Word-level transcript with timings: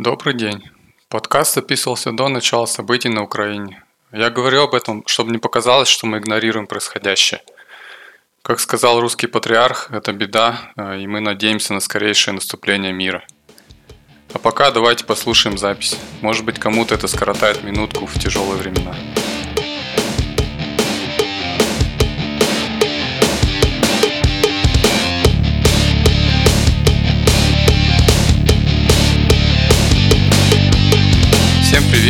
Добрый 0.00 0.32
день. 0.32 0.62
Подкаст 1.08 1.56
записывался 1.56 2.12
до 2.12 2.28
начала 2.28 2.66
событий 2.66 3.08
на 3.08 3.24
Украине. 3.24 3.82
Я 4.12 4.30
говорю 4.30 4.62
об 4.62 4.74
этом, 4.76 5.02
чтобы 5.08 5.32
не 5.32 5.38
показалось, 5.38 5.88
что 5.88 6.06
мы 6.06 6.18
игнорируем 6.18 6.68
происходящее. 6.68 7.42
Как 8.42 8.60
сказал 8.60 9.00
русский 9.00 9.26
патриарх, 9.26 9.90
это 9.90 10.12
беда, 10.12 10.72
э, 10.76 11.00
и 11.00 11.08
мы 11.08 11.18
надеемся 11.18 11.74
на 11.74 11.80
скорейшее 11.80 12.34
наступление 12.34 12.92
мира. 12.92 13.24
А 14.32 14.38
пока 14.38 14.70
давайте 14.70 15.04
послушаем 15.04 15.58
запись. 15.58 15.98
Может 16.20 16.44
быть, 16.44 16.60
кому-то 16.60 16.94
это 16.94 17.08
скоротает 17.08 17.64
минутку 17.64 18.06
в 18.06 18.16
тяжелые 18.20 18.54
времена. 18.54 18.94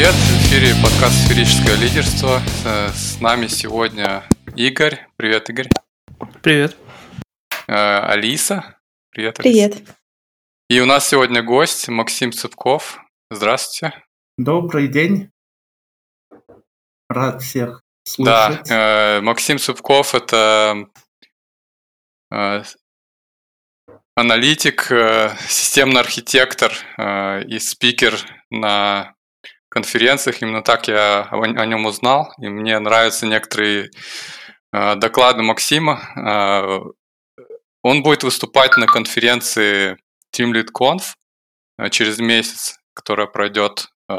Привет! 0.08 0.14
В 0.14 0.46
эфире 0.46 0.74
подкаст 0.82 1.26
«Сферическое 1.26 1.76
лидерство». 1.76 2.40
Э, 2.64 2.88
с 2.92 3.20
нами 3.20 3.46
сегодня 3.46 4.24
Игорь. 4.56 5.06
Привет, 5.16 5.50
Игорь. 5.50 5.68
Привет. 6.42 6.76
Э, 7.66 7.98
Алиса. 8.00 8.80
Привет, 9.10 9.38
Алиса. 9.40 9.68
Привет. 9.68 9.96
И 10.70 10.80
у 10.80 10.86
нас 10.86 11.08
сегодня 11.08 11.42
гость 11.42 11.88
Максим 11.88 12.32
Цыпков. 12.32 13.00
Здравствуйте. 13.30 14.02
Добрый 14.38 14.88
день. 14.88 15.30
Рад 17.08 17.42
всех 17.42 17.82
слышать. 18.04 18.66
Да, 18.66 19.18
э, 19.18 19.20
Максим 19.20 19.58
Цыпков– 19.58 20.14
это 20.14 20.86
аналитик, 24.14 24.84
системный 25.48 26.00
архитектор 26.00 26.72
и 27.46 27.58
спикер 27.58 28.18
на 28.50 29.14
конференциях. 29.80 30.42
Именно 30.42 30.62
так 30.62 30.88
я 30.88 31.28
о, 31.30 31.66
нем 31.66 31.86
узнал. 31.86 32.32
И 32.40 32.48
мне 32.48 32.78
нравятся 32.78 33.26
некоторые 33.26 33.90
э, 34.72 34.96
доклады 34.96 35.42
Максима. 35.42 36.00
Э, 36.16 36.80
он 37.82 38.02
будет 38.02 38.24
выступать 38.24 38.76
на 38.76 38.86
конференции 38.86 39.96
Team 40.34 40.52
Lead 40.52 40.68
Conf 40.78 41.02
э, 41.78 41.90
через 41.90 42.18
месяц, 42.18 42.78
которая 42.94 43.28
пройдет 43.28 43.88
э, 44.08 44.14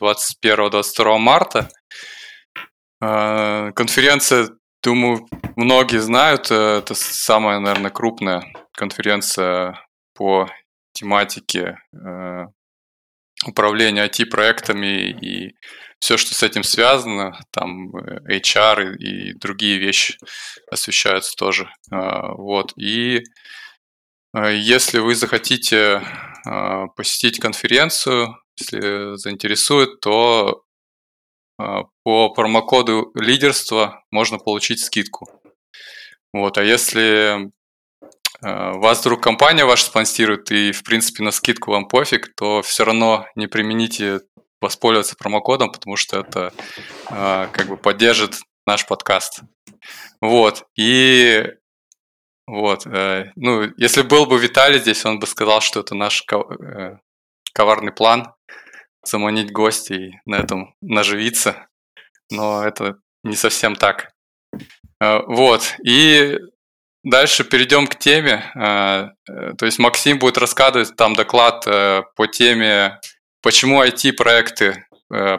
21-22 0.00 1.18
марта. 1.18 1.68
Э, 3.00 3.70
конференция, 3.72 4.48
думаю, 4.82 5.26
многие 5.56 6.00
знают, 6.00 6.50
это 6.50 6.94
самая, 6.94 7.60
наверное, 7.60 7.90
крупная 7.90 8.42
конференция 8.72 9.80
по 10.14 10.48
тематике 10.92 11.78
управление 13.46 14.06
IT-проектами 14.06 15.10
и 15.10 15.54
все, 15.98 16.16
что 16.16 16.34
с 16.34 16.42
этим 16.42 16.62
связано, 16.62 17.40
там 17.50 17.96
э, 17.96 18.38
HR 18.38 18.96
и, 18.96 19.32
другие 19.34 19.78
вещи 19.78 20.18
освещаются 20.70 21.34
тоже. 21.36 21.70
А, 21.90 22.34
вот. 22.34 22.72
И 22.76 23.22
а, 24.32 24.50
если 24.50 24.98
вы 24.98 25.14
захотите 25.14 26.02
а, 26.46 26.88
посетить 26.88 27.40
конференцию, 27.40 28.36
если 28.56 29.16
заинтересует, 29.16 30.00
то 30.00 30.62
по 31.56 32.30
промокоду 32.30 33.12
лидерства 33.14 34.04
можно 34.10 34.38
получить 34.38 34.80
скидку. 34.80 35.28
Вот, 36.32 36.58
а 36.58 36.64
если 36.64 37.14
Э, 37.34 37.50
вас 38.44 39.00
вдруг 39.00 39.22
компания 39.22 39.64
ваша 39.64 39.86
спонсирует, 39.86 40.50
и, 40.50 40.72
в 40.72 40.82
принципе, 40.82 41.22
на 41.22 41.30
скидку 41.30 41.70
вам 41.70 41.88
пофиг, 41.88 42.34
то 42.34 42.62
все 42.62 42.84
равно 42.84 43.26
не 43.34 43.46
примените 43.46 44.20
воспользоваться 44.60 45.16
промокодом, 45.16 45.70
потому 45.72 45.96
что 45.96 46.20
это 46.20 46.52
э, 47.10 47.48
как 47.52 47.68
бы 47.68 47.76
поддержит 47.76 48.40
наш 48.66 48.86
подкаст. 48.86 49.40
Вот. 50.20 50.64
И 50.76 51.44
вот. 52.46 52.86
Э, 52.86 53.32
ну, 53.36 53.70
если 53.76 54.02
был 54.02 54.26
бы 54.26 54.38
Виталий 54.38 54.80
здесь, 54.80 55.04
он 55.04 55.18
бы 55.18 55.26
сказал, 55.26 55.60
что 55.60 55.80
это 55.80 55.94
наш 55.94 56.24
коварный 57.52 57.92
план 57.92 58.34
заманить 59.04 59.52
гостей 59.52 60.08
и 60.08 60.20
на 60.24 60.36
этом 60.36 60.74
наживиться. 60.80 61.68
Но 62.30 62.64
это 62.64 62.98
не 63.22 63.36
совсем 63.36 63.76
так. 63.76 64.12
Вот. 65.00 65.76
И 65.84 66.38
Дальше 67.04 67.44
перейдем 67.44 67.86
к 67.86 67.96
теме. 67.96 68.50
Э, 68.54 69.10
э, 69.28 69.52
то 69.58 69.66
есть 69.66 69.78
Максим 69.78 70.18
будет 70.18 70.38
рассказывать 70.38 70.96
там 70.96 71.14
доклад 71.14 71.64
э, 71.66 72.02
по 72.16 72.26
теме, 72.26 72.98
почему 73.42 73.82
IT-проекты, 73.84 74.86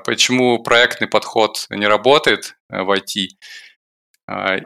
почему 0.05 0.61
проектный 0.61 1.07
подход 1.07 1.65
не 1.69 1.87
работает 1.87 2.55
в 2.69 2.95
IT. 2.95 3.29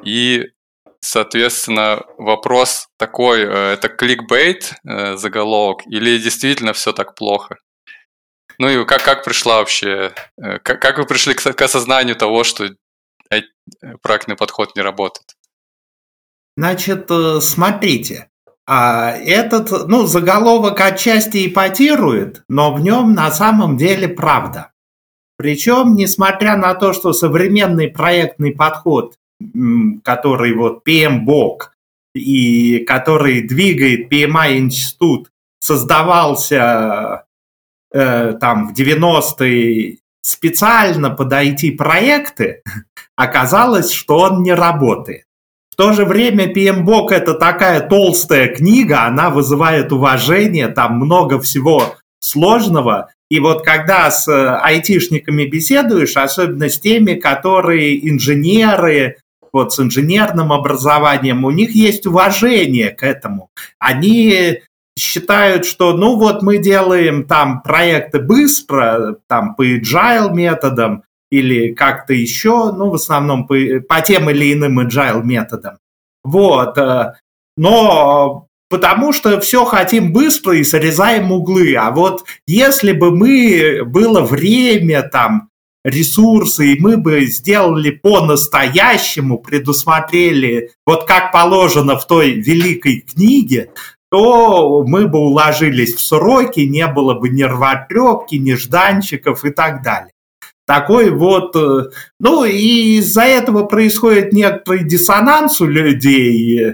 И, 0.03 0.51
соответственно, 0.99 2.03
вопрос 2.17 2.89
такой, 2.97 3.43
это 3.43 3.87
кликбейт 3.87 4.73
заголовок 4.83 5.87
или 5.87 6.17
действительно 6.19 6.73
все 6.73 6.91
так 6.91 7.15
плохо? 7.15 7.55
Ну 8.59 8.67
и 8.69 8.85
как, 8.85 9.03
как 9.03 9.23
пришла 9.23 9.59
вообще, 9.59 10.13
как, 10.37 10.81
как 10.81 10.97
вы 10.97 11.05
пришли 11.05 11.33
к, 11.33 11.41
к 11.41 11.61
осознанию 11.61 12.17
того, 12.17 12.43
что 12.43 12.69
проектный 14.01 14.35
подход 14.35 14.75
не 14.75 14.81
работает? 14.81 15.38
Значит, 16.59 17.09
э, 17.09 17.39
смотрите, 17.39 18.27
а 18.67 19.11
этот, 19.11 19.87
ну, 19.87 20.05
заголовок 20.05 20.81
отчасти 20.81 21.47
ипотирует, 21.47 22.43
но 22.49 22.73
в 22.73 22.81
нем 22.81 23.13
на 23.13 23.31
самом 23.31 23.77
деле 23.77 24.09
правда. 24.09 24.73
Причем, 25.37 25.95
несмотря 25.95 26.57
на 26.57 26.73
то, 26.75 26.91
что 26.91 27.13
современный 27.13 27.87
проектный 27.87 28.51
подход, 28.51 29.15
который 30.03 30.53
вот 30.53 30.85
PMBOK 30.85 31.59
и 32.13 32.79
который 32.79 33.41
двигает 33.47 34.11
PMI-институт, 34.11 35.29
создавался 35.61 37.23
э, 37.93 38.33
там 38.33 38.67
в 38.67 38.77
90-е 38.77 39.99
специально 40.21 41.09
под 41.09 41.31
IT-проекты, 41.31 42.63
оказалось, 43.15 43.93
что 43.93 44.19
он 44.19 44.43
не 44.43 44.53
работает 44.53 45.23
то 45.79 45.93
же 45.93 46.03
время 46.03 46.51
PMBOK 46.51 47.11
это 47.11 47.35
такая 47.35 47.79
толстая 47.79 48.53
книга, 48.53 49.05
она 49.05 49.29
вызывает 49.29 49.93
уважение, 49.93 50.67
там 50.67 50.97
много 50.97 51.39
всего 51.39 51.95
сложного. 52.19 53.11
И 53.29 53.39
вот 53.39 53.63
когда 53.63 54.11
с 54.11 54.27
э, 54.27 54.57
айтишниками 54.61 55.45
беседуешь, 55.45 56.17
особенно 56.17 56.67
с 56.67 56.81
теми, 56.81 57.13
которые 57.13 58.09
инженеры, 58.09 59.19
вот 59.53 59.71
с 59.71 59.79
инженерным 59.79 60.51
образованием, 60.51 61.45
у 61.45 61.51
них 61.51 61.71
есть 61.71 62.05
уважение 62.05 62.89
к 62.89 63.01
этому. 63.01 63.49
Они 63.79 64.59
считают, 64.97 65.65
что 65.65 65.93
ну 65.93 66.17
вот 66.17 66.41
мы 66.41 66.57
делаем 66.57 67.23
там 67.23 67.61
проекты 67.61 68.19
быстро, 68.19 69.15
там 69.27 69.55
по 69.55 69.65
agile 69.65 70.33
методам, 70.33 71.03
или 71.29 71.73
как-то 71.73 72.13
еще, 72.13 72.71
ну, 72.71 72.89
в 72.89 72.95
основном 72.95 73.47
по, 73.47 73.55
по 73.87 74.01
тем 74.01 74.29
или 74.29 74.53
иным 74.53 74.79
agile 74.79 75.23
методам. 75.23 75.77
Вот. 76.23 76.77
Э, 76.77 77.13
но 77.57 78.47
потому 78.69 79.13
что 79.13 79.39
все 79.39 79.65
хотим 79.65 80.11
быстро 80.11 80.55
и 80.57 80.63
срезаем 80.63 81.31
углы. 81.31 81.75
А 81.75 81.91
вот 81.91 82.25
если 82.47 82.91
бы 82.91 83.15
мы, 83.15 83.83
было 83.85 84.21
время, 84.21 85.03
там, 85.03 85.49
ресурсы, 85.83 86.73
и 86.73 86.79
мы 86.79 86.97
бы 86.97 87.25
сделали 87.25 87.91
по-настоящему, 87.91 89.37
предусмотрели, 89.37 90.71
вот 90.85 91.05
как 91.07 91.31
положено 91.31 91.97
в 91.97 92.05
той 92.05 92.31
великой 92.31 93.01
книге, 93.01 93.71
то 94.11 94.83
мы 94.85 95.07
бы 95.07 95.19
уложились 95.19 95.93
в 95.93 96.01
сроки, 96.01 96.61
не 96.61 96.87
было 96.87 97.13
бы 97.13 97.29
ни 97.29 97.43
рвотрепки, 97.43 98.35
ни 98.35 98.53
жданчиков 98.55 99.45
и 99.45 99.51
так 99.51 99.83
далее 99.83 100.11
такой 100.69 101.09
вот... 101.09 101.55
Э, 101.55 101.89
ну, 102.19 102.45
и 102.45 102.99
из-за 102.99 103.23
этого 103.23 103.63
происходит 103.63 104.33
некоторый 104.33 104.83
диссонанс 104.83 105.59
у 105.61 105.65
людей, 105.65 106.61
э, 106.61 106.73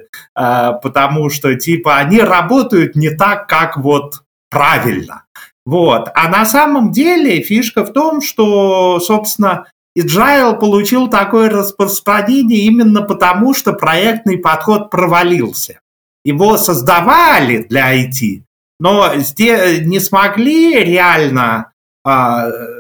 потому 0.84 1.30
что, 1.30 1.56
типа, 1.56 1.96
они 2.00 2.20
работают 2.20 2.98
не 2.98 3.10
так, 3.10 3.48
как 3.48 3.78
вот 3.78 4.24
правильно. 4.50 5.24
Вот. 5.66 6.10
А 6.14 6.28
на 6.28 6.44
самом 6.44 6.92
деле 6.92 7.42
фишка 7.42 7.86
в 7.86 7.94
том, 7.94 8.22
что, 8.22 9.00
собственно, 9.00 9.68
Agile 9.98 10.60
получил 10.60 11.08
такое 11.08 11.50
распространение 11.50 12.66
именно 12.66 13.02
потому, 13.02 13.54
что 13.54 13.72
проектный 13.72 14.38
подход 14.38 14.90
провалился. 14.90 15.80
Его 16.26 16.58
создавали 16.58 17.60
для 17.70 17.96
IT, 17.96 18.42
но 18.78 19.14
не 19.16 20.02
смогли 20.02 20.84
реально 20.84 21.46
а, 21.54 21.75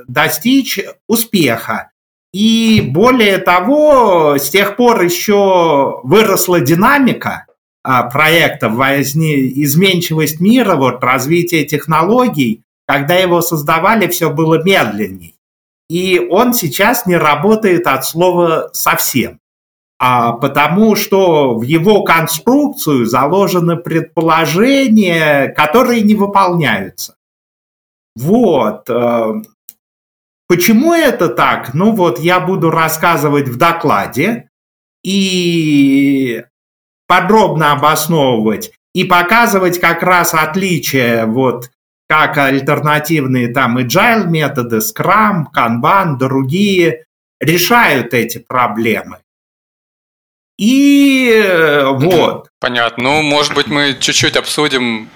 достичь 0.08 0.80
успеха. 1.08 1.92
И 2.34 2.82
более 2.82 3.38
того, 3.38 4.38
с 4.38 4.50
тех 4.50 4.76
пор 4.76 5.02
еще 5.02 6.02
выросла 6.04 6.60
динамика 6.60 7.46
а, 7.82 8.04
проекта, 8.10 8.68
возне, 8.68 9.48
изменчивость 9.64 10.40
мира, 10.42 10.76
вот, 10.76 11.04
развитие 11.04 11.66
технологий. 11.66 12.62
когда 12.88 13.16
его 13.16 13.42
создавали, 13.42 14.08
все 14.08 14.30
было 14.30 14.62
медленней. 14.64 15.36
И 15.90 16.20
он 16.20 16.54
сейчас 16.54 17.06
не 17.06 17.16
работает 17.16 17.88
от 17.88 18.06
слова 18.06 18.70
совсем. 18.74 19.40
А 19.98 20.34
потому 20.34 20.96
что 20.96 21.56
в 21.58 21.62
его 21.62 22.04
конструкцию 22.04 23.06
заложены 23.06 23.78
предположения, 23.78 25.48
которые 25.50 26.02
не 26.02 26.16
выполняются. 26.16 27.16
Вот. 28.16 28.90
Э, 28.90 29.34
почему 30.48 30.94
это 30.94 31.30
так? 31.30 31.74
Ну 31.74 31.92
вот 31.92 32.20
я 32.20 32.40
буду 32.40 32.72
рассказывать 32.72 33.48
в 33.48 33.58
докладе 33.58 34.50
и 35.04 36.44
подробно 37.08 37.74
обосновывать 37.74 38.72
и 38.94 39.04
показывать 39.04 39.80
как 39.80 40.02
раз 40.02 40.34
отличия 40.34 41.26
вот 41.26 41.70
как 42.08 42.38
альтернативные 42.38 43.48
там 43.52 43.78
agile 43.78 44.26
методы, 44.28 44.78
Scrum, 44.78 45.46
Kanban, 45.56 46.18
другие 46.18 47.06
решают 47.40 48.14
эти 48.14 48.38
проблемы. 48.38 49.20
И 50.58 51.30
э, 51.34 51.86
вот. 51.88 52.50
Понятно. 52.60 53.04
Ну, 53.04 53.22
может 53.24 53.56
быть, 53.56 53.68
мы 53.68 53.98
чуть-чуть 54.00 54.38
обсудим, 54.38 55.10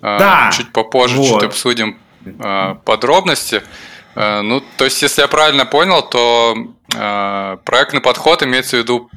э, 0.00 0.18
да, 0.18 0.50
чуть 0.52 0.72
попозже 0.72 1.16
вот. 1.18 1.26
чуть 1.26 1.42
обсудим 1.44 1.98
подробности. 2.84 3.62
Ну, 4.14 4.62
то 4.76 4.84
есть, 4.84 5.02
если 5.02 5.22
я 5.22 5.28
правильно 5.28 5.66
понял, 5.66 6.02
то 6.02 6.56
проектный 7.64 8.00
подход 8.00 8.42
имеется 8.42 8.76
в 8.76 8.80
виду 8.80 9.08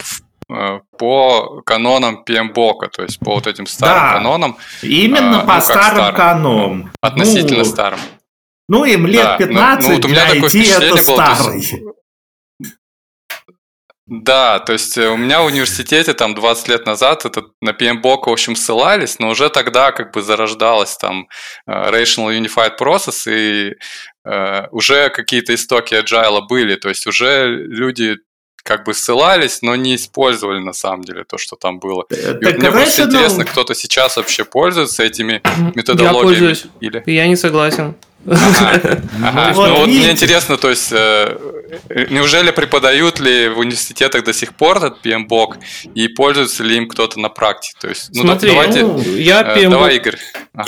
по 0.97 1.61
канонам 1.65 2.23
PMBOK, 2.27 2.89
то 2.95 3.03
есть 3.03 3.19
по 3.19 3.35
вот 3.35 3.47
этим 3.47 3.65
старым 3.65 4.03
да, 4.03 4.13
канонам. 4.13 4.57
Именно 4.81 5.39
по 5.39 5.55
ну, 5.55 5.61
старым, 5.61 5.83
старым 5.83 6.15
канонам. 6.15 6.91
Относительно 7.01 7.59
ну, 7.59 7.65
старым. 7.65 7.99
Ну, 8.69 8.85
им 8.85 9.05
лет 9.07 9.23
да, 9.23 9.37
15, 9.37 9.83
ну, 9.83 9.89
ну, 9.89 9.95
вот 9.95 10.05
у 10.05 10.07
меня 10.07 10.25
такое 10.25 10.49
впечатление 10.49 10.89
это 10.89 11.11
было, 11.11 11.35
старый. 11.35 11.83
Да, 14.05 14.59
то 14.59 14.73
есть 14.73 14.97
э, 14.97 15.07
у 15.07 15.15
меня 15.15 15.41
в 15.41 15.45
университете 15.45 16.13
там 16.13 16.35
20 16.35 16.67
лет 16.67 16.85
назад 16.85 17.25
это 17.25 17.43
на 17.61 17.71
PMBOK, 17.71 18.23
в 18.25 18.31
общем, 18.31 18.55
ссылались, 18.55 19.17
но 19.19 19.29
уже 19.29 19.49
тогда 19.49 19.93
как 19.93 20.13
бы 20.13 20.21
зарождалась 20.21 20.97
там 20.97 21.29
э, 21.65 21.71
Rational 21.71 22.37
Unified 22.37 22.77
Process, 22.77 23.31
и 23.31 23.75
э, 24.25 24.67
уже 24.71 25.09
какие-то 25.09 25.55
истоки 25.55 25.93
agile 25.93 26.41
были, 26.49 26.75
то 26.75 26.89
есть 26.89 27.07
уже 27.07 27.47
люди 27.47 28.17
как 28.63 28.85
бы 28.85 28.93
ссылались, 28.93 29.61
но 29.61 29.75
не 29.77 29.95
использовали 29.95 30.59
на 30.59 30.73
самом 30.73 31.03
деле 31.03 31.23
то, 31.23 31.37
что 31.37 31.55
там 31.55 31.79
было. 31.79 32.05
И 32.09 32.15
так 32.15 32.43
вот 32.43 32.57
мне 32.57 32.71
просто 32.71 33.03
интересно, 33.03 33.45
кто-то 33.45 33.73
сейчас 33.73 34.17
вообще 34.17 34.43
пользуется 34.43 35.03
этими 35.03 35.41
методологиями? 35.75 36.17
Я 36.17 36.23
пользуюсь. 36.23 36.65
Или? 36.81 37.03
Я 37.05 37.27
не 37.27 37.35
согласен. 37.35 37.95
Ну, 38.25 38.35
ну 39.53 39.75
вот 39.75 39.87
мне 39.87 40.11
интересно, 40.11 40.57
то 40.57 40.69
есть, 40.69 40.91
э, 40.91 41.37
неужели 42.09 42.51
преподают 42.51 43.19
ли 43.19 43.49
в 43.49 43.59
университетах 43.59 44.23
до 44.23 44.33
сих 44.33 44.53
пор 44.53 44.77
этот 44.77 45.05
PMBOK 45.05 45.55
и 45.93 46.07
пользуется 46.07 46.63
ли 46.63 46.77
им 46.77 46.87
кто-то 46.87 47.19
на 47.19 47.29
практике? 47.29 47.75
То 47.81 47.89
есть, 47.89 48.09
ну, 48.13 48.21
Смотри, 48.21 48.51
давайте, 48.51 48.81
ну, 48.83 48.99
я 49.01 49.41
PMBOK 49.41 49.69
давай, 49.69 49.95
Игорь. 49.97 50.17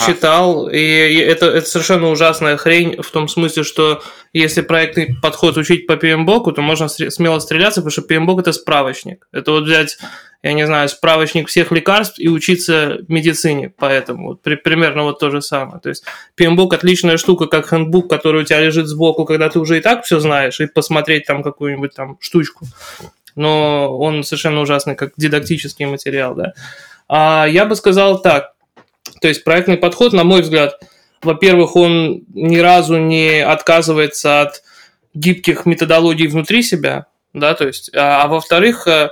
читал, 0.05 0.67
и 0.67 0.79
это, 0.79 1.45
это 1.45 1.65
совершенно 1.65 2.09
ужасная 2.09 2.57
хрень 2.57 3.01
в 3.01 3.09
том 3.11 3.27
смысле, 3.27 3.63
что 3.63 4.03
если 4.33 4.61
проектный 4.61 5.15
подход 5.21 5.55
учить 5.57 5.87
по 5.87 5.93
PMBOK, 5.93 6.53
то 6.53 6.61
можно 6.61 6.89
смело 6.89 7.39
стреляться, 7.39 7.81
потому 7.81 7.91
что 7.91 8.01
PMBOK 8.01 8.41
это 8.41 8.51
справочник. 8.51 9.27
Это 9.31 9.51
вот 9.51 9.63
взять 9.63 9.97
я 10.45 10.53
не 10.53 10.67
знаю, 10.67 10.87
справочник 10.89 11.47
всех 11.47 11.71
лекарств 11.71 12.19
и 12.19 12.29
учиться 12.29 12.99
медицине. 13.07 13.73
Поэтому 13.75 14.27
вот, 14.27 14.43
при, 14.43 14.53
примерно 14.53 15.01
вот 15.01 15.17
то 15.17 15.31
же 15.31 15.41
самое. 15.41 15.79
То 15.79 15.89
есть 15.89 16.03
PMBOK 16.39 16.75
отличная 16.75 17.17
штука, 17.17 17.47
как 17.47 17.67
хендбук, 17.67 18.07
который 18.07 18.43
у 18.43 18.45
тебя 18.45 18.59
лежит 18.59 18.85
сбоку, 18.85 19.25
когда 19.25 19.49
ты 19.49 19.57
уже 19.57 19.79
и 19.79 19.81
так 19.81 20.05
все 20.05 20.19
знаешь, 20.19 20.61
и 20.61 20.67
посмотреть 20.67 21.25
там 21.25 21.41
какую-нибудь 21.41 21.95
там 21.95 22.17
штучку. 22.19 22.67
Но 23.35 23.97
он 23.97 24.23
совершенно 24.23 24.61
ужасный, 24.61 24.93
как 24.93 25.13
дидактический 25.17 25.87
материал, 25.87 26.35
да. 26.35 26.53
А 27.09 27.47
я 27.49 27.65
бы 27.65 27.75
сказал 27.75 28.21
так. 28.21 28.53
То 29.21 29.27
есть 29.27 29.43
проектный 29.43 29.77
подход, 29.77 30.13
на 30.13 30.23
мой 30.23 30.43
взгляд, 30.43 30.79
во-первых, 31.23 31.75
он 31.75 32.21
ни 32.35 32.57
разу 32.57 32.99
не 32.99 33.43
отказывается 33.43 34.41
от 34.41 34.61
гибких 35.15 35.65
методологий 35.65 36.27
внутри 36.27 36.61
себя, 36.61 37.07
да, 37.33 37.55
то 37.55 37.65
есть, 37.65 37.89
а, 37.95 38.21
а 38.21 38.27
во-вторых, 38.27 38.87
э, 38.87 39.09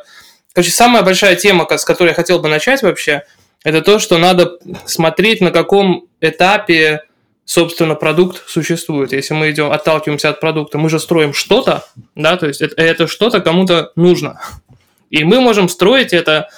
Короче, 0.53 0.71
самая 0.71 1.01
большая 1.01 1.35
тема, 1.35 1.67
с 1.69 1.83
которой 1.83 2.09
я 2.09 2.13
хотел 2.13 2.39
бы 2.39 2.47
начать 2.47 2.83
вообще, 2.83 3.23
это 3.63 3.81
то, 3.81 3.97
что 3.97 4.17
надо 4.17 4.59
смотреть, 4.85 5.41
на 5.41 5.51
каком 5.51 6.05
этапе, 6.21 7.01
собственно, 7.44 7.95
продукт 7.95 8.44
существует. 8.47 9.13
Если 9.13 9.33
мы 9.33 9.50
идем, 9.50 9.71
отталкиваемся 9.71 10.29
от 10.29 10.39
продукта, 10.39 10.77
мы 10.77 10.89
же 10.89 11.00
строим 11.00 11.33
что-то, 11.33 11.85
да, 12.15 12.38
то 12.38 12.47
есть 12.47 12.61
это, 12.61 12.79
это 12.81 13.07
что-то 13.07 13.41
кому-то 13.41 13.91
нужно. 13.95 14.39
И 15.09 15.23
мы 15.23 15.41
можем 15.41 15.69
строить 15.69 16.13
это, 16.13 16.50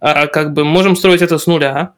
а, 0.00 0.26
как 0.28 0.54
бы, 0.54 0.64
можем 0.64 0.96
строить 0.96 1.22
это 1.22 1.36
с 1.38 1.46
нуля, 1.46 1.92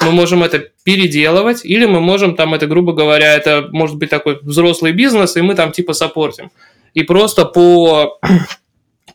мы 0.00 0.12
можем 0.12 0.42
это 0.44 0.60
переделывать, 0.84 1.64
или 1.64 1.84
мы 1.84 2.00
можем 2.00 2.36
там 2.36 2.54
это, 2.54 2.66
грубо 2.66 2.92
говоря, 2.92 3.34
это 3.34 3.68
может 3.70 3.96
быть 3.96 4.10
такой 4.10 4.38
взрослый 4.40 4.92
бизнес, 4.92 5.36
и 5.36 5.42
мы 5.42 5.54
там 5.54 5.72
типа 5.72 5.92
саппортим. 5.92 6.50
И 6.94 7.02
просто 7.02 7.44
по 7.44 8.18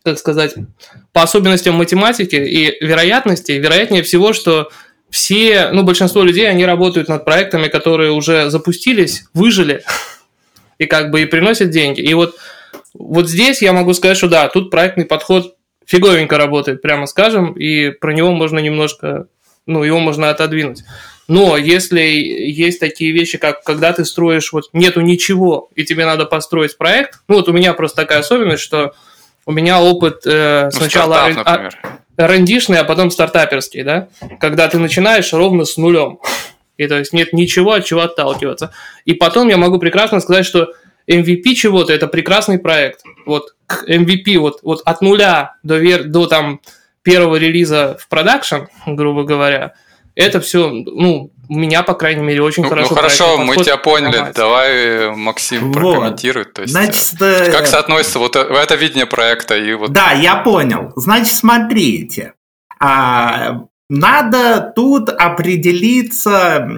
как 0.03 0.17
сказать, 0.17 0.55
по 1.13 1.23
особенностям 1.23 1.75
математики 1.75 2.35
и 2.35 2.83
вероятности, 2.83 3.51
вероятнее 3.53 4.03
всего, 4.03 4.33
что 4.33 4.69
все, 5.09 5.69
ну, 5.71 5.83
большинство 5.83 6.23
людей, 6.23 6.49
они 6.49 6.65
работают 6.65 7.09
над 7.09 7.25
проектами, 7.25 7.67
которые 7.67 8.11
уже 8.11 8.49
запустились, 8.49 9.25
выжили 9.33 9.83
и 10.79 10.85
как 10.85 11.11
бы 11.11 11.21
и 11.21 11.25
приносят 11.25 11.69
деньги. 11.69 12.01
И 12.01 12.13
вот, 12.13 12.37
вот 12.93 13.29
здесь 13.29 13.61
я 13.61 13.73
могу 13.73 13.93
сказать, 13.93 14.17
что 14.17 14.29
да, 14.29 14.47
тут 14.47 14.71
проектный 14.71 15.05
подход 15.05 15.55
фиговенько 15.85 16.37
работает, 16.37 16.81
прямо 16.81 17.05
скажем, 17.05 17.53
и 17.53 17.89
про 17.89 18.13
него 18.13 18.31
можно 18.31 18.59
немножко, 18.59 19.27
ну, 19.65 19.83
его 19.83 19.99
можно 19.99 20.29
отодвинуть. 20.29 20.83
Но 21.27 21.55
если 21.55 22.01
есть 22.01 22.79
такие 22.79 23.11
вещи, 23.11 23.37
как 23.37 23.63
когда 23.63 23.93
ты 23.93 24.05
строишь, 24.05 24.51
вот 24.51 24.65
нету 24.73 25.01
ничего, 25.01 25.69
и 25.75 25.83
тебе 25.83 26.05
надо 26.05 26.25
построить 26.25 26.77
проект, 26.77 27.19
ну 27.27 27.35
вот 27.35 27.47
у 27.47 27.53
меня 27.53 27.73
просто 27.73 27.97
такая 27.97 28.19
особенность, 28.19 28.63
что 28.63 28.93
у 29.45 29.51
меня 29.51 29.81
опыт 29.81 30.21
э, 30.25 30.65
ну, 30.65 30.71
сначала 30.71 31.31
стартап, 31.31 31.73
рендишный, 32.17 32.79
а 32.79 32.83
потом 32.83 33.11
стартаперский, 33.11 33.83
да, 33.83 34.07
когда 34.39 34.67
ты 34.67 34.77
начинаешь 34.77 35.33
ровно 35.33 35.65
с 35.65 35.77
нулем. 35.77 36.19
И 36.77 36.87
то 36.87 36.97
есть 36.97 37.13
нет 37.13 37.33
ничего, 37.33 37.73
от 37.73 37.85
чего 37.85 38.01
отталкиваться. 38.01 38.71
И 39.05 39.13
потом 39.13 39.49
я 39.49 39.57
могу 39.57 39.77
прекрасно 39.77 40.19
сказать, 40.19 40.45
что 40.45 40.73
MVP 41.07 41.53
чего-то 41.53 41.93
это 41.93 42.07
прекрасный 42.07 42.59
проект. 42.59 43.01
Вот 43.25 43.55
MVP 43.87 44.37
вот, 44.37 44.59
вот 44.63 44.81
от 44.85 45.01
нуля 45.01 45.55
до, 45.63 46.03
до 46.03 46.27
там 46.27 46.61
первого 47.03 47.35
релиза 47.35 47.97
в 47.99 48.07
продакшн, 48.07 48.63
грубо 48.85 49.23
говоря, 49.23 49.73
это 50.15 50.39
все, 50.41 50.69
ну, 50.69 51.31
у 51.49 51.55
меня, 51.55 51.83
по 51.83 51.93
крайней 51.93 52.23
мере, 52.23 52.41
очень 52.41 52.63
ну, 52.63 52.69
хорошо. 52.69 52.89
Ну 52.91 52.95
хорошо, 52.95 53.37
мы 53.37 53.57
тебя 53.57 53.77
поняли. 53.77 54.17
Ломать. 54.17 54.35
Давай 54.35 55.15
Максим 55.15 55.71
вот. 55.71 55.73
прокомментирует. 55.73 56.53
То 56.53 56.61
есть, 56.61 56.73
Значит, 56.73 57.21
э, 57.21 57.51
как 57.51 57.67
соотносится 57.67 58.19
вот 58.19 58.35
это 58.35 58.75
видение 58.75 59.05
проекта 59.05 59.57
и 59.57 59.73
вот. 59.73 59.91
Да, 59.91 60.11
я 60.11 60.37
понял. 60.37 60.93
Значит, 60.95 61.33
смотрите. 61.33 62.33
А, 62.79 63.65
надо 63.89 64.71
тут 64.73 65.09
определиться. 65.09 66.69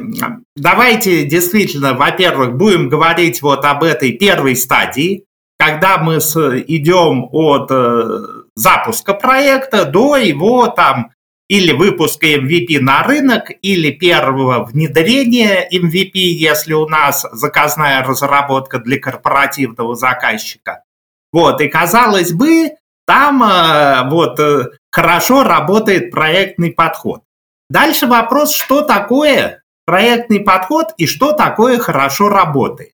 Давайте 0.55 1.25
действительно, 1.25 1.93
во-первых, 1.93 2.57
будем 2.57 2.89
говорить 2.89 3.43
вот 3.43 3.63
об 3.65 3.83
этой 3.83 4.13
первой 4.13 4.55
стадии, 4.55 5.25
когда 5.59 5.99
мы 5.99 6.17
идем 6.17 7.29
от 7.31 7.67
э, 7.69 8.19
запуска 8.55 9.13
проекта 9.13 9.85
до 9.85 10.17
его 10.17 10.67
там 10.67 11.11
или 11.49 11.71
выпуска 11.71 12.25
MVP 12.27 12.79
на 12.79 13.03
рынок, 13.03 13.51
или 13.61 13.91
первого 13.91 14.63
внедрения 14.63 15.67
MVP, 15.71 16.15
если 16.15 16.73
у 16.73 16.87
нас 16.87 17.25
заказная 17.31 18.03
разработка 18.03 18.79
для 18.79 18.99
корпоративного 18.99 19.95
заказчика. 19.95 20.83
Вот, 21.31 21.61
и 21.61 21.67
казалось 21.67 22.31
бы, 22.31 22.71
там 23.05 23.43
э, 23.43 24.09
вот 24.09 24.39
э, 24.39 24.69
хорошо 24.91 25.43
работает 25.43 26.11
проектный 26.11 26.71
подход. 26.71 27.23
Дальше 27.69 28.07
вопрос, 28.07 28.53
что 28.53 28.81
такое 28.81 29.63
проектный 29.85 30.39
подход 30.39 30.93
и 30.97 31.07
что 31.07 31.33
такое 31.33 31.79
хорошо 31.79 32.29
работает. 32.29 32.93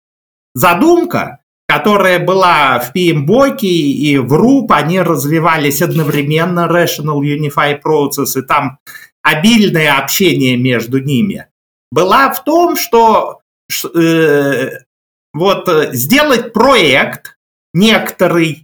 Задумка 0.53 1.39
которая 1.67 2.19
была 2.19 2.79
в 2.79 2.95
PMBOK 2.95 3.59
и 3.61 4.17
в 4.17 4.33
RUP, 4.33 4.67
они 4.69 5.01
развивались 5.01 5.81
одновременно, 5.81 6.67
Rational 6.71 7.19
Unified 7.19 7.81
Process, 7.85 8.39
и 8.39 8.41
там 8.41 8.79
обильное 9.21 9.97
общение 9.97 10.55
между 10.55 10.99
ними, 10.99 11.47
была 11.91 12.31
в 12.31 12.43
том, 12.43 12.77
что 12.77 13.41
э, 13.93 14.69
вот 15.33 15.69
сделать 15.93 16.53
проект 16.53 17.37
некоторый, 17.73 18.63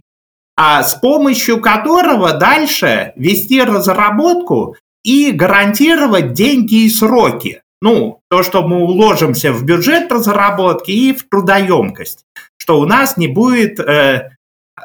а 0.56 0.82
с 0.82 0.94
помощью 0.94 1.60
которого 1.60 2.32
дальше 2.32 3.12
вести 3.16 3.60
разработку 3.60 4.76
и 5.04 5.30
гарантировать 5.32 6.32
деньги 6.32 6.86
и 6.86 6.90
сроки. 6.90 7.63
Ну, 7.84 8.22
то, 8.30 8.42
что 8.42 8.66
мы 8.66 8.78
уложимся 8.78 9.52
в 9.52 9.62
бюджет 9.62 10.10
разработки 10.10 10.90
и 10.90 11.12
в 11.12 11.28
трудоемкость, 11.28 12.24
что 12.56 12.80
у 12.80 12.86
нас 12.86 13.18
не 13.18 13.28
будет, 13.28 13.78
э, 13.78 14.30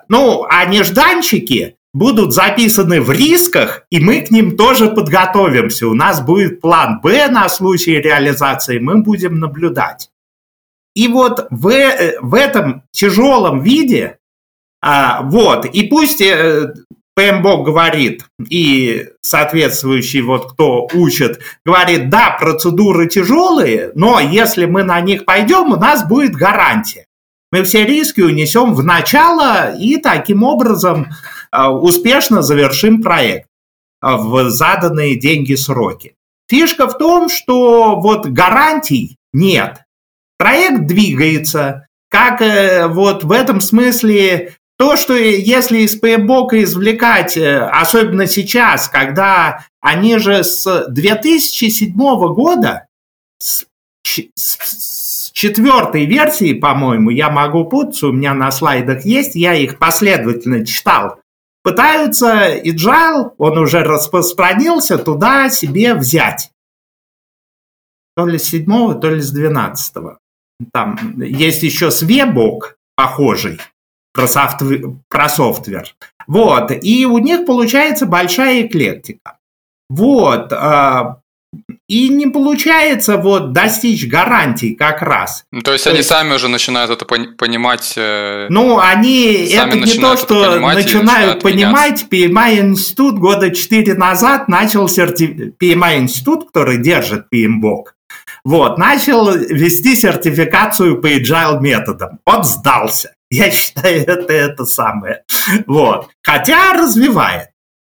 ну, 0.10 0.46
а 0.50 0.66
нежданчики 0.66 1.78
будут 1.94 2.34
записаны 2.34 3.00
в 3.00 3.10
рисках, 3.10 3.86
и 3.90 4.02
мы 4.02 4.20
к 4.20 4.32
ним 4.32 4.58
тоже 4.58 4.90
подготовимся. 4.90 5.88
У 5.88 5.94
нас 5.94 6.20
будет 6.20 6.60
план 6.60 7.00
Б 7.00 7.30
на 7.30 7.48
случай 7.48 8.02
реализации, 8.02 8.80
мы 8.80 9.02
будем 9.02 9.40
наблюдать. 9.40 10.12
И 10.94 11.08
вот 11.08 11.48
в, 11.52 11.70
э, 11.70 12.20
в 12.20 12.34
этом 12.34 12.84
тяжелом 12.92 13.62
виде, 13.62 14.18
а, 14.82 15.22
вот, 15.22 15.66
и 15.66 15.84
пусть 15.84 16.22
ПМБОК 17.20 17.66
говорит, 17.66 18.24
и 18.50 19.10
соответствующий 19.20 20.22
вот 20.22 20.54
кто 20.54 20.88
учит, 20.94 21.42
говорит, 21.66 22.10
да, 22.10 22.38
процедуры 22.40 23.10
тяжелые, 23.10 23.92
но 23.94 24.22
если 24.22 24.66
мы 24.66 24.84
на 24.84 25.02
них 25.02 25.26
пойдем, 25.26 25.74
у 25.74 25.76
нас 25.76 26.08
будет 26.08 26.32
гарантия. 26.32 27.08
Мы 27.52 27.64
все 27.64 27.86
риски 27.86 28.22
унесем 28.22 28.74
в 28.74 28.84
начало 28.86 29.76
и 29.76 29.98
таким 29.98 30.44
образом 30.44 31.08
э, 31.52 31.68
успешно 31.68 32.42
завершим 32.42 33.02
проект 33.02 33.50
в 34.02 34.50
заданные 34.50 35.20
деньги 35.20 35.56
сроки. 35.56 36.16
Фишка 36.48 36.88
в 36.88 36.98
том, 36.98 37.28
что 37.28 38.00
вот 38.00 38.28
гарантий 38.28 39.18
нет. 39.34 39.82
Проект 40.38 40.86
двигается. 40.86 41.88
Как 42.10 42.42
э, 42.42 42.88
вот 42.88 43.26
в 43.26 43.32
этом 43.34 43.60
смысле 43.60 44.56
то, 44.80 44.96
что 44.96 45.14
если 45.14 45.80
из 45.80 45.98
Пейбока 45.98 46.64
извлекать, 46.64 47.36
э, 47.36 47.60
особенно 47.60 48.28
сейчас, 48.28 48.88
когда 48.88 49.66
они 49.82 50.18
же 50.20 50.42
с 50.46 50.88
2007 50.88 51.94
года, 52.34 52.88
с, 53.40 53.66
с 54.06 55.32
четвертой 55.32 56.06
версии, 56.06 56.54
по-моему, 56.54 57.10
я 57.10 57.30
могу 57.30 57.66
путаться, 57.66 58.08
у 58.08 58.14
меня 58.14 58.34
на 58.34 58.52
слайдах 58.52 59.04
есть, 59.04 59.36
я 59.36 59.54
их 59.54 59.80
последовательно 59.80 60.66
читал, 60.66 61.20
пытаются 61.62 62.58
Agile, 62.58 63.34
он 63.38 63.58
уже 63.58 63.84
распространился, 63.84 64.98
туда 64.98 65.50
себе 65.50 65.94
взять. 65.94 66.52
То 68.16 68.26
ли 68.26 68.38
с 68.38 68.46
седьмого, 68.46 68.96
то 68.96 69.10
ли 69.10 69.20
с 69.20 69.32
двенадцатого. 69.32 70.20
Там 70.72 71.20
есть 71.22 71.64
еще 71.64 71.92
SWEBOK 71.92 72.78
похожий 72.96 73.60
про, 74.20 74.28
software, 74.28 74.82
про 75.10 75.30
software. 75.30 75.96
Вот. 76.28 76.72
И 76.84 77.06
у 77.06 77.18
них 77.18 77.46
получается 77.46 78.06
большая 78.06 78.68
эклектика. 78.68 79.38
Вот. 79.90 80.54
А, 80.54 81.20
и 81.88 82.10
не 82.10 82.28
получается 82.28 83.18
вот 83.18 83.52
достичь 83.54 84.08
гарантий 84.08 84.76
как 84.76 85.02
раз. 85.02 85.46
Ну, 85.52 85.62
то 85.62 85.74
есть 85.74 85.86
то 85.86 85.90
они 85.90 86.00
есть... 86.00 86.10
сами 86.10 86.36
уже 86.36 86.48
начинают 86.48 86.92
это 86.92 87.06
понимать. 87.06 87.94
Э, 87.98 88.46
ну, 88.50 88.80
они 88.80 89.48
это 89.52 89.76
не 89.76 89.98
то, 89.98 90.16
что 90.16 90.60
начинают, 90.60 90.86
начинают 90.86 91.42
понимать. 91.42 92.06
PMI 92.10 92.60
институт 92.60 93.18
года 93.18 93.50
4 93.50 93.96
назад 93.96 94.48
начал 94.48 94.88
серти... 94.88 95.54
PMI 95.60 96.00
институт, 96.00 96.48
который 96.52 96.78
держит 96.78 97.26
PMBOK, 97.34 97.86
вот, 98.44 98.78
начал 98.78 99.32
вести 99.32 99.96
сертификацию 99.96 101.02
по 101.02 101.08
agile 101.08 101.60
методам. 101.60 102.20
Он 102.26 102.44
сдался. 102.44 103.14
Я 103.30 103.52
считаю, 103.52 104.02
это 104.02 104.34
это 104.34 104.66
самое. 104.66 105.24
Вот. 105.68 106.10
Хотя 106.24 106.74
развивает. 106.74 107.50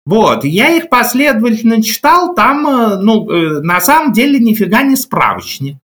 Вот, 0.04 0.44
я 0.44 0.70
их 0.76 0.88
последовательно 0.88 1.80
читал, 1.80 2.34
там, 2.34 2.66
э, 2.66 2.96
ну, 2.96 3.30
э, 3.30 3.60
на 3.60 3.80
самом 3.80 4.12
деле 4.12 4.40
нифига 4.40 4.82
не 4.82 4.96
справочник. 4.96 5.76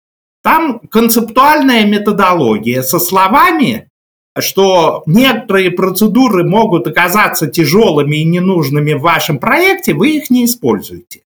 Там 0.43 0.79
концептуальная 0.79 1.85
методология 1.85 2.81
со 2.81 2.99
словами, 2.99 3.91
что 4.39 5.03
некоторые 5.05 5.71
процедуры 5.71 6.49
могут 6.49 6.87
оказаться 6.87 7.47
тяжелыми 7.47 8.17
и 8.17 8.25
ненужными 8.25 8.95
в 8.95 9.03
вашем 9.03 9.39
проекте, 9.39 9.93
вы 9.93 10.17
их 10.17 10.31
не 10.31 10.47
используете 10.47 11.26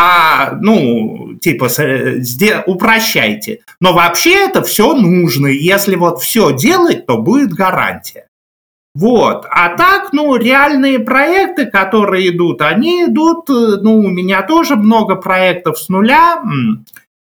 а, 0.00 0.52
ну, 0.60 1.34
типа, 1.40 1.68
упрощайте. 2.66 3.60
Но 3.80 3.92
вообще 3.92 4.46
это 4.46 4.62
все 4.62 4.94
нужно. 4.94 5.48
Если 5.48 5.96
вот 5.96 6.20
все 6.20 6.54
делать, 6.54 7.04
то 7.04 7.18
будет 7.18 7.52
гарантия. 7.52 8.28
Вот. 8.94 9.44
А 9.50 9.76
так, 9.76 10.12
ну, 10.12 10.36
реальные 10.36 11.00
проекты, 11.00 11.66
которые 11.66 12.30
идут, 12.30 12.62
они 12.62 13.06
идут, 13.06 13.50
э, 13.50 13.78
ну, 13.82 13.98
у 13.98 14.08
меня 14.08 14.42
тоже 14.42 14.76
много 14.76 15.16
проектов 15.16 15.78
с 15.78 15.88
нуля. 15.88 16.42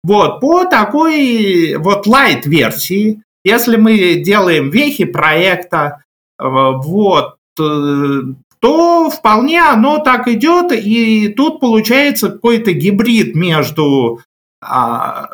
Вот, 0.02 0.40
по 0.40 0.64
такой 0.64 1.76
вот 1.76 2.06
light-версии. 2.06 3.22
Если 3.44 3.76
мы 3.76 4.16
делаем 4.16 4.70
вехи 4.70 5.04
проекта, 5.04 6.04
э, 6.38 6.44
вот, 6.44 7.36
э, 7.60 8.20
то 8.60 9.10
вполне 9.10 9.60
оно 9.62 9.98
так 9.98 10.28
идет, 10.28 10.72
и 10.72 11.28
тут 11.28 11.60
получается 11.60 12.30
какой-то 12.30 12.72
гибрид 12.72 13.34
между... 13.34 14.20
А, 14.60 15.28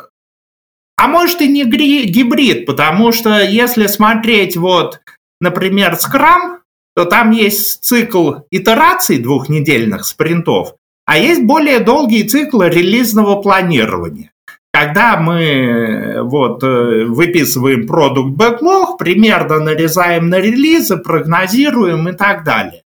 а 0.97 1.07
может 1.07 1.41
и 1.41 1.47
не 1.47 1.63
гибрид, 1.65 2.65
потому 2.65 3.11
что 3.11 3.41
если 3.41 3.87
смотреть 3.87 4.55
вот, 4.57 5.01
например, 5.41 5.93
Scrum, 5.93 6.59
то 6.95 7.05
там 7.05 7.31
есть 7.31 7.83
цикл 7.83 8.33
итераций 8.51 9.17
двухнедельных 9.17 10.05
спринтов, 10.05 10.75
а 11.05 11.17
есть 11.17 11.43
более 11.43 11.79
долгие 11.79 12.23
циклы 12.23 12.69
релизного 12.69 13.41
планирования. 13.41 14.31
Когда 14.71 15.17
мы 15.17 16.21
вот 16.23 16.63
э, 16.63 17.05
выписываем 17.05 17.85
продукт 17.85 18.39
backlog, 18.39 18.97
примерно 18.97 19.59
нарезаем 19.59 20.29
на 20.29 20.39
релизы, 20.39 20.97
прогнозируем 20.97 22.09
и 22.09 22.13
так 22.13 22.43
далее 22.43 22.82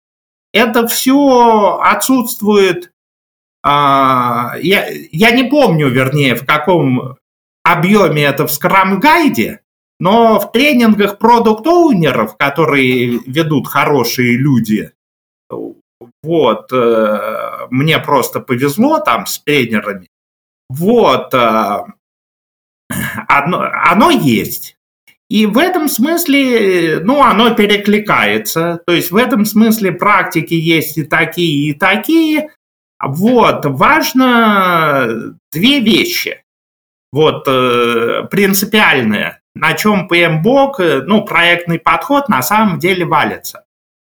это 0.53 0.87
все 0.87 1.79
отсутствует. 1.83 2.91
А, 3.63 4.55
я, 4.61 4.87
я 5.11 5.31
не 5.31 5.43
помню, 5.43 5.89
вернее, 5.89 6.35
в 6.35 6.45
каком 6.45 7.17
объеме 7.63 8.23
это 8.23 8.45
в 8.45 8.51
скрам-гайде, 8.51 9.61
но 9.99 10.39
в 10.39 10.51
тренингах 10.51 11.17
продукт-оунеров, 11.17 12.37
которые 12.37 13.19
ведут 13.25 13.67
хорошие 13.67 14.37
люди, 14.37 14.91
вот, 16.21 16.71
э, 16.71 17.67
мне 17.69 17.99
просто 17.99 18.41
повезло 18.41 18.99
там 18.99 19.25
с 19.25 19.39
тренерами, 19.39 20.07
вот, 20.69 21.33
э, 21.33 21.85
одно, 23.27 23.69
оно 23.85 24.09
есть. 24.11 24.77
И 25.33 25.47
в 25.47 25.57
этом 25.57 25.87
смысле, 25.87 26.99
ну, 26.99 27.23
оно 27.23 27.55
перекликается. 27.55 28.83
То 28.85 28.93
есть 28.93 29.09
в 29.09 29.15
этом 29.15 29.45
смысле 29.45 29.91
практики 29.91 30.53
есть 30.53 30.95
и 30.99 31.03
такие, 31.03 31.71
и 31.71 31.73
такие. 31.73 32.51
Вот, 33.03 33.65
важно 33.65 35.33
две 35.51 35.79
вещи. 35.79 36.43
Вот, 37.11 37.47
э, 37.47 38.27
принципиальные, 38.29 39.39
на 39.55 39.73
чем 39.73 40.07
PMBOK, 40.07 40.73
э, 40.77 41.01
ну, 41.01 41.25
проектный 41.25 41.79
подход 41.79 42.29
на 42.29 42.43
самом 42.43 42.77
деле 42.77 43.03
валится. 43.03 43.63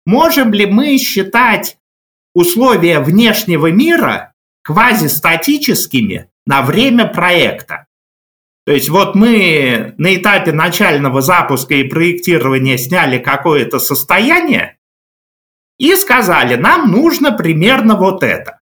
Можем 0.06 0.52
ли 0.52 0.66
мы 0.66 0.98
считать 0.98 1.78
условия 2.36 3.00
внешнего 3.00 3.72
мира 3.72 4.34
квазистатическими 4.62 6.30
на 6.46 6.64
время 6.64 7.08
проекта? 7.08 7.86
То 8.66 8.72
есть 8.72 8.90
вот 8.90 9.16
мы 9.16 9.94
на 9.98 10.16
этапе 10.16 10.54
начального 10.54 11.22
запуска 11.22 11.76
и 11.76 11.84
проектирования 11.84 12.78
сняли 12.78 13.18
какое-то 13.18 13.80
состояние 13.80 14.78
и 15.78 15.96
сказали, 15.96 16.56
нам 16.56 16.92
нужно 16.92 17.34
примерно 17.34 17.96
вот 17.96 18.24
это. 18.24 18.60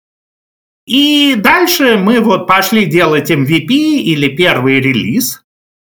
И 0.87 1.35
дальше 1.37 1.97
мы 1.97 2.21
вот 2.21 2.47
пошли 2.47 2.85
делать 2.85 3.31
MVP 3.31 3.69
или 3.71 4.29
первый 4.29 4.81
релиз. 4.81 5.43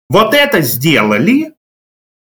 Вот 0.10 0.34
это 0.34 0.62
сделали, 0.62 1.54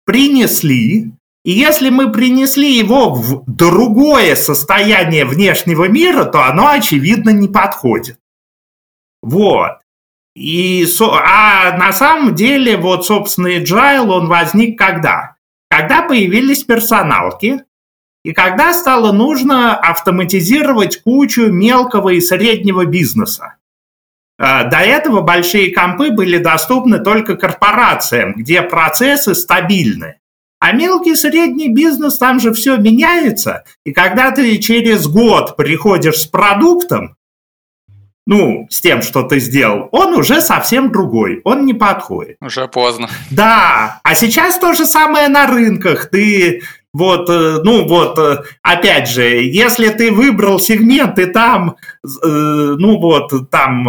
принесли. 0.05 1.13
И 1.45 1.51
если 1.51 1.89
мы 1.89 2.13
принесли 2.13 2.77
его 2.77 3.15
в 3.15 3.43
другое 3.47 4.37
состояние 4.37 5.25
внешнего 5.25 5.89
мира, 5.89 6.25
то 6.27 6.45
оно, 6.45 6.69
очевидно, 6.69 7.31
не 7.31 7.49
подходит. 7.49 8.19
Вот. 9.23 9.80
И, 10.41 10.87
а 11.03 11.77
на 11.77 11.93
самом 11.93 12.35
деле, 12.35 12.79
вот, 12.79 13.05
собственно, 13.05 13.49
Agile, 13.49 14.09
он 14.09 14.27
возник 14.27 14.79
когда? 14.79 15.37
Когда 15.69 16.01
появились 16.01 16.65
персоналки, 16.65 17.63
и 18.25 18.33
когда 18.33 18.73
стало 18.73 19.13
нужно 19.13 19.77
автоматизировать 19.77 21.03
кучу 21.03 21.49
мелкого 21.49 22.09
и 22.09 22.23
среднего 22.23 22.87
бизнеса. 22.87 23.57
А, 24.39 24.65
до 24.65 24.79
этого 24.79 25.21
большие 25.21 25.75
компы 25.75 26.11
были 26.11 26.39
доступны 26.39 27.01
только 27.01 27.37
корпорациям, 27.37 28.33
где 28.35 28.63
процессы 28.63 29.35
стабильны. 29.35 30.21
А 30.59 30.73
мелкий 30.73 31.13
и 31.13 31.17
средний 31.17 31.69
бизнес, 31.69 32.17
там 32.17 32.41
же 32.41 32.55
все 32.55 32.79
меняется. 32.79 33.65
И 33.85 33.93
когда 33.93 34.31
ты 34.31 34.57
через 34.57 35.07
год 35.07 35.59
приходишь 35.59 36.23
с 36.23 36.27
продуктом, 36.27 37.17
ну, 38.31 38.69
с 38.71 38.81
тем, 38.81 39.03
что 39.03 39.25
ты 39.25 39.41
сделал, 39.41 39.89
он 39.91 40.15
уже 40.15 40.41
совсем 40.41 40.93
другой, 40.93 41.41
он 41.43 41.67
не 41.67 41.75
подходит. 41.75 42.37
Уже 42.41 42.69
поздно. 42.69 43.11
Да, 43.33 43.99
а 44.05 44.15
сейчас 44.15 44.57
то 44.61 44.73
же 44.73 44.87
самое 44.87 45.27
на 45.27 45.49
рынках. 45.49 46.11
Ты 46.11 46.63
вот, 46.93 47.29
э, 47.29 47.59
ну 47.65 47.89
вот, 47.89 48.17
э, 48.21 48.45
опять 48.63 49.09
же, 49.09 49.25
если 49.25 49.89
ты 49.89 50.13
выбрал 50.13 50.61
сегмент 50.61 51.19
и 51.19 51.27
там, 51.27 51.75
э, 52.05 52.07
ну 52.23 53.01
вот, 53.01 53.51
там, 53.51 53.85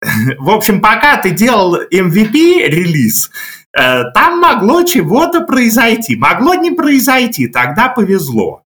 в 0.38 0.50
общем, 0.50 0.80
пока 0.80 1.16
ты 1.16 1.30
делал 1.30 1.80
MVP 1.80 2.68
релиз, 2.68 3.28
там 3.72 4.40
могло 4.40 4.84
чего-то 4.84 5.40
произойти, 5.40 6.14
могло 6.16 6.54
не 6.54 6.70
произойти, 6.70 7.48
тогда 7.48 7.88
повезло. 7.88 8.62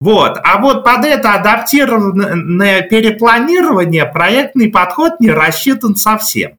Вот. 0.00 0.38
А 0.42 0.58
вот 0.60 0.82
под 0.82 1.04
это 1.04 1.34
адаптированное 1.34 2.82
перепланирование 2.82 4.06
проектный 4.06 4.70
подход 4.70 5.20
не 5.20 5.30
рассчитан 5.30 5.94
совсем. 5.94 6.52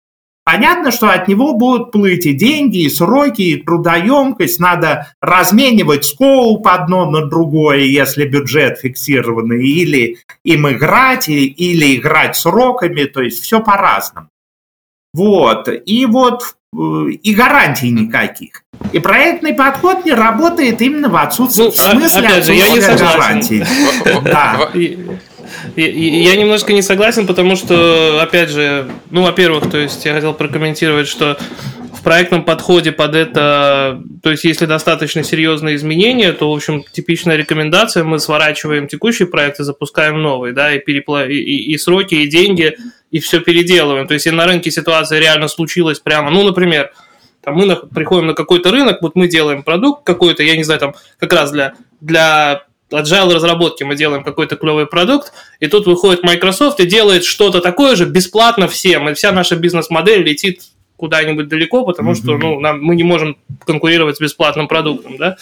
Понятно, 0.44 0.92
что 0.92 1.10
от 1.10 1.28
него 1.28 1.54
будут 1.54 1.92
плыть 1.92 2.26
и 2.26 2.34
деньги, 2.34 2.80
и 2.80 2.90
сроки, 2.90 3.42
и 3.42 3.62
трудоемкость. 3.62 4.60
Надо 4.60 5.14
разменивать 5.22 6.04
скоуп 6.04 6.68
одно 6.68 7.10
на 7.10 7.28
другое, 7.28 7.82
если 7.82 8.26
бюджет 8.26 8.80
фиксированный, 8.80 9.64
или 9.64 10.18
им 10.44 10.68
играть, 10.68 11.30
или 11.30 11.96
играть 11.96 12.36
сроками, 12.36 13.04
то 13.04 13.22
есть 13.22 13.44
все 13.44 13.60
по-разному. 13.60 14.31
Вот. 15.14 15.68
И 15.86 16.06
вот 16.06 16.56
Э, 16.74 17.10
и 17.10 17.34
гарантий 17.34 17.90
никаких. 17.90 18.64
И 18.94 19.00
проектный 19.00 19.54
подход 19.54 20.06
не 20.06 20.14
работает 20.14 20.82
именно 20.82 21.10
в 21.10 21.16
отсутствии 21.18 21.64
ну, 21.64 21.72
в 21.72 21.76
смысле 21.76 22.28
опять 22.28 22.46
же, 22.46 22.54
я 22.54 22.70
не 22.70 22.80
гарантий. 22.80 23.64
Да. 24.24 24.70
Я 25.76 26.36
немножко 26.38 26.72
не 26.72 26.82
согласен, 26.82 27.28
потому 27.28 27.56
что, 27.58 28.22
опять 28.22 28.50
же, 28.50 28.90
ну, 29.10 29.24
во-первых, 29.24 29.70
то 29.70 29.78
есть 29.78 30.04
я 30.06 30.14
хотел 30.14 30.34
прокомментировать, 30.34 31.08
что 31.08 31.38
в 32.02 32.04
проектном 32.04 32.44
подходе 32.44 32.92
под 32.92 33.14
это, 33.14 34.02
то 34.24 34.32
есть 34.32 34.44
если 34.44 34.66
достаточно 34.66 35.22
серьезные 35.24 35.76
изменения, 35.76 36.34
то, 36.34 36.52
в 36.52 36.56
общем, 36.56 36.84
типичная 36.92 37.36
рекомендация, 37.36 38.04
мы 38.04 38.18
сворачиваем 38.18 38.88
текущий 38.88 39.26
проект 39.26 39.60
и 39.60 39.64
запускаем 39.64 40.20
новый, 40.20 40.52
да, 40.52 40.74
и, 40.74 40.80
перепла... 40.80 41.28
и, 41.28 41.36
и, 41.36 41.78
сроки, 41.78 42.16
и 42.16 42.28
деньги, 42.28 42.76
и 43.12 43.20
все 43.20 43.40
переделываем. 43.40 44.08
То 44.08 44.16
есть 44.16 44.26
если 44.26 44.36
на 44.36 44.48
рынке 44.48 44.72
ситуация 44.72 45.20
реально 45.20 45.48
случилась 45.48 46.00
прямо, 46.00 46.32
ну, 46.32 46.44
например, 46.44 46.92
там 47.44 47.54
мы 47.54 47.68
на, 47.68 47.76
приходим 47.76 48.26
на 48.26 48.34
какой-то 48.34 48.72
рынок, 48.72 49.04
вот 49.04 49.16
мы 49.16 49.28
делаем 49.28 49.62
продукт 49.62 50.04
какой-то, 50.04 50.42
я 50.42 50.58
не 50.58 50.64
знаю, 50.64 50.80
там 50.80 50.96
как 51.20 51.32
раз 51.32 51.52
для, 51.52 51.76
для 52.00 52.64
agile 52.90 53.32
разработки 53.32 53.84
мы 53.84 53.96
делаем 53.96 54.24
какой-то 54.24 54.56
клевый 54.56 54.88
продукт, 54.88 55.34
и 55.60 55.68
тут 55.68 55.86
выходит 55.86 56.24
Microsoft 56.24 56.80
и 56.80 56.88
делает 56.88 57.26
что-то 57.26 57.60
такое 57.62 57.96
же 57.96 58.06
бесплатно 58.06 58.68
всем, 58.68 59.08
и 59.08 59.14
вся 59.14 59.32
наша 59.32 59.56
бизнес-модель 59.56 60.24
летит 60.24 60.62
куда-нибудь 61.02 61.48
далеко, 61.48 61.84
потому 61.84 62.14
что 62.14 62.38
ну, 62.38 62.60
нам, 62.60 62.80
мы 62.80 62.96
не 62.96 63.02
можем 63.02 63.36
конкурировать 63.66 64.18
с 64.18 64.20
бесплатным 64.20 64.68
продуктом, 64.68 65.18
да. 65.18 65.36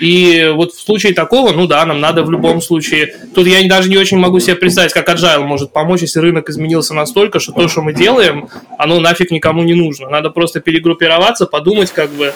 И 0.00 0.50
вот 0.54 0.72
в 0.72 0.80
случае 0.80 1.12
такого, 1.12 1.52
ну 1.52 1.66
да, 1.66 1.84
нам 1.84 2.00
надо 2.00 2.22
в 2.22 2.30
любом 2.30 2.62
случае. 2.62 3.14
Тут 3.34 3.46
я 3.46 3.66
даже 3.68 3.90
не 3.90 3.98
очень 3.98 4.16
могу 4.16 4.40
себе 4.40 4.56
представить, 4.56 4.94
как 4.94 5.08
agile 5.08 5.44
может 5.44 5.72
помочь, 5.72 6.00
если 6.00 6.20
рынок 6.20 6.48
изменился 6.48 6.94
настолько, 6.94 7.40
что 7.40 7.52
то, 7.52 7.68
что 7.68 7.82
мы 7.82 7.92
делаем, 7.92 8.48
оно 8.78 9.00
нафиг 9.00 9.30
никому 9.30 9.62
не 9.64 9.74
нужно. 9.74 10.08
Надо 10.08 10.30
просто 10.30 10.60
перегруппироваться, 10.60 11.46
подумать, 11.46 11.90
как 11.90 12.10
бы, 12.10 12.32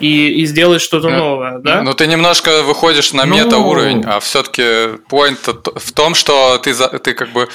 и, 0.00 0.42
и 0.42 0.46
сделать 0.46 0.82
что-то 0.82 1.08
ну, 1.08 1.16
новое, 1.16 1.58
да? 1.58 1.82
Ну, 1.82 1.94
ты 1.94 2.06
немножко 2.06 2.62
выходишь 2.62 3.12
на 3.12 3.24
мета-уровень, 3.24 4.02
а 4.06 4.20
все-таки 4.20 4.62
point 5.08 5.38
в 5.76 5.92
том, 5.92 6.14
что 6.14 6.58
ты, 6.58 6.74
ты 6.74 7.14
как 7.14 7.32
бы... 7.32 7.48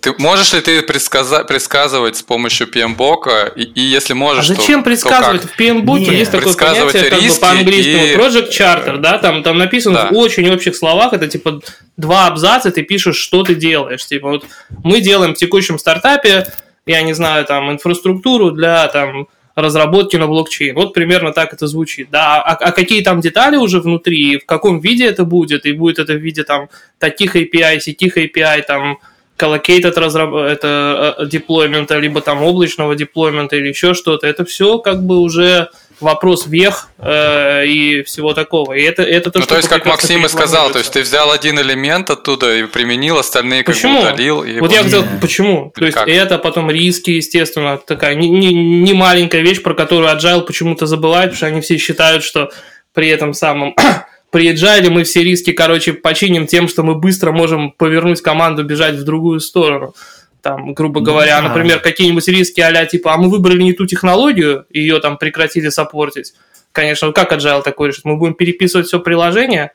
Ты, 0.00 0.14
можешь 0.18 0.52
ли 0.52 0.60
ты 0.60 0.82
предсказа, 0.82 1.44
предсказывать 1.44 2.16
с 2.16 2.22
помощью 2.22 2.68
PMBOK, 2.68 3.54
и, 3.56 3.62
и 3.62 3.80
если 3.80 4.12
можешь, 4.12 4.44
А 4.44 4.54
зачем 4.54 4.80
то, 4.80 4.90
предсказывать? 4.90 5.42
То 5.42 5.48
в 5.48 5.58
PMBOK 5.58 6.14
есть 6.14 6.30
такое 6.30 6.54
понятие 6.54 7.10
как 7.10 7.20
бы 7.20 7.40
по-английскому 7.40 8.04
и... 8.04 8.14
Project 8.14 8.50
Charter, 8.50 8.96
да, 8.98 9.18
там, 9.18 9.42
там 9.42 9.58
написано 9.58 10.02
да. 10.02 10.08
в 10.10 10.16
очень 10.16 10.48
общих 10.50 10.76
словах, 10.76 11.12
это 11.12 11.28
типа 11.28 11.60
два 11.96 12.26
абзаца, 12.26 12.70
ты 12.70 12.82
пишешь, 12.82 13.16
что 13.16 13.42
ты 13.42 13.54
делаешь. 13.54 14.04
Типа 14.06 14.28
вот 14.28 14.46
мы 14.84 15.00
делаем 15.00 15.34
в 15.34 15.38
текущем 15.38 15.78
стартапе, 15.78 16.46
я 16.86 17.02
не 17.02 17.14
знаю, 17.14 17.44
там, 17.44 17.70
инфраструктуру 17.70 18.52
для 18.52 18.86
там 18.88 19.28
разработки 19.56 20.16
на 20.16 20.26
блокчейн. 20.26 20.74
Вот 20.74 20.92
примерно 20.92 21.32
так 21.32 21.52
это 21.52 21.66
звучит. 21.66 22.08
Да, 22.10 22.42
а, 22.42 22.52
а 22.52 22.72
какие 22.72 23.02
там 23.02 23.20
детали 23.20 23.56
уже 23.56 23.80
внутри, 23.80 24.38
в 24.38 24.46
каком 24.46 24.80
виде 24.80 25.06
это 25.06 25.24
будет, 25.24 25.64
и 25.66 25.72
будет 25.72 25.98
это 25.98 26.12
в 26.12 26.18
виде 26.18 26.44
там 26.44 26.68
таких 26.98 27.34
API, 27.34 27.80
сетих 27.80 28.18
API, 28.18 28.62
там 28.62 28.98
collocated 29.38 29.98
разраб... 29.98 30.34
это 30.34 31.16
э, 31.18 31.26
деплоймента, 31.26 31.98
либо 31.98 32.20
там 32.20 32.42
облачного 32.42 32.94
деплоймента 32.94 33.56
или 33.56 33.68
еще 33.68 33.94
что-то, 33.94 34.26
это 34.26 34.44
все 34.44 34.78
как 34.78 35.04
бы 35.04 35.18
уже 35.20 35.70
вопрос 36.00 36.46
вех 36.46 36.88
э, 36.98 37.66
и 37.66 38.02
всего 38.02 38.34
такого. 38.34 38.74
И 38.74 38.82
это, 38.82 39.02
это 39.02 39.30
то, 39.30 39.38
ну, 39.38 39.44
что 39.44 39.54
то 39.54 39.56
есть, 39.56 39.68
как 39.68 39.86
Максим 39.86 40.24
и 40.26 40.28
сказал, 40.28 40.70
то 40.70 40.78
есть 40.78 40.92
ты 40.92 41.00
взял 41.00 41.30
один 41.30 41.58
элемент 41.58 42.10
оттуда 42.10 42.54
и 42.54 42.64
применил, 42.64 43.18
остальные 43.18 43.64
как 43.64 43.74
почему? 43.74 44.02
бы 44.02 44.08
удалил. 44.08 44.42
И 44.42 44.60
вот 44.60 44.72
я 44.72 44.82
взял, 44.82 45.04
почему? 45.20 45.72
То 45.74 45.84
есть 45.84 45.96
как? 45.96 46.08
это 46.08 46.38
потом 46.38 46.70
риски, 46.70 47.10
естественно, 47.10 47.78
такая 47.78 48.14
не, 48.14 48.28
не, 48.28 48.52
не 48.52 48.92
маленькая 48.92 49.42
вещь, 49.42 49.62
про 49.62 49.74
которую 49.74 50.14
Agile 50.14 50.42
почему-то 50.42 50.86
забывает, 50.86 51.30
потому 51.30 51.36
что 51.36 51.46
они 51.46 51.60
все 51.60 51.78
считают, 51.78 52.22
что 52.22 52.50
при 52.92 53.08
этом 53.08 53.32
самом 53.32 53.74
при 54.30 54.52
Agile 54.52 54.90
мы 54.90 55.04
все 55.04 55.22
риски, 55.22 55.52
короче, 55.52 55.94
починим 55.94 56.46
тем, 56.46 56.68
что 56.68 56.82
мы 56.82 56.94
быстро 56.94 57.32
можем 57.32 57.72
повернуть 57.72 58.20
команду, 58.20 58.64
бежать 58.64 58.96
в 58.96 59.04
другую 59.04 59.40
сторону 59.40 59.94
там, 60.42 60.74
грубо 60.74 61.00
говоря, 61.00 61.40
да. 61.40 61.48
например, 61.48 61.80
какие-нибудь 61.80 62.28
риски 62.28 62.60
а 62.60 62.86
типа, 62.86 63.14
а 63.14 63.16
мы 63.16 63.28
выбрали 63.28 63.62
не 63.62 63.72
ту 63.72 63.86
технологию, 63.86 64.66
ее 64.70 65.00
там 65.00 65.18
прекратили 65.18 65.68
саппортить. 65.68 66.34
Конечно, 66.72 67.10
как 67.12 67.32
Agile 67.32 67.62
такой 67.62 67.88
решит? 67.88 68.04
Мы 68.04 68.16
будем 68.16 68.34
переписывать 68.34 68.86
все 68.86 69.00
приложение, 69.00 69.72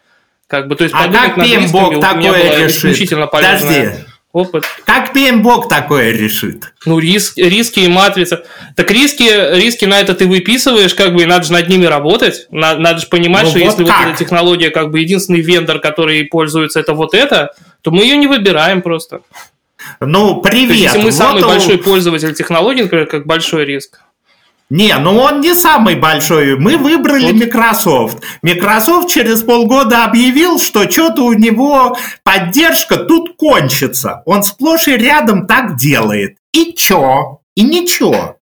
как 0.47 0.67
бы, 0.67 0.75
то 0.75 0.83
есть 0.83 0.93
а 0.95 1.11
как 1.11 1.37
PMBOK 1.37 1.99
такое 1.99 2.65
решит? 2.65 2.75
исключительно 2.75 3.25
Подожди. 3.25 3.89
опыт. 4.33 4.65
Как 4.85 5.15
PMBOK 5.15 5.67
такое 5.67 6.11
решит? 6.11 6.73
Ну, 6.85 6.99
риск, 6.99 7.37
риски 7.37 7.79
и 7.79 7.87
матрица. 7.87 8.43
Так 8.75 8.91
риски, 8.91 9.23
риски 9.55 9.85
на 9.85 9.99
это 9.99 10.13
ты 10.13 10.27
выписываешь, 10.27 10.93
как 10.93 11.13
бы, 11.13 11.23
и 11.23 11.25
надо 11.25 11.45
же 11.45 11.53
над 11.53 11.69
ними 11.69 11.85
работать. 11.85 12.47
Надо, 12.51 12.79
надо 12.79 12.99
же 12.99 13.07
понимать, 13.07 13.45
ну, 13.45 13.49
что 13.49 13.59
вот 13.59 13.65
если 13.65 13.85
как? 13.85 13.97
вот 13.97 14.07
эта 14.09 14.17
технология, 14.17 14.69
как 14.69 14.91
бы, 14.91 14.99
единственный 14.99 15.41
вендор, 15.41 15.79
который 15.79 16.23
пользуется, 16.25 16.79
это 16.79 16.93
вот 16.93 17.13
это, 17.13 17.55
то 17.81 17.91
мы 17.91 18.03
ее 18.03 18.17
не 18.17 18.27
выбираем 18.27 18.81
просто. 18.81 19.21
Ну, 19.99 20.41
привет. 20.41 20.67
То 20.67 20.73
есть, 20.73 20.83
если 20.83 20.97
мы 20.99 21.05
вот 21.05 21.13
самый 21.13 21.43
он... 21.43 21.49
большой 21.49 21.77
пользователь 21.77 22.33
технологий, 22.33 22.83
например, 22.83 23.07
как 23.07 23.25
большой 23.25 23.65
риск. 23.65 23.99
Не, 24.71 24.97
ну 24.97 25.17
он 25.17 25.41
не 25.41 25.53
самый 25.53 25.95
большой. 25.95 26.57
Мы 26.57 26.77
выбрали 26.77 27.33
вот. 27.33 27.41
Microsoft. 27.41 28.23
Microsoft 28.41 29.09
через 29.09 29.43
полгода 29.43 30.05
объявил, 30.05 30.59
что 30.59 30.89
что-то 30.89 31.25
у 31.25 31.33
него 31.33 31.97
поддержка 32.23 32.95
тут 32.95 33.35
кончится. 33.35 34.23
Он 34.25 34.43
сплошь 34.43 34.87
и 34.87 34.95
рядом 34.95 35.45
так 35.45 35.75
делает. 35.75 36.37
И 36.53 36.73
чё? 36.73 37.41
И 37.55 37.63
ничего. 37.63 38.37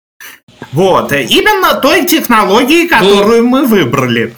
Вот. 0.73 1.13
Именно 1.13 1.81
той 1.81 2.05
технологии, 2.05 2.87
которую 2.87 3.45
ну, 3.45 3.49
мы 3.49 3.65
выбрали. 3.65 4.35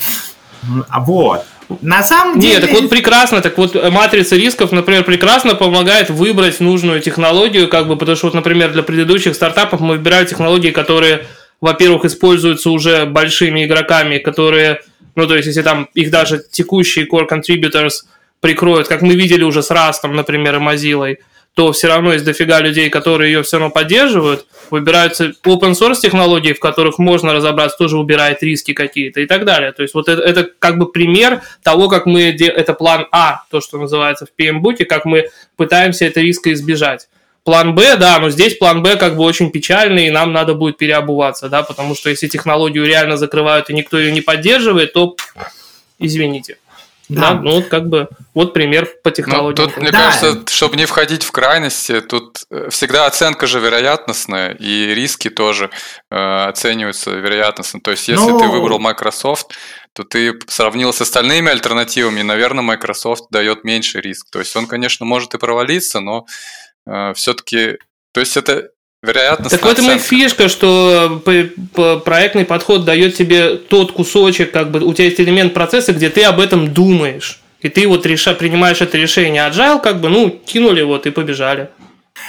Вот. 0.62 1.44
На 1.80 2.02
самом 2.02 2.38
деле... 2.40 2.54
Нет, 2.54 2.62
так 2.62 2.72
вот 2.72 2.90
прекрасно, 2.90 3.40
так 3.40 3.56
вот 3.56 3.74
матрица 3.90 4.36
рисков, 4.36 4.72
например, 4.72 5.04
прекрасно 5.04 5.54
помогает 5.54 6.10
выбрать 6.10 6.60
нужную 6.60 7.00
технологию, 7.00 7.68
как 7.68 7.86
бы, 7.88 7.96
потому 7.96 8.16
что, 8.16 8.26
вот, 8.26 8.34
например, 8.34 8.72
для 8.72 8.82
предыдущих 8.82 9.34
стартапов 9.34 9.80
мы 9.80 9.96
выбираем 9.96 10.26
технологии, 10.26 10.70
которые, 10.70 11.26
во-первых, 11.60 12.04
используются 12.04 12.70
уже 12.70 13.06
большими 13.06 13.64
игроками, 13.64 14.18
которые, 14.18 14.80
ну, 15.14 15.26
то 15.26 15.36
есть, 15.36 15.46
если 15.46 15.62
там 15.62 15.88
их 15.94 16.10
даже 16.10 16.42
текущие 16.50 17.06
core 17.06 17.28
contributors 17.28 18.04
прикроют, 18.40 18.88
как 18.88 19.02
мы 19.02 19.14
видели 19.14 19.44
уже 19.44 19.62
с 19.62 19.70
Растом, 19.70 20.16
например, 20.16 20.56
и 20.56 20.58
Mozilla, 20.58 21.16
то 21.54 21.72
все 21.72 21.88
равно 21.88 22.12
есть 22.12 22.24
дофига 22.24 22.60
людей, 22.60 22.88
которые 22.90 23.32
ее 23.32 23.42
все 23.42 23.58
равно 23.58 23.72
поддерживают. 23.72 24.46
Выбираются 24.70 25.32
open 25.44 25.72
source 25.72 25.96
технологии, 26.00 26.52
в 26.52 26.60
которых 26.60 26.98
можно 26.98 27.32
разобраться, 27.32 27.76
тоже 27.76 27.98
убирает 27.98 28.42
риски 28.42 28.72
какие-то 28.72 29.20
и 29.20 29.26
так 29.26 29.44
далее. 29.44 29.72
То 29.72 29.82
есть 29.82 29.94
вот 29.94 30.08
это, 30.08 30.22
это 30.22 30.48
как 30.58 30.78
бы 30.78 30.90
пример 30.90 31.42
того, 31.62 31.88
как 31.88 32.06
мы, 32.06 32.30
это 32.30 32.72
план 32.72 33.08
А, 33.10 33.42
то, 33.50 33.60
что 33.60 33.78
называется 33.78 34.26
в 34.26 34.40
PMBOK, 34.40 34.84
как 34.84 35.04
мы 35.04 35.28
пытаемся 35.56 36.04
это 36.04 36.20
риска 36.20 36.52
избежать. 36.52 37.08
План 37.42 37.74
Б, 37.74 37.96
да, 37.96 38.18
но 38.20 38.30
здесь 38.30 38.56
план 38.56 38.82
Б 38.82 38.96
как 38.96 39.16
бы 39.16 39.24
очень 39.24 39.50
печальный, 39.50 40.06
и 40.06 40.10
нам 40.10 40.32
надо 40.32 40.54
будет 40.54 40.76
переобуваться, 40.76 41.48
да, 41.48 41.62
потому 41.62 41.94
что 41.94 42.10
если 42.10 42.28
технологию 42.28 42.84
реально 42.84 43.16
закрывают 43.16 43.70
и 43.70 43.74
никто 43.74 43.98
ее 43.98 44.12
не 44.12 44.20
поддерживает, 44.20 44.92
то 44.92 45.16
извините. 45.98 46.58
Да. 47.10 47.32
да, 47.32 47.40
ну 47.40 47.50
вот 47.56 47.66
как 47.66 47.88
бы 47.88 48.08
вот 48.34 48.54
пример 48.54 48.88
по 49.02 49.10
технологии. 49.10 49.60
Ну, 49.60 49.66
тут, 49.66 49.76
мне 49.78 49.90
да. 49.90 50.06
кажется, 50.06 50.54
чтобы 50.54 50.76
не 50.76 50.86
входить 50.86 51.24
в 51.24 51.32
крайности, 51.32 52.00
тут 52.00 52.44
э, 52.50 52.68
всегда 52.70 53.06
оценка 53.06 53.46
же 53.46 53.58
вероятностная, 53.58 54.52
и 54.52 54.94
риски 54.94 55.28
тоже 55.28 55.70
э, 56.10 56.16
оцениваются 56.16 57.10
вероятностно. 57.10 57.80
То 57.80 57.90
есть, 57.90 58.08
если 58.08 58.30
Но... 58.30 58.38
ты 58.38 58.44
ну. 58.46 58.52
выбрал 58.52 58.78
Microsoft, 58.78 59.52
то 59.92 60.04
ты 60.04 60.38
сравнил 60.46 60.92
с 60.92 61.00
остальными 61.00 61.50
альтернативами, 61.50 62.20
и, 62.20 62.24
наверное, 62.24 62.62
Microsoft 62.62 63.24
дает 63.30 63.64
меньший 63.64 64.00
риск. 64.00 64.28
То 64.30 64.38
есть 64.38 64.54
он, 64.54 64.66
конечно, 64.66 65.04
может 65.04 65.34
и 65.34 65.38
провалиться, 65.38 65.98
но 65.98 66.26
э, 66.86 67.12
все-таки 67.14 67.78
То 68.12 68.20
есть 68.20 68.36
это 68.36 68.70
вероятно. 69.02 69.48
Так 69.48 69.62
в 69.62 69.68
этом 69.68 69.90
и 69.90 69.98
фишка, 69.98 70.48
что 70.48 71.22
проектный 72.04 72.44
подход 72.44 72.84
дает 72.84 73.14
тебе 73.14 73.56
тот 73.56 73.92
кусочек, 73.92 74.52
как 74.52 74.70
бы 74.70 74.80
у 74.80 74.92
тебя 74.92 75.06
есть 75.06 75.20
элемент 75.20 75.54
процесса, 75.54 75.92
где 75.92 76.10
ты 76.10 76.24
об 76.24 76.40
этом 76.40 76.72
думаешь. 76.72 77.40
И 77.60 77.68
ты 77.68 77.86
вот 77.86 78.06
реша, 78.06 78.34
принимаешь 78.34 78.80
это 78.80 78.96
решение. 78.96 79.42
Agile 79.42 79.80
как 79.80 80.00
бы, 80.00 80.08
ну, 80.08 80.30
кинули 80.30 80.82
вот 80.82 81.06
и 81.06 81.10
побежали. 81.10 81.70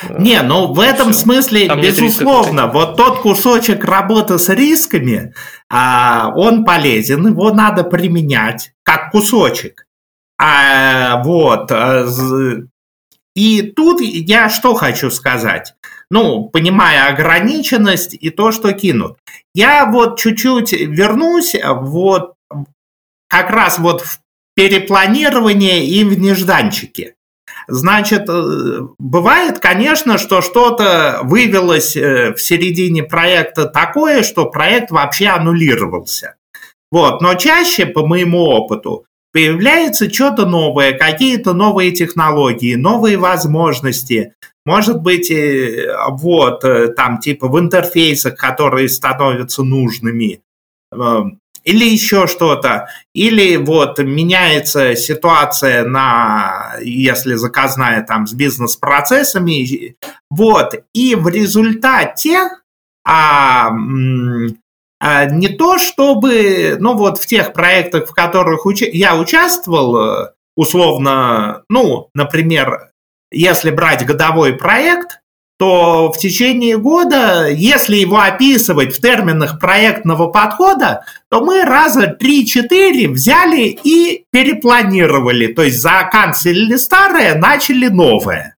Не, 0.09 0.41
ну 0.41 0.73
в 0.73 0.79
этом 0.79 1.11
Все. 1.11 1.23
смысле, 1.23 1.67
Там 1.67 1.81
безусловно, 1.81 2.67
вот 2.67 2.97
тот 2.97 3.19
кусочек 3.19 3.83
работы 3.83 4.39
с 4.39 4.49
рисками, 4.49 5.33
а, 5.69 6.31
он 6.35 6.63
полезен, 6.65 7.27
его 7.27 7.51
надо 7.51 7.83
применять 7.83 8.71
как 8.83 9.11
кусочек. 9.11 9.85
А, 10.39 11.21
вот. 11.23 11.71
А, 11.71 12.07
и 13.35 13.61
тут 13.61 14.01
я 14.01 14.49
что 14.49 14.73
хочу 14.73 15.11
сказать. 15.11 15.73
Ну, 16.11 16.49
понимая 16.49 17.07
ограниченность 17.07 18.13
и 18.13 18.29
то, 18.31 18.51
что 18.51 18.73
кинут. 18.73 19.17
Я 19.55 19.85
вот 19.85 20.19
чуть-чуть 20.19 20.73
вернусь 20.73 21.55
вот 21.63 22.33
как 23.29 23.49
раз 23.49 23.79
вот 23.79 24.01
в 24.01 24.19
перепланирование 24.53 25.85
и 25.85 26.03
в 26.03 26.19
нежданчике. 26.19 27.15
Значит, 27.69 28.27
э, 28.27 28.79
бывает, 28.99 29.59
конечно, 29.59 30.17
что 30.17 30.41
что-то 30.41 31.21
вывелось 31.23 31.95
э, 31.95 32.33
в 32.33 32.41
середине 32.41 33.03
проекта 33.03 33.65
такое, 33.65 34.23
что 34.23 34.47
проект 34.47 34.91
вообще 34.91 35.27
аннулировался. 35.27 36.35
Вот, 36.91 37.21
но 37.21 37.35
чаще, 37.35 37.85
по 37.85 38.05
моему 38.05 38.39
опыту, 38.39 39.05
появляется 39.31 40.11
что-то 40.11 40.45
новое, 40.45 40.93
какие-то 40.93 41.53
новые 41.53 41.91
технологии, 41.91 42.75
новые 42.75 43.17
возможности. 43.17 44.33
Может 44.65 45.01
быть, 45.01 45.31
э, 45.31 45.87
вот, 46.09 46.63
там, 46.95 47.19
типа 47.19 47.47
в 47.47 47.59
интерфейсах, 47.59 48.35
которые 48.35 48.89
становятся 48.89 49.63
нужными. 49.63 50.41
Эм, 50.93 51.39
или 51.63 51.85
еще 51.85 52.27
что-то, 52.27 52.87
или 53.13 53.55
вот 53.57 53.99
меняется 53.99 54.95
ситуация 54.95 55.85
на, 55.85 56.75
если 56.81 57.35
заказная 57.35 58.03
там 58.03 58.25
с 58.25 58.33
бизнес-процессами, 58.33 59.95
вот, 60.29 60.73
и 60.93 61.15
в 61.15 61.27
результате 61.27 62.39
а, 63.03 63.69
а, 63.69 63.71
не 65.01 65.47
то 65.49 65.77
чтобы, 65.77 66.77
ну 66.79 66.95
вот 66.95 67.17
в 67.17 67.25
тех 67.25 67.53
проектах, 67.53 68.07
в 68.07 68.13
которых 68.13 68.65
уча- 68.65 68.89
я 68.91 69.15
участвовал, 69.15 70.29
условно, 70.55 71.63
ну, 71.69 72.09
например, 72.13 72.91
если 73.31 73.71
брать 73.71 74.05
годовой 74.05 74.53
проект, 74.53 75.21
то 75.61 76.11
в 76.11 76.17
течение 76.17 76.77
года, 76.79 77.47
если 77.47 77.95
его 77.97 78.19
описывать 78.19 78.95
в 78.95 78.99
терминах 78.99 79.59
проектного 79.59 80.27
подхода, 80.27 81.05
то 81.29 81.45
мы 81.45 81.61
раза 81.63 82.17
3-4 82.19 83.07
взяли 83.09 83.77
и 83.83 84.25
перепланировали. 84.31 85.53
То 85.53 85.61
есть 85.61 85.79
заканцелили 85.79 86.77
старое, 86.77 87.35
начали 87.35 87.89
новое. 87.89 88.55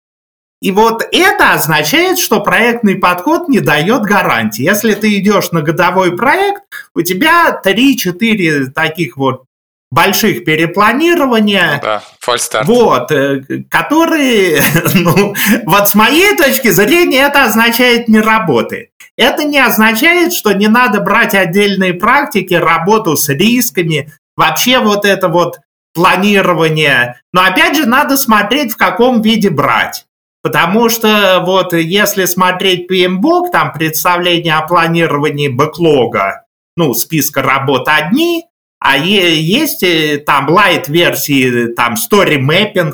И 0.63 0.71
вот 0.71 1.05
это 1.11 1.51
означает, 1.51 2.17
что 2.17 2.39
проектный 2.39 2.95
подход 2.95 3.49
не 3.49 3.59
дает 3.59 4.03
гарантии. 4.03 4.63
Если 4.63 4.93
ты 4.93 5.17
идешь 5.17 5.51
на 5.51 5.61
годовой 5.61 6.15
проект, 6.15 6.61
у 6.95 7.01
тебя 7.01 7.59
3-4 7.61 8.67
таких 8.67 9.17
вот 9.17 9.43
больших 9.91 10.45
перепланирования. 10.45 11.73
Ну 11.73 11.79
да, 11.81 12.03
фальстарт. 12.21 12.65
Вот, 12.65 13.11
э, 13.11 13.41
которые, 13.69 14.63
ну, 14.93 15.35
вот 15.65 15.89
с 15.89 15.95
моей 15.95 16.37
точки 16.37 16.69
зрения, 16.69 17.23
это 17.23 17.43
означает 17.43 18.07
не 18.07 18.21
работы. 18.21 18.91
Это 19.17 19.43
не 19.43 19.59
означает, 19.59 20.31
что 20.31 20.53
не 20.53 20.69
надо 20.69 21.01
брать 21.01 21.35
отдельные 21.35 21.93
практики, 21.93 22.53
работу 22.53 23.17
с 23.17 23.27
рисками, 23.27 24.13
вообще 24.37 24.79
вот 24.79 25.03
это 25.03 25.27
вот 25.27 25.59
планирование. 25.93 27.21
Но 27.33 27.41
опять 27.43 27.75
же, 27.75 27.85
надо 27.85 28.15
смотреть, 28.15 28.71
в 28.71 28.77
каком 28.77 29.21
виде 29.21 29.49
брать. 29.49 30.05
Потому 30.43 30.89
что 30.89 31.41
вот 31.45 31.73
если 31.73 32.25
смотреть 32.25 32.91
PMBOK, 32.91 33.49
там 33.49 33.71
представление 33.71 34.55
о 34.55 34.67
планировании 34.67 35.47
бэклога, 35.47 36.45
ну, 36.75 36.93
списка 36.93 37.41
работ 37.41 37.87
одни, 37.87 38.45
а 38.77 38.97
есть 38.97 39.83
э, 39.83 40.17
там 40.17 40.49
light-версии, 40.49 41.67
там 41.67 41.93
story 41.93 42.41
mapping, 42.41 42.91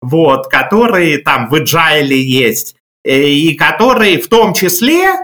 вот, 0.00 0.46
которые 0.46 1.18
там 1.18 1.50
в 1.50 1.54
Agile 1.56 2.14
есть, 2.14 2.76
э, 3.04 3.24
и 3.24 3.54
которые 3.54 4.18
в 4.18 4.28
том 4.28 4.54
числе... 4.54 5.18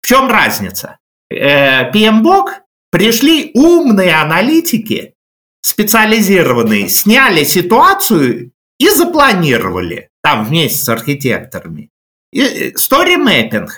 В 0.00 0.08
чем 0.08 0.28
разница? 0.28 0.98
Э, 1.30 1.92
PMBOK 1.92 2.54
пришли 2.90 3.52
умные 3.54 4.16
аналитики, 4.16 5.14
специализированные, 5.60 6.88
сняли 6.88 7.44
ситуацию 7.44 8.50
и 8.80 8.88
запланировали 8.88 10.08
там 10.22 10.44
вместе 10.44 10.84
с 10.84 10.88
архитекторами. 10.88 11.90
Story 12.34 13.16
mapping. 13.16 13.68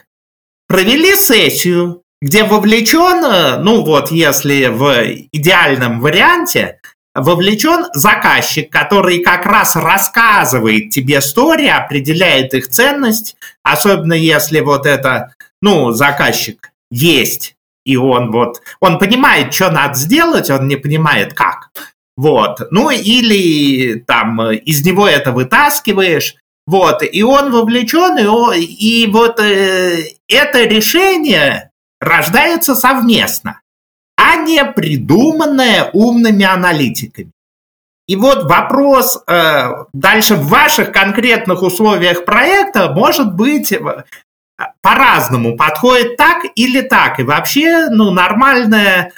Провели 0.69 1.15
сессию, 1.15 2.03
где 2.23 2.45
вовлечен, 2.45 3.63
ну 3.63 3.85
вот 3.85 4.11
если 4.11 4.67
в 4.67 5.27
идеальном 5.33 6.01
варианте, 6.01 6.81
вовлечен 7.15 7.87
заказчик, 7.93 8.71
который 8.71 9.23
как 9.23 9.47
раз 9.47 9.77
рассказывает 9.77 10.91
тебе 10.91 11.19
истории, 11.19 11.69
определяет 11.69 12.55
их 12.55 12.69
ценность, 12.69 13.37
особенно 13.63 14.15
если 14.15 14.61
вот 14.61 14.87
это, 14.87 15.35
ну, 15.63 15.93
заказчик 15.93 16.73
есть, 16.91 17.57
и 17.85 17.97
он 17.97 18.31
вот, 18.31 18.63
он 18.81 18.99
понимает, 18.99 19.55
что 19.55 19.71
надо 19.71 19.95
сделать, 19.95 20.51
он 20.51 20.67
не 20.67 20.77
понимает 20.77 21.35
как. 21.35 21.71
Вот, 22.17 22.61
ну 22.71 22.91
или 22.91 23.99
там 24.01 24.53
из 24.53 24.87
него 24.87 25.09
это 25.09 25.33
вытаскиваешь, 25.33 26.37
вот, 26.67 27.03
и 27.03 27.23
он 27.23 27.51
вовлечен, 27.51 28.17
и, 28.19 28.61
и 28.63 29.07
вот 29.11 29.41
э, 29.41 30.11
это 30.29 30.65
решение 30.65 31.71
рождается 32.01 32.75
совместно, 32.75 33.61
а 34.17 34.37
не 34.37 34.65
придуманное 34.65 35.91
умными 35.93 36.45
аналитиками. 36.45 37.33
И 38.07 38.17
вот 38.17 38.45
вопрос 38.45 39.23
э, 39.27 39.71
дальше 39.93 40.35
в 40.37 40.49
ваших 40.49 40.93
конкретных 40.93 41.63
условиях 41.63 42.25
проекта 42.25 42.91
может 42.91 43.35
быть 43.35 43.73
э, 43.73 44.05
по-разному, 44.83 45.57
подходит 45.57 46.17
так 46.17 46.45
или 46.55 46.83
так. 46.83 47.19
И 47.19 47.23
вообще, 47.23 47.89
ну, 47.91 48.11
нормальная 48.11 49.13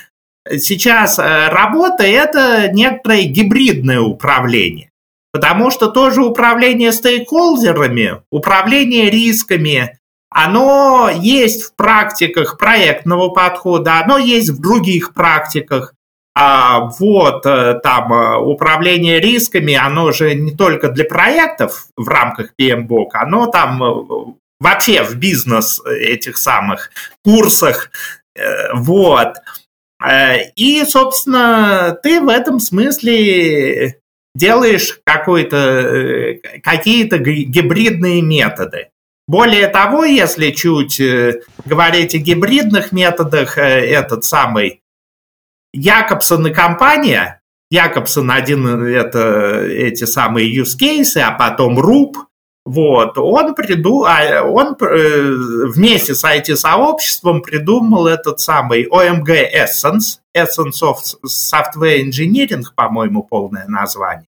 сейчас 0.59 1.19
э, 1.19 1.49
работа– 1.49 2.03
это 2.05 2.69
некоторое 2.73 3.25
гибридное 3.25 4.01
управление. 4.01 4.91
Потому 5.33 5.71
что 5.71 5.89
тоже 5.89 6.23
управление 6.23 6.93
стейкхолдерами, 6.93 8.23
управление 8.31 9.11
рисками, 9.11 9.99
оно 10.31 11.11
есть 11.13 11.65
в 11.65 11.77
практиках 11.77 12.59
проектного 12.59 13.29
подхода, 13.29 14.01
оно 14.01 14.19
есть 14.19 14.51
в 14.51 14.61
других 14.61 15.15
практиках. 15.15 15.95
А 16.35 16.91
вот 16.99 17.47
э, 17.47 17.81
там 17.83 18.13
э, 18.13 18.39
управление 18.39 19.21
рисками, 19.21 19.75
оно 19.75 20.13
же 20.13 20.35
не 20.35 20.53
только 20.55 20.89
для 20.89 21.05
проектов 21.05 21.87
в 21.97 22.09
рамках 22.09 22.53
PMBOK, 22.61 23.09
оно 23.15 23.47
там 23.47 24.37
вообще 24.61 25.03
в 25.03 25.17
бизнес 25.17 25.81
этих 25.85 26.37
самых 26.37 26.91
курсах. 27.25 27.91
Вот. 28.75 29.37
И, 30.57 30.85
собственно, 30.87 31.99
ты 32.03 32.21
в 32.21 32.29
этом 32.29 32.61
смысле 32.61 34.01
делаешь 34.35 35.01
какие-то 36.63 37.19
гибридные 37.19 38.21
методы. 38.23 38.89
Более 39.29 39.67
того, 39.67 40.05
если 40.05 40.53
чуть 40.53 41.01
э, 41.01 41.41
говорить 41.65 42.15
о 42.15 42.19
гибридных 42.19 42.93
методах, 42.93 43.59
э, 43.59 43.63
этот 43.63 44.25
самый 44.25 44.83
Якобсон 45.73 46.47
и 46.47 46.55
компания, 46.55 47.41
Якобсон 47.71 48.31
один 48.31 48.85
это 48.85 49.63
эти 49.65 50.05
самые 50.05 50.55
use 50.57 50.79
cases, 50.81 51.21
а 51.21 51.33
потом 51.33 51.77
РУП, 51.77 52.19
вот, 52.67 53.17
он, 53.17 53.55
приду, 53.55 54.05
а 54.05 54.43
он 54.43 54.75
э, 54.81 55.67
вместе 55.73 56.17
с 56.17 56.25
IT-сообществом 56.25 57.41
придумал 57.41 58.09
этот 58.09 58.41
самый 58.41 58.89
OMG 58.89 59.45
Essence, 59.55 60.19
Essence 60.37 60.83
of 60.83 60.97
Software 61.25 62.03
Engineering, 62.03 62.65
по-моему, 62.75 63.23
полное 63.23 63.67
название. 63.69 64.27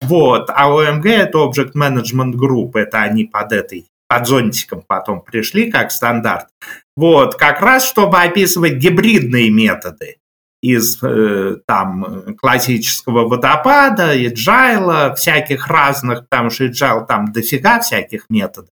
Вот, 0.00 0.50
а 0.50 0.68
OMG 0.68 1.08
это 1.10 1.38
Object 1.38 1.74
Management 1.76 2.32
Group, 2.32 2.72
это 2.74 3.02
они 3.02 3.24
под 3.24 3.52
этой 3.52 3.86
под 4.08 4.26
зонтиком 4.26 4.82
потом 4.84 5.20
пришли 5.20 5.70
как 5.70 5.92
стандарт. 5.92 6.48
Вот, 6.96 7.36
как 7.36 7.60
раз 7.60 7.86
чтобы 7.86 8.20
описывать 8.20 8.78
гибридные 8.78 9.48
методы 9.50 10.16
из 10.62 11.02
э, 11.02 11.56
там 11.66 12.34
классического 12.36 13.26
водопада, 13.26 14.14
agile, 14.14 15.14
всяких 15.14 15.66
разных, 15.68 16.28
потому 16.28 16.50
что 16.50 16.66
agile 16.66 17.06
там 17.06 17.32
дофига 17.32 17.80
всяких 17.80 18.26
методов. 18.28 18.70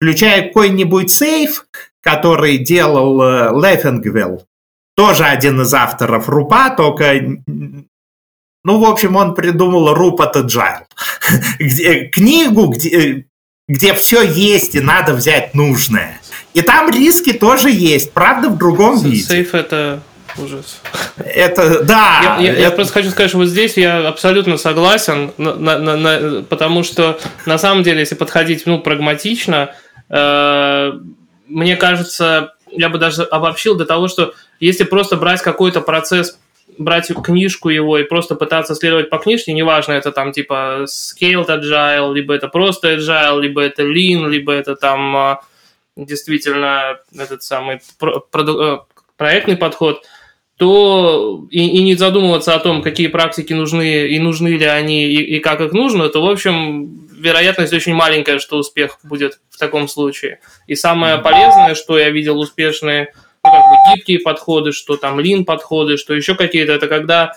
включая 0.00 0.48
какой-нибудь 0.48 1.10
сейф, 1.10 1.66
который 2.00 2.58
делал 2.58 3.20
э, 3.22 3.50
Лефингвелл, 3.52 4.46
тоже 4.96 5.24
один 5.24 5.60
из 5.60 5.74
авторов 5.74 6.28
Рупа, 6.28 6.70
только 6.70 7.20
ну, 8.64 8.78
в 8.78 8.84
общем, 8.84 9.16
он 9.16 9.34
придумал 9.34 9.94
Руп 9.94 10.20
от 10.20 10.36
Agile. 10.36 10.84
где, 11.58 12.06
книгу, 12.06 12.66
где, 12.66 13.26
где 13.68 13.94
все 13.94 14.22
есть 14.22 14.74
и 14.74 14.80
надо 14.80 15.14
взять 15.14 15.54
нужное. 15.54 16.20
И 16.54 16.62
там 16.62 16.90
риски 16.90 17.32
тоже 17.32 17.70
есть, 17.70 18.12
правда, 18.12 18.48
в 18.48 18.58
другом 18.58 19.00
виде. 19.00 19.22
Сейф 19.22 19.54
это 19.54 20.02
ужас. 20.38 20.80
Это, 21.16 21.82
да. 21.84 22.38
Я, 22.38 22.44
я, 22.44 22.52
это... 22.52 22.60
я 22.60 22.70
просто 22.70 22.92
хочу 22.94 23.10
сказать, 23.10 23.30
что 23.30 23.38
вот 23.38 23.48
здесь 23.48 23.76
я 23.76 24.06
абсолютно 24.08 24.56
согласен, 24.56 25.32
на, 25.36 25.54
на, 25.54 25.96
на, 25.96 26.42
потому 26.42 26.82
что 26.82 27.18
на 27.46 27.58
самом 27.58 27.82
деле, 27.82 28.00
если 28.00 28.14
подходить 28.14 28.66
ну, 28.66 28.80
прагматично, 28.80 29.74
э, 30.08 30.92
мне 31.46 31.76
кажется, 31.76 32.54
я 32.70 32.88
бы 32.88 32.98
даже 32.98 33.22
обобщил 33.22 33.76
до 33.76 33.84
того, 33.84 34.08
что 34.08 34.34
если 34.60 34.84
просто 34.84 35.16
брать 35.16 35.42
какой-то 35.42 35.80
процесс 35.80 36.38
брать 36.78 37.10
книжку 37.24 37.68
его 37.70 37.98
и 37.98 38.04
просто 38.04 38.34
пытаться 38.34 38.74
следовать 38.74 39.10
по 39.10 39.18
книжке, 39.18 39.52
неважно, 39.52 39.92
это 39.92 40.12
там 40.12 40.32
типа 40.32 40.84
scaled 40.86 41.48
agile, 41.48 42.14
либо 42.14 42.34
это 42.34 42.48
просто 42.48 42.94
agile, 42.94 43.40
либо 43.40 43.62
это 43.62 43.82
lean, 43.82 44.28
либо 44.28 44.52
это 44.52 44.76
там 44.76 45.16
а, 45.16 45.40
действительно 45.96 46.98
этот 47.16 47.42
самый 47.42 47.80
э, 48.00 48.78
проектный 49.16 49.56
подход, 49.56 50.04
то 50.58 51.46
и, 51.50 51.66
и 51.68 51.82
не 51.82 51.94
задумываться 51.94 52.54
о 52.54 52.58
том, 52.58 52.82
какие 52.82 53.06
практики 53.06 53.52
нужны 53.52 54.08
и 54.08 54.18
нужны 54.18 54.48
ли 54.48 54.66
они 54.66 55.06
и, 55.06 55.36
и 55.36 55.38
как 55.38 55.60
их 55.60 55.72
нужно, 55.72 56.08
то, 56.08 56.20
в 56.20 56.28
общем, 56.28 57.06
вероятность 57.12 57.72
очень 57.72 57.94
маленькая, 57.94 58.40
что 58.40 58.58
успех 58.58 58.98
будет 59.04 59.40
в 59.50 59.58
таком 59.58 59.86
случае. 59.86 60.40
И 60.66 60.74
самое 60.74 61.18
полезное, 61.18 61.76
что 61.76 61.96
я 61.96 62.10
видел 62.10 62.40
успешные 62.40 63.14
ну, 63.44 63.50
как 63.50 63.60
бы 63.60 63.76
гибкие 63.94 64.18
подходы, 64.18 64.72
что 64.72 64.96
там 64.96 65.20
лин 65.20 65.44
подходы, 65.44 65.96
что 65.96 66.12
еще 66.12 66.34
какие-то, 66.34 66.72
это 66.72 66.88
когда 66.88 67.34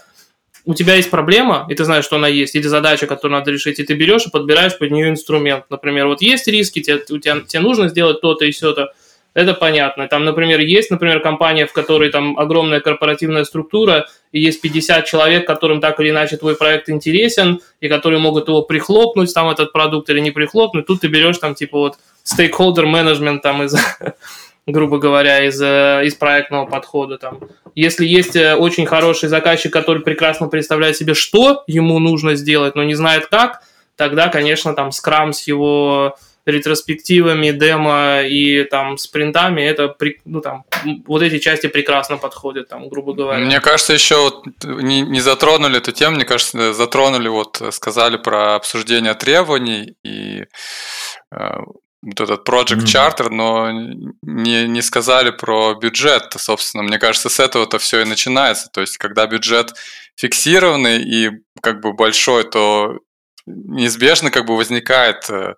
у 0.65 0.73
тебя 0.73 0.95
есть 0.95 1.09
проблема, 1.09 1.67
и 1.69 1.75
ты 1.75 1.85
знаешь, 1.85 2.05
что 2.05 2.15
она 2.15 2.27
есть, 2.27 2.55
или 2.55 2.67
задача, 2.67 3.05
которую 3.05 3.39
надо 3.39 3.51
решить, 3.51 3.79
и 3.79 3.83
ты 3.83 3.93
берешь 3.93 4.25
и 4.25 4.31
подбираешь 4.31 4.77
под 4.77 4.91
нее 4.91 5.09
инструмент. 5.09 5.65
Например, 5.69 6.07
вот 6.07 6.21
есть 6.21 6.47
риски, 6.47 6.81
тебе, 6.81 7.03
у 7.09 7.19
тебя, 7.19 7.41
тебе 7.41 7.61
нужно 7.61 7.87
сделать 7.87 8.21
то-то 8.21 8.45
и 8.45 8.51
все-то, 8.51 8.93
это 9.33 9.53
понятно. 9.53 10.07
Там, 10.07 10.25
например, 10.25 10.59
есть, 10.59 10.91
например, 10.91 11.21
компания, 11.21 11.65
в 11.65 11.73
которой 11.73 12.09
там 12.09 12.37
огромная 12.37 12.81
корпоративная 12.81 13.45
структура, 13.45 14.07
и 14.31 14.41
есть 14.41 14.61
50 14.61 15.05
человек, 15.05 15.47
которым 15.47 15.79
так 15.79 15.99
или 15.99 16.09
иначе 16.09 16.37
твой 16.37 16.55
проект 16.55 16.89
интересен, 16.89 17.61
и 17.79 17.87
которые 17.87 18.19
могут 18.19 18.47
его 18.47 18.61
прихлопнуть, 18.61 19.33
там, 19.33 19.49
этот 19.49 19.71
продукт, 19.71 20.09
или 20.09 20.19
не 20.19 20.31
прихлопнуть. 20.31 20.85
Тут 20.85 21.01
ты 21.01 21.07
берешь 21.07 21.37
там, 21.37 21.55
типа, 21.55 21.77
вот, 21.77 21.95
стейкхолдер 22.23 22.85
менеджмент 22.85 23.41
там 23.41 23.63
из 23.63 23.75
грубо 24.67 24.99
говоря, 24.99 25.45
из, 25.45 25.61
э, 25.61 26.01
из 26.05 26.15
проектного 26.15 26.65
подхода. 26.65 27.17
Там. 27.17 27.39
Если 27.75 28.05
есть 28.05 28.35
э, 28.35 28.55
очень 28.55 28.85
хороший 28.85 29.29
заказчик, 29.29 29.73
который 29.73 30.01
прекрасно 30.01 30.47
представляет 30.47 30.97
себе, 30.97 31.13
что 31.13 31.63
ему 31.67 31.99
нужно 31.99 32.35
сделать, 32.35 32.75
но 32.75 32.83
не 32.83 32.93
знает 32.93 33.27
как, 33.27 33.63
тогда, 33.95 34.29
конечно, 34.29 34.73
там 34.73 34.91
скрам 34.91 35.33
с 35.33 35.47
его 35.47 36.15
ретроспективами, 36.45 37.51
демо 37.51 38.21
и 38.21 38.63
там 38.63 38.97
спринтами, 38.97 39.61
это 39.61 39.95
ну 40.25 40.41
там 40.41 40.63
вот 41.05 41.21
эти 41.21 41.39
части 41.39 41.67
прекрасно 41.67 42.17
подходят, 42.17 42.67
там, 42.67 42.89
грубо 42.89 43.13
говоря. 43.13 43.45
Мне 43.45 43.59
кажется, 43.59 43.93
еще 43.93 44.17
вот 44.17 44.45
не, 44.63 45.01
не 45.01 45.21
затронули 45.21 45.77
эту 45.77 45.91
тему, 45.91 46.15
мне 46.15 46.25
кажется, 46.25 46.73
затронули, 46.73 47.27
вот 47.27 47.61
сказали 47.71 48.17
про 48.17 48.55
обсуждение 48.55 49.13
требований 49.13 49.95
и 50.03 50.45
э, 51.31 51.57
вот 52.01 52.19
этот 52.19 52.47
Project 52.47 52.85
Charter, 52.85 53.29
но 53.29 53.71
не, 54.23 54.67
не 54.67 54.81
сказали 54.81 55.29
про 55.29 55.75
бюджет, 55.75 56.33
собственно. 56.37 56.83
Мне 56.83 56.97
кажется, 56.97 57.29
с 57.29 57.39
этого-то 57.39 57.77
все 57.77 58.01
и 58.01 58.05
начинается. 58.05 58.69
То 58.69 58.81
есть, 58.81 58.97
когда 58.97 59.27
бюджет 59.27 59.73
фиксированный 60.15 61.03
и 61.03 61.29
как 61.61 61.81
бы 61.81 61.93
большой, 61.93 62.43
то 62.43 62.99
неизбежно 63.45 64.31
как 64.31 64.45
бы 64.45 64.55
возникает 64.55 65.29
э, 65.29 65.55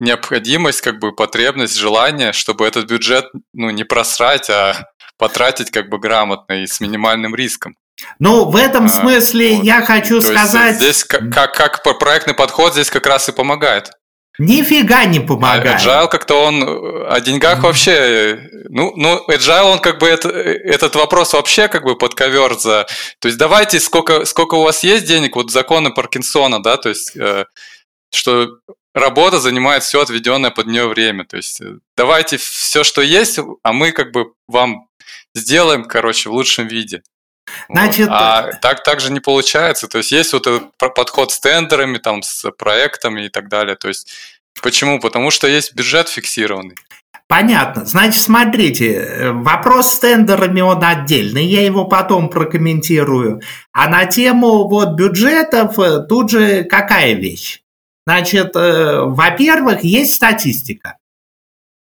необходимость, 0.00 0.80
как 0.80 0.98
бы 0.98 1.12
потребность, 1.12 1.76
желание, 1.76 2.32
чтобы 2.32 2.66
этот 2.66 2.86
бюджет 2.86 3.26
ну, 3.52 3.70
не 3.70 3.84
просрать, 3.84 4.50
а 4.50 4.88
потратить 5.18 5.70
как 5.70 5.88
бы 5.88 5.98
грамотно 5.98 6.62
и 6.62 6.66
с 6.66 6.80
минимальным 6.80 7.34
риском. 7.34 7.76
Ну, 8.18 8.50
в 8.50 8.56
этом 8.56 8.86
а, 8.86 8.88
смысле 8.88 9.56
вот. 9.56 9.64
я 9.64 9.82
хочу 9.82 10.20
То 10.20 10.26
сказать... 10.26 10.76
Здесь 10.76 11.04
как, 11.04 11.32
как, 11.32 11.54
как 11.54 11.98
проектный 11.98 12.34
подход 12.34 12.74
здесь 12.74 12.90
как 12.90 13.06
раз 13.06 13.28
и 13.28 13.32
помогает. 13.32 13.90
Нифига 14.38 15.06
не 15.06 15.20
помогает. 15.20 15.80
Agile 15.80 16.08
как-то 16.08 16.34
он 16.44 16.62
о 17.08 17.20
деньгах 17.20 17.62
вообще, 17.62 18.50
ну, 18.68 18.92
ну, 18.94 19.24
Agile 19.30 19.72
он 19.72 19.78
как 19.78 19.98
бы 19.98 20.06
это, 20.06 20.28
этот 20.28 20.94
вопрос 20.94 21.32
вообще 21.32 21.68
как 21.68 21.84
бы 21.84 21.96
под 21.96 22.14
ковер 22.14 22.58
за, 22.58 22.86
то 23.18 23.28
есть 23.28 23.38
давайте 23.38 23.80
сколько, 23.80 24.26
сколько 24.26 24.56
у 24.56 24.62
вас 24.62 24.84
есть 24.84 25.06
денег, 25.06 25.36
вот 25.36 25.50
законы 25.50 25.90
Паркинсона, 25.90 26.62
да, 26.62 26.76
то 26.76 26.90
есть, 26.90 27.16
э, 27.16 27.46
что 28.12 28.48
работа 28.96 29.38
занимает 29.38 29.82
все 29.82 30.00
отведенное 30.00 30.50
под 30.50 30.66
нее 30.66 30.88
время, 30.88 31.24
то 31.24 31.36
есть 31.36 31.60
э, 31.60 31.78
давайте 31.96 32.38
все, 32.38 32.82
что 32.82 33.02
есть, 33.02 33.38
а 33.62 33.72
мы 33.72 33.92
как 33.92 34.10
бы 34.12 34.32
вам 34.48 34.88
сделаем, 35.34 35.84
короче, 35.84 36.30
в 36.30 36.32
лучшем 36.32 36.66
виде. 36.66 37.02
Значит, 37.68 38.08
вот. 38.08 38.16
А 38.16 38.50
так, 38.60 38.82
так 38.82 39.00
же 39.00 39.12
не 39.12 39.20
получается. 39.20 39.86
То 39.86 39.98
есть 39.98 40.10
есть 40.10 40.32
вот 40.32 40.46
этот 40.46 40.76
подход 40.78 41.30
с 41.30 41.38
тендерами, 41.38 41.98
там, 41.98 42.22
с 42.22 42.50
проектами 42.50 43.26
и 43.26 43.28
так 43.28 43.48
далее. 43.48 43.76
То 43.76 43.88
есть 43.88 44.10
почему? 44.62 44.98
Потому 44.98 45.30
что 45.30 45.46
есть 45.46 45.74
бюджет 45.74 46.08
фиксированный. 46.08 46.74
Понятно. 47.28 47.84
Значит, 47.84 48.22
смотрите, 48.22 49.30
вопрос 49.32 49.94
с 49.94 49.98
тендерами, 49.98 50.60
он 50.60 50.82
отдельный, 50.84 51.44
я 51.44 51.64
его 51.64 51.84
потом 51.84 52.28
прокомментирую. 52.28 53.40
А 53.72 53.88
на 53.88 54.06
тему 54.06 54.68
вот 54.68 54.94
бюджетов 54.94 55.76
э, 55.78 56.06
тут 56.08 56.30
же 56.30 56.64
какая 56.64 57.14
вещь? 57.14 57.62
Значит, 58.06 58.54
э, 58.54 59.00
во-первых, 59.00 59.82
есть 59.82 60.14
статистика 60.14 60.98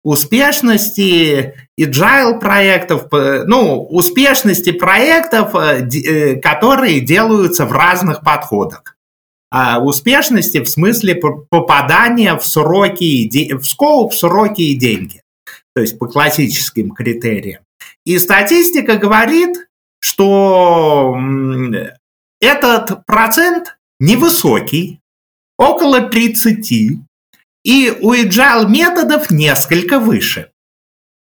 успешности 0.04 1.54
agile 1.80 2.38
проектов, 2.38 3.08
ну, 3.10 3.84
успешности 3.84 4.70
проектов, 4.70 5.54
э, 5.54 5.88
э, 5.88 6.36
которые 6.36 7.00
делаются 7.00 7.64
в 7.64 7.72
разных 7.72 8.20
подходах. 8.20 8.96
А 9.50 9.80
успешности 9.80 10.58
в 10.62 10.68
смысле 10.68 11.14
попадания 11.48 12.36
в 12.36 12.44
сроки, 12.44 13.54
в 13.54 13.64
скоуп, 13.64 14.12
в 14.12 14.16
сроки 14.16 14.62
и 14.62 14.74
деньги. 14.74 15.22
То 15.74 15.80
есть 15.80 15.98
по 15.98 16.06
классическим 16.06 16.90
критериям. 16.90 17.62
И 18.04 18.18
статистика 18.18 18.96
говорит, 18.96 19.68
что 20.00 21.16
этот 22.40 23.06
процент 23.06 23.78
невысокий, 24.00 25.00
около 25.58 26.00
30, 26.00 26.72
и 27.64 27.98
у 28.00 28.14
agile 28.14 28.68
методов 28.68 29.30
несколько 29.30 29.98
выше, 29.98 30.50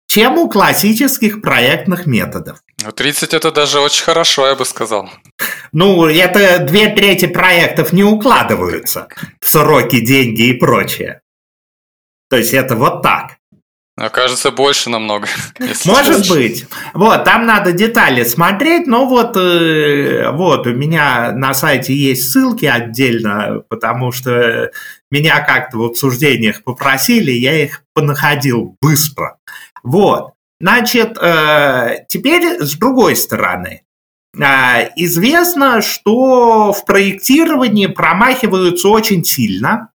чем 0.07 0.39
у 0.39 0.49
классических 0.49 1.41
проектных 1.41 2.07
методов. 2.07 2.63
30 2.95 3.33
ну, 3.33 3.39
это 3.39 3.53
даже 3.53 3.81
очень 3.81 4.05
хорошо, 4.05 4.49
я 4.49 4.55
бы 4.55 4.65
сказал. 4.65 5.09
Ну, 5.73 6.07
это 6.07 6.59
две 6.59 6.89
трети 6.89 7.27
проектов 7.27 7.93
не 7.93 8.05
укладываются 8.05 9.09
в 9.41 9.49
сроки, 9.49 10.01
деньги 10.01 10.49
и 10.49 10.53
прочее. 10.53 11.21
То 12.29 12.37
есть 12.37 12.55
это 12.55 12.77
вот 12.77 13.03
так. 13.03 13.39
Окажется, 13.97 14.51
больше 14.51 14.89
намного. 14.89 15.29
Может 15.85 16.29
быть. 16.31 16.67
Вот, 16.95 17.25
там 17.25 17.45
надо 17.45 17.73
детали 17.73 18.25
смотреть, 18.25 18.87
но 18.87 19.07
вот, 19.07 19.37
э, 19.37 20.31
вот 20.31 20.67
у 20.67 20.73
меня 20.73 21.33
на 21.33 21.53
сайте 21.53 21.95
есть 21.95 22.31
ссылки 22.31 22.65
отдельно, 22.65 23.63
потому 23.69 24.11
что 24.11 24.71
меня 25.11 25.41
как-то 25.41 25.77
в 25.77 25.85
обсуждениях 25.85 26.65
попросили, 26.65 27.33
я 27.33 27.65
их 27.65 27.83
понаходил 27.93 28.77
быстро. 28.81 29.37
Вот. 29.83 30.33
Значит, 30.59 31.19
э, 31.21 32.07
теперь 32.09 32.63
с 32.63 32.75
другой 32.77 33.15
стороны. 33.15 33.83
Э, 34.35 34.89
известно, 34.97 35.83
что 35.83 36.73
в 36.73 36.87
проектировании 36.87 37.89
промахиваются 37.89 38.89
очень 38.89 39.23
сильно, 39.23 39.92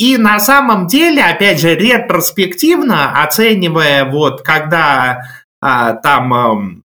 и 0.00 0.16
на 0.16 0.40
самом 0.40 0.86
деле, 0.86 1.22
опять 1.22 1.60
же, 1.60 1.74
ретроспективно 1.74 3.22
оценивая, 3.22 4.06
вот 4.06 4.40
когда 4.40 5.24
а, 5.60 5.92
там, 5.92 6.82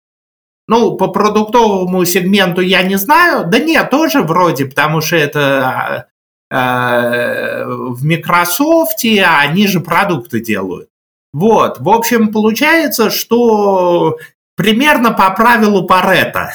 ну, 0.70 0.96
по 0.96 1.10
продуктовому 1.10 2.06
сегменту 2.06 2.62
я 2.62 2.84
не 2.84 2.96
знаю, 2.96 3.50
да 3.50 3.60
нет, 3.60 3.90
тоже 3.90 4.22
вроде, 4.22 4.66
потому 4.66 5.02
что 5.02 5.18
это 5.18 6.08
а, 6.50 7.66
в 7.66 8.06
Microsoft, 8.06 9.04
они 9.04 9.68
же 9.68 9.82
продукты 9.82 10.40
делают. 10.40 10.88
Вот, 11.34 11.82
в 11.82 11.90
общем, 11.90 12.32
получается, 12.32 13.10
что 13.10 14.20
примерно 14.62 15.12
по 15.12 15.32
правилу 15.32 15.88
Парета. 15.88 16.54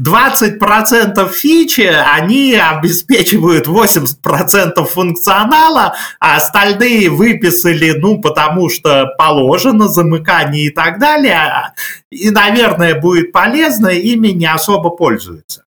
20% 0.00 1.28
фичи, 1.32 1.88
они 2.16 2.54
обеспечивают 2.54 3.68
80% 3.68 4.84
функционала, 4.84 5.94
а 6.18 6.36
остальные 6.36 7.08
выписали, 7.08 7.92
ну, 7.92 8.20
потому 8.20 8.68
что 8.68 9.14
положено, 9.16 9.86
замыкание 9.86 10.66
и 10.66 10.70
так 10.70 10.98
далее. 10.98 11.72
И, 12.10 12.30
наверное, 12.30 13.00
будет 13.00 13.30
полезно, 13.30 13.88
ими 13.88 14.28
не 14.28 14.46
особо 14.46 14.90
пользуются. 14.90 15.62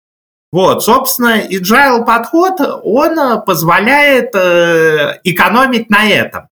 Вот, 0.54 0.82
собственно, 0.82 1.42
agile 1.42 2.06
подход, 2.06 2.54
он 2.84 3.44
позволяет 3.46 4.34
э, 4.34 5.20
экономить 5.26 5.90
на 5.90 6.10
этом. 6.10 6.48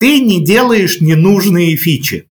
Ты 0.00 0.20
не 0.20 0.42
делаешь 0.42 1.02
ненужные 1.02 1.76
фичи 1.76 2.30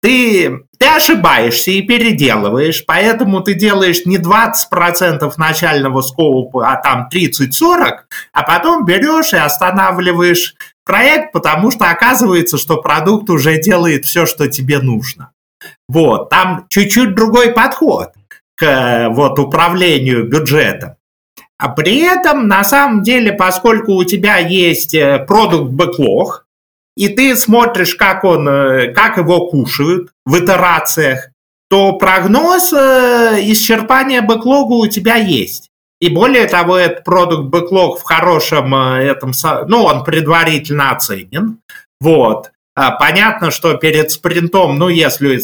ты, 0.00 0.64
ты 0.78 0.86
ошибаешься 0.86 1.70
и 1.70 1.82
переделываешь, 1.82 2.84
поэтому 2.86 3.40
ты 3.40 3.54
делаешь 3.54 4.06
не 4.06 4.18
20% 4.18 5.32
начального 5.36 6.02
скоупа, 6.02 6.70
а 6.70 6.76
там 6.76 7.08
30-40, 7.12 7.98
а 8.32 8.42
потом 8.42 8.84
берешь 8.84 9.32
и 9.32 9.36
останавливаешь 9.36 10.54
проект, 10.84 11.32
потому 11.32 11.70
что 11.70 11.90
оказывается, 11.90 12.58
что 12.58 12.80
продукт 12.80 13.28
уже 13.30 13.60
делает 13.60 14.04
все, 14.04 14.26
что 14.26 14.48
тебе 14.48 14.78
нужно. 14.78 15.32
Вот, 15.88 16.30
там 16.30 16.66
чуть-чуть 16.68 17.14
другой 17.14 17.52
подход 17.52 18.12
к 18.54 19.08
вот, 19.10 19.38
управлению 19.38 20.28
бюджетом. 20.28 20.94
А 21.58 21.68
при 21.70 21.98
этом, 21.98 22.46
на 22.46 22.62
самом 22.62 23.02
деле, 23.02 23.32
поскольку 23.32 23.94
у 23.94 24.04
тебя 24.04 24.38
есть 24.38 24.94
э, 24.94 25.18
продукт 25.26 25.72
бэклог, 25.72 26.46
и 26.98 27.08
ты 27.08 27.36
смотришь, 27.36 27.94
как, 27.94 28.24
он, 28.24 28.48
э, 28.48 28.92
как 28.92 29.18
его 29.18 29.46
кушают 29.46 30.10
в 30.26 30.36
итерациях, 30.36 31.28
то 31.70 31.92
прогноз 31.92 32.72
э, 32.72 33.38
исчерпания 33.42 34.20
бэклога 34.20 34.72
у 34.72 34.88
тебя 34.88 35.14
есть. 35.14 35.68
И 36.00 36.08
более 36.08 36.46
того, 36.46 36.76
этот 36.76 37.04
продукт 37.04 37.50
бэклог 37.50 38.00
в 38.00 38.02
хорошем 38.02 38.74
э, 38.74 39.04
этом, 39.04 39.30
ну, 39.68 39.84
он 39.84 40.02
предварительно 40.02 40.90
оценен. 40.90 41.60
Вот. 42.00 42.50
А 42.74 42.90
понятно, 42.90 43.52
что 43.52 43.74
перед 43.74 44.10
спринтом, 44.10 44.76
ну, 44.76 44.88
если 44.88 45.40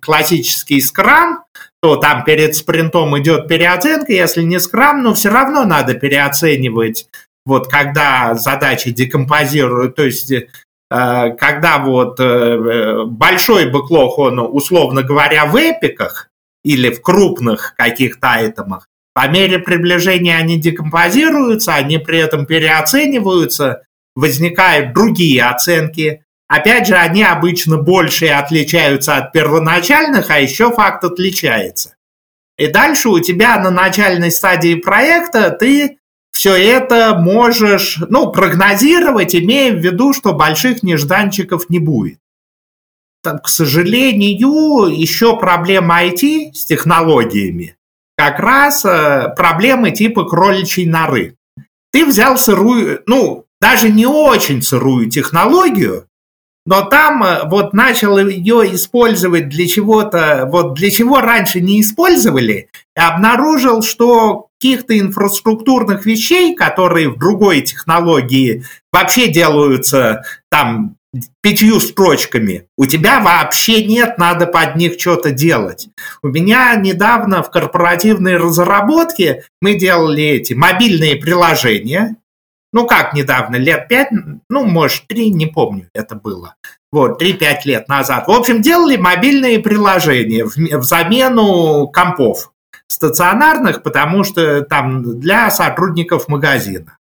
классический 0.00 0.80
скрам, 0.80 1.44
то 1.82 1.96
там 1.96 2.24
перед 2.24 2.56
спринтом 2.56 3.18
идет 3.18 3.48
переоценка, 3.48 4.14
если 4.14 4.42
не 4.42 4.58
скрам, 4.60 5.02
но 5.02 5.12
все 5.12 5.28
равно 5.28 5.66
надо 5.66 5.92
переоценивать 5.92 7.06
вот 7.46 7.68
когда 7.68 8.34
задачи 8.34 8.90
декомпозируют, 8.90 9.94
то 9.94 10.04
есть 10.04 10.32
когда 10.88 11.78
вот 11.78 12.20
э, 12.20 13.04
большой 13.06 13.70
бэклог, 13.70 14.18
он, 14.18 14.38
условно 14.38 15.02
говоря, 15.02 15.46
в 15.46 15.56
эпиках 15.56 16.30
или 16.64 16.90
в 16.90 17.02
крупных 17.02 17.74
каких-то 17.76 18.32
айтемах, 18.32 18.88
по 19.16 19.28
мере 19.28 19.58
приближения 19.58 20.36
они 20.36 20.60
декомпозируются, 20.60 21.74
они 21.74 21.98
при 21.98 22.18
этом 22.18 22.44
переоцениваются, 22.44 23.82
возникают 24.14 24.92
другие 24.92 25.44
оценки. 25.44 26.22
Опять 26.48 26.86
же, 26.86 26.96
они 26.96 27.22
обычно 27.22 27.78
больше 27.78 28.26
отличаются 28.26 29.16
от 29.16 29.32
первоначальных, 29.32 30.30
а 30.30 30.38
еще 30.38 30.70
факт 30.70 31.02
отличается. 31.02 31.96
И 32.58 32.68
дальше 32.68 33.08
у 33.08 33.18
тебя 33.18 33.58
на 33.58 33.70
начальной 33.70 34.30
стадии 34.30 34.74
проекта 34.76 35.50
ты 35.50 35.98
все 36.36 36.52
это 36.52 37.14
можешь 37.18 37.96
ну, 38.10 38.30
прогнозировать, 38.30 39.34
имея 39.34 39.72
в 39.72 39.78
виду, 39.78 40.12
что 40.12 40.34
больших 40.34 40.82
нежданчиков 40.82 41.70
не 41.70 41.78
будет. 41.78 42.18
Там, 43.22 43.38
к 43.38 43.48
сожалению, 43.48 44.88
еще 44.88 45.38
проблема 45.38 46.04
IT 46.04 46.52
с 46.52 46.66
технологиями. 46.66 47.78
Как 48.18 48.38
раз 48.38 48.84
э, 48.84 49.32
проблемы 49.34 49.92
типа 49.92 50.24
кроличьей 50.24 50.86
норы. 50.86 51.38
Ты 51.90 52.04
взял 52.04 52.36
сырую, 52.36 53.02
ну, 53.06 53.46
даже 53.58 53.88
не 53.88 54.04
очень 54.04 54.60
сырую 54.60 55.08
технологию, 55.08 56.06
но 56.66 56.82
там 56.82 57.22
э, 57.22 57.48
вот 57.48 57.72
начал 57.72 58.18
ее 58.18 58.74
использовать 58.74 59.48
для 59.48 59.66
чего-то, 59.66 60.46
вот 60.50 60.74
для 60.74 60.90
чего 60.90 61.20
раньше 61.20 61.60
не 61.60 61.80
использовали, 61.80 62.68
и 62.96 63.00
обнаружил, 63.00 63.82
что 63.82 64.48
каких-то 64.60 64.98
инфраструктурных 64.98 66.04
вещей, 66.06 66.54
которые 66.54 67.10
в 67.10 67.18
другой 67.18 67.62
технологии 67.62 68.64
вообще 68.92 69.28
делаются 69.28 70.22
там 70.50 70.96
пятью 71.40 71.80
строчками. 71.80 72.66
У 72.76 72.86
тебя 72.86 73.20
вообще 73.20 73.84
нет, 73.84 74.18
надо 74.18 74.46
под 74.46 74.76
них 74.76 74.98
что-то 74.98 75.30
делать. 75.30 75.88
У 76.22 76.28
меня 76.28 76.74
недавно 76.76 77.42
в 77.42 77.50
корпоративной 77.50 78.36
разработке 78.36 79.44
мы 79.60 79.74
делали 79.74 80.22
эти 80.22 80.54
мобильные 80.54 81.16
приложения. 81.16 82.16
Ну 82.76 82.86
как 82.86 83.14
недавно, 83.14 83.56
лет 83.56 83.88
пять, 83.88 84.10
ну 84.50 84.66
может 84.66 85.06
три, 85.06 85.30
не 85.30 85.46
помню, 85.46 85.88
это 85.94 86.14
было. 86.14 86.56
Вот, 86.92 87.22
3-5 87.22 87.56
лет 87.64 87.88
назад. 87.88 88.28
В 88.28 88.30
общем, 88.30 88.60
делали 88.60 88.98
мобильные 88.98 89.60
приложения 89.60 90.44
в, 90.44 90.56
в 90.56 90.82
замену 90.82 91.88
компов 91.88 92.52
стационарных, 92.86 93.82
потому 93.82 94.24
что 94.24 94.60
там 94.60 95.18
для 95.18 95.50
сотрудников 95.50 96.28
магазина. 96.28 96.98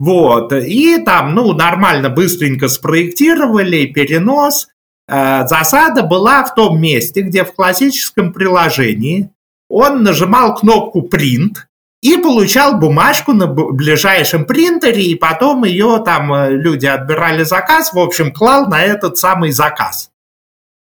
Вот, 0.00 0.52
и 0.52 0.98
там, 1.04 1.36
ну, 1.36 1.52
нормально, 1.52 2.10
быстренько 2.10 2.66
спроектировали 2.66 3.86
перенос. 3.86 4.66
Э, 5.06 5.46
засада 5.46 6.02
была 6.02 6.42
в 6.42 6.56
том 6.56 6.80
месте, 6.80 7.20
где 7.20 7.44
в 7.44 7.54
классическом 7.54 8.32
приложении 8.32 9.30
он 9.68 10.02
нажимал 10.02 10.56
кнопку 10.56 11.08
«Print», 11.08 11.58
и 12.04 12.18
получал 12.18 12.78
бумажку 12.78 13.32
на 13.32 13.46
ближайшем 13.46 14.44
принтере, 14.44 15.04
и 15.04 15.14
потом 15.14 15.64
ее 15.64 16.02
там 16.04 16.34
э, 16.34 16.50
люди 16.50 16.84
отбирали 16.84 17.44
заказ, 17.44 17.94
в 17.94 17.98
общем, 17.98 18.30
клал 18.30 18.66
на 18.66 18.82
этот 18.82 19.16
самый 19.16 19.52
заказ. 19.52 20.10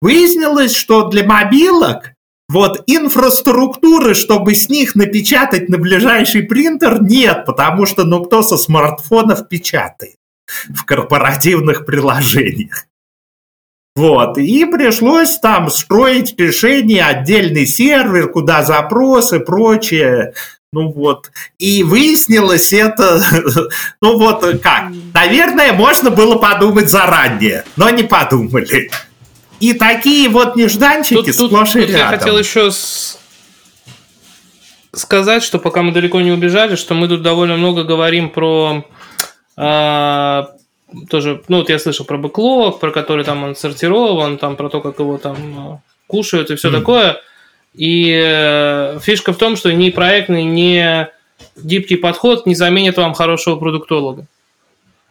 Выяснилось, 0.00 0.74
что 0.74 1.08
для 1.08 1.26
мобилок 1.26 2.14
вот 2.48 2.84
инфраструктуры, 2.86 4.14
чтобы 4.14 4.54
с 4.54 4.70
них 4.70 4.94
напечатать 4.94 5.68
на 5.68 5.76
ближайший 5.76 6.44
принтер, 6.44 7.02
нет, 7.02 7.44
потому 7.44 7.84
что 7.84 8.04
ну 8.04 8.24
кто 8.24 8.42
со 8.42 8.56
смартфонов 8.56 9.46
печатает 9.46 10.16
в 10.74 10.86
корпоративных 10.86 11.84
приложениях. 11.84 12.86
Вот, 13.94 14.38
и 14.38 14.64
пришлось 14.64 15.38
там 15.38 15.68
строить 15.68 16.40
решение, 16.40 17.04
отдельный 17.04 17.66
сервер, 17.66 18.30
куда 18.30 18.62
запросы, 18.62 19.38
прочее. 19.38 20.32
Ну 20.72 20.92
вот, 20.92 21.32
и 21.58 21.82
выяснилось 21.82 22.72
это, 22.72 23.20
ну 24.00 24.16
вот 24.18 24.44
как, 24.62 24.92
наверное, 25.12 25.72
можно 25.72 26.10
было 26.10 26.36
подумать 26.36 26.88
заранее, 26.88 27.64
но 27.74 27.90
не 27.90 28.04
подумали. 28.04 28.88
И 29.58 29.72
такие 29.72 30.28
вот 30.28 30.54
нежданчики 30.54 31.32
тут, 31.32 31.48
сплошь 31.48 31.72
тут, 31.72 31.82
и 31.82 31.86
тут 31.86 31.90
рядом. 31.96 32.12
Я 32.12 32.18
хотел 32.18 32.38
еще 32.38 32.70
с... 32.70 33.18
сказать, 34.92 35.42
что 35.42 35.58
пока 35.58 35.82
мы 35.82 35.90
далеко 35.90 36.20
не 36.20 36.30
убежали, 36.30 36.76
что 36.76 36.94
мы 36.94 37.08
тут 37.08 37.22
довольно 37.22 37.56
много 37.56 37.82
говорим 37.82 38.30
про 38.30 38.84
а, 39.56 40.50
тоже, 41.08 41.42
ну 41.48 41.58
вот 41.58 41.68
я 41.68 41.80
слышал 41.80 42.06
про 42.06 42.16
бэклог, 42.16 42.78
про 42.78 42.92
который 42.92 43.24
там 43.24 43.42
он 43.42 43.56
сортирован, 43.56 44.38
там 44.38 44.54
про 44.54 44.68
то, 44.68 44.80
как 44.80 45.00
его 45.00 45.18
там 45.18 45.36
а, 45.58 45.80
кушают 46.06 46.52
и 46.52 46.54
все 46.54 46.68
mm. 46.68 46.78
такое. 46.78 47.20
И 47.74 48.12
э, 48.12 48.98
фишка 49.00 49.32
в 49.32 49.38
том, 49.38 49.56
что 49.56 49.72
ни 49.72 49.90
проектный, 49.90 50.44
ни 50.44 51.08
гибкий 51.56 51.96
подход 51.96 52.46
не 52.46 52.54
заменит 52.54 52.96
вам 52.96 53.14
хорошего 53.14 53.56
продуктолога. 53.56 54.26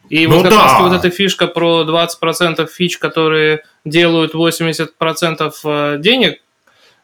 И 0.10 0.26
ну 0.26 0.38
вот 0.38 0.44
как 0.44 0.52
да. 0.52 0.64
раз 0.64 0.82
вот 0.82 0.94
эта 0.94 1.10
фишка 1.10 1.48
про 1.48 1.84
20% 1.84 2.68
фич, 2.68 2.98
которые 2.98 3.64
делают 3.86 4.34
80% 4.34 5.54
э, 5.64 5.98
денег, 6.00 6.42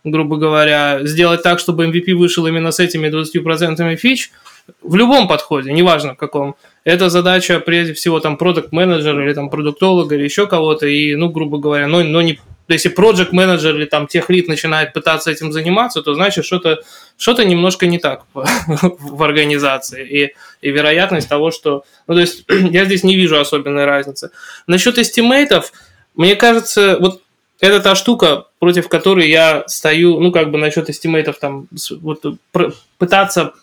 грубо 0.04 0.38
говоря, 0.38 1.00
сделать 1.04 1.44
так, 1.44 1.60
чтобы 1.60 1.86
MVP 1.86 2.14
вышел 2.16 2.46
именно 2.48 2.72
с 2.72 2.80
этими 2.80 3.08
20% 3.08 3.96
фич, 3.96 4.32
в 4.82 4.96
любом 4.96 5.28
подходе, 5.28 5.72
неважно 5.72 6.14
в 6.14 6.18
каком, 6.18 6.56
это 6.84 7.10
задача 7.10 7.60
прежде 7.60 7.94
всего 7.94 8.20
там 8.20 8.38
продукт 8.38 8.72
менеджера 8.72 9.24
или 9.24 9.34
там 9.34 9.50
продуктолога 9.50 10.16
или 10.16 10.24
еще 10.24 10.48
кого-то, 10.48 10.88
и, 10.88 11.16
ну, 11.16 11.30
грубо 11.30 11.60
говоря, 11.60 11.88
но, 11.88 12.04
но 12.04 12.22
не 12.24 12.40
если 12.68 12.92
project 12.92 13.30
менеджер 13.32 13.76
или 13.76 13.86
там 13.86 14.08
tech 14.08 14.28
lead 14.28 14.48
начинает 14.48 14.94
пытаться 14.94 15.32
этим 15.32 15.52
заниматься, 15.52 16.02
то 16.02 16.14
значит 16.16 16.46
что-то 16.46 16.80
что 17.18 17.42
немножко 17.44 17.86
не 17.86 18.00
так 18.00 18.26
в 18.34 19.24
организации. 19.24 20.08
И, 20.08 20.36
и 20.62 20.72
вероятность 20.72 21.30
того, 21.30 21.52
что... 21.52 21.86
Ну, 22.08 22.16
то 22.16 22.22
есть 22.22 22.46
я 22.50 22.86
здесь 22.86 23.04
не 23.04 23.16
вижу 23.16 23.40
особенной 23.40 23.86
разницы. 23.86 24.32
Насчет 24.68 24.98
estimate 24.98 25.52
ов, 25.52 25.72
мне 26.16 26.36
кажется, 26.36 26.98
вот 27.00 27.22
это 27.60 27.80
та 27.80 27.96
штука, 27.96 28.48
против 28.60 28.90
которой 28.90 29.30
я 29.30 29.64
стою, 29.68 30.20
ну, 30.20 30.32
как 30.32 30.52
бы 30.52 30.58
насчет 30.58 30.90
estimate 30.90 31.30
ов 31.30 31.40
там, 31.40 31.68
вот, 32.02 32.24
пытаться 32.98 33.54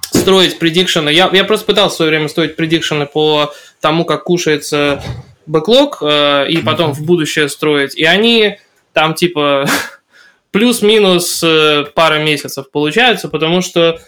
строить 0.00 0.58
prediction 0.58 1.01
ы. 1.01 1.10
Я, 1.10 1.30
я 1.32 1.44
просто 1.44 1.66
пытался 1.66 1.94
в 1.94 1.96
свое 1.96 2.10
время 2.10 2.28
строить 2.28 2.56
prediction 2.56 3.02
ы 3.02 3.06
по 3.06 3.52
тому, 3.80 4.04
как 4.04 4.24
кушается 4.24 5.02
бэклог, 5.46 5.98
э, 6.02 6.48
и 6.48 6.58
потом 6.58 6.92
в 6.92 7.04
будущее 7.04 7.48
строить. 7.48 7.94
И 7.94 8.04
они 8.04 8.58
там 8.92 9.14
типа 9.14 9.66
плюс-минус 10.50 11.42
э, 11.42 11.84
пара 11.94 12.18
месяцев 12.18 12.70
получается, 12.70 13.28
потому 13.28 13.60
что, 13.60 14.00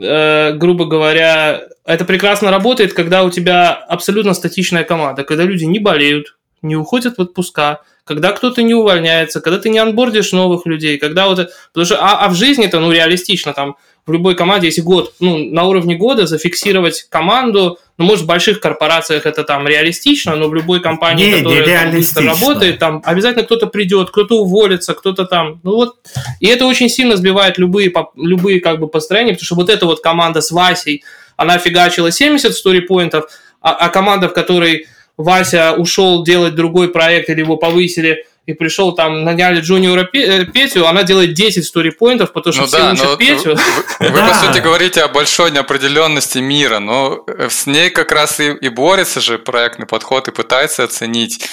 э, 0.00 0.52
грубо 0.52 0.86
говоря, 0.86 1.62
это 1.84 2.04
прекрасно 2.04 2.50
работает, 2.50 2.92
когда 2.92 3.24
у 3.24 3.30
тебя 3.30 3.72
абсолютно 3.72 4.34
статичная 4.34 4.84
команда, 4.84 5.24
когда 5.24 5.44
люди 5.44 5.64
не 5.64 5.78
болеют, 5.78 6.36
не 6.62 6.76
уходят 6.76 7.18
в 7.18 7.20
отпуска, 7.20 7.82
когда 8.04 8.32
кто-то 8.32 8.62
не 8.62 8.74
увольняется, 8.74 9.40
когда 9.40 9.58
ты 9.58 9.68
не 9.68 9.78
анбордишь 9.78 10.32
новых 10.32 10.66
людей, 10.66 10.98
когда 10.98 11.28
вот... 11.28 11.50
Потому 11.72 11.84
что, 11.84 11.98
а, 12.00 12.24
а 12.24 12.28
в 12.28 12.34
жизни 12.34 12.66
это, 12.66 12.80
ну, 12.80 12.90
реалистично, 12.90 13.52
там, 13.52 13.76
в 14.08 14.12
любой 14.12 14.34
команде, 14.34 14.68
если 14.68 14.80
год, 14.80 15.12
ну, 15.20 15.36
на 15.36 15.64
уровне 15.64 15.94
года 15.94 16.26
зафиксировать 16.26 17.06
команду, 17.10 17.78
ну, 17.98 18.06
может, 18.06 18.24
в 18.24 18.26
больших 18.26 18.58
корпорациях 18.58 19.26
это 19.26 19.44
там 19.44 19.68
реалистично, 19.68 20.34
но 20.34 20.48
в 20.48 20.54
любой 20.54 20.80
компании, 20.80 21.26
не, 21.26 21.42
которая 21.42 21.90
не 21.90 21.98
быстро 21.98 22.24
работает, 22.24 22.78
там 22.78 23.02
обязательно 23.04 23.44
кто-то 23.44 23.66
придет, 23.66 24.08
кто-то 24.08 24.40
уволится, 24.40 24.94
кто-то 24.94 25.26
там, 25.26 25.60
ну 25.62 25.72
вот, 25.72 25.96
и 26.40 26.46
это 26.46 26.64
очень 26.64 26.88
сильно 26.88 27.16
сбивает 27.16 27.58
любые, 27.58 27.92
любые 28.16 28.60
как 28.60 28.80
бы 28.80 28.88
построения, 28.88 29.32
потому 29.32 29.44
что 29.44 29.54
вот 29.56 29.68
эта 29.68 29.84
вот 29.84 30.00
команда 30.00 30.40
с 30.40 30.50
Васей, 30.50 31.04
она 31.36 31.58
фигачила 31.58 32.10
70 32.10 32.54
сторипоинтов, 32.54 33.26
а, 33.60 33.72
а 33.74 33.88
команда, 33.90 34.30
в 34.30 34.32
которой 34.32 34.86
Вася 35.18 35.74
ушел 35.76 36.24
делать 36.24 36.54
другой 36.54 36.88
проект 36.88 37.28
или 37.28 37.40
его 37.40 37.56
повысили, 37.56 38.24
и 38.48 38.54
пришел 38.54 38.94
там, 38.94 39.24
наняли 39.24 39.60
джуниора 39.60 40.08
э, 40.14 40.46
Петю, 40.46 40.86
она 40.86 41.02
делает 41.02 41.34
10 41.34 41.66
сторипоинтов, 41.66 42.32
потому 42.32 42.52
что 42.54 42.62
ну, 42.62 42.68
все 42.68 42.78
да, 42.78 42.92
учат 42.92 43.18
Петю. 43.18 43.56
Вы, 44.00 44.08
вы, 44.08 44.20
по 44.26 44.34
сути, 44.34 44.58
говорите 44.60 45.02
о 45.02 45.08
большой 45.08 45.50
неопределенности 45.50 46.38
мира, 46.38 46.78
но 46.78 47.26
с 47.26 47.66
ней 47.66 47.90
как 47.90 48.10
раз 48.10 48.40
и, 48.40 48.52
и 48.52 48.70
борется 48.70 49.20
же 49.20 49.38
проектный 49.38 49.86
подход 49.86 50.28
и 50.28 50.32
пытается 50.32 50.84
оценить. 50.84 51.46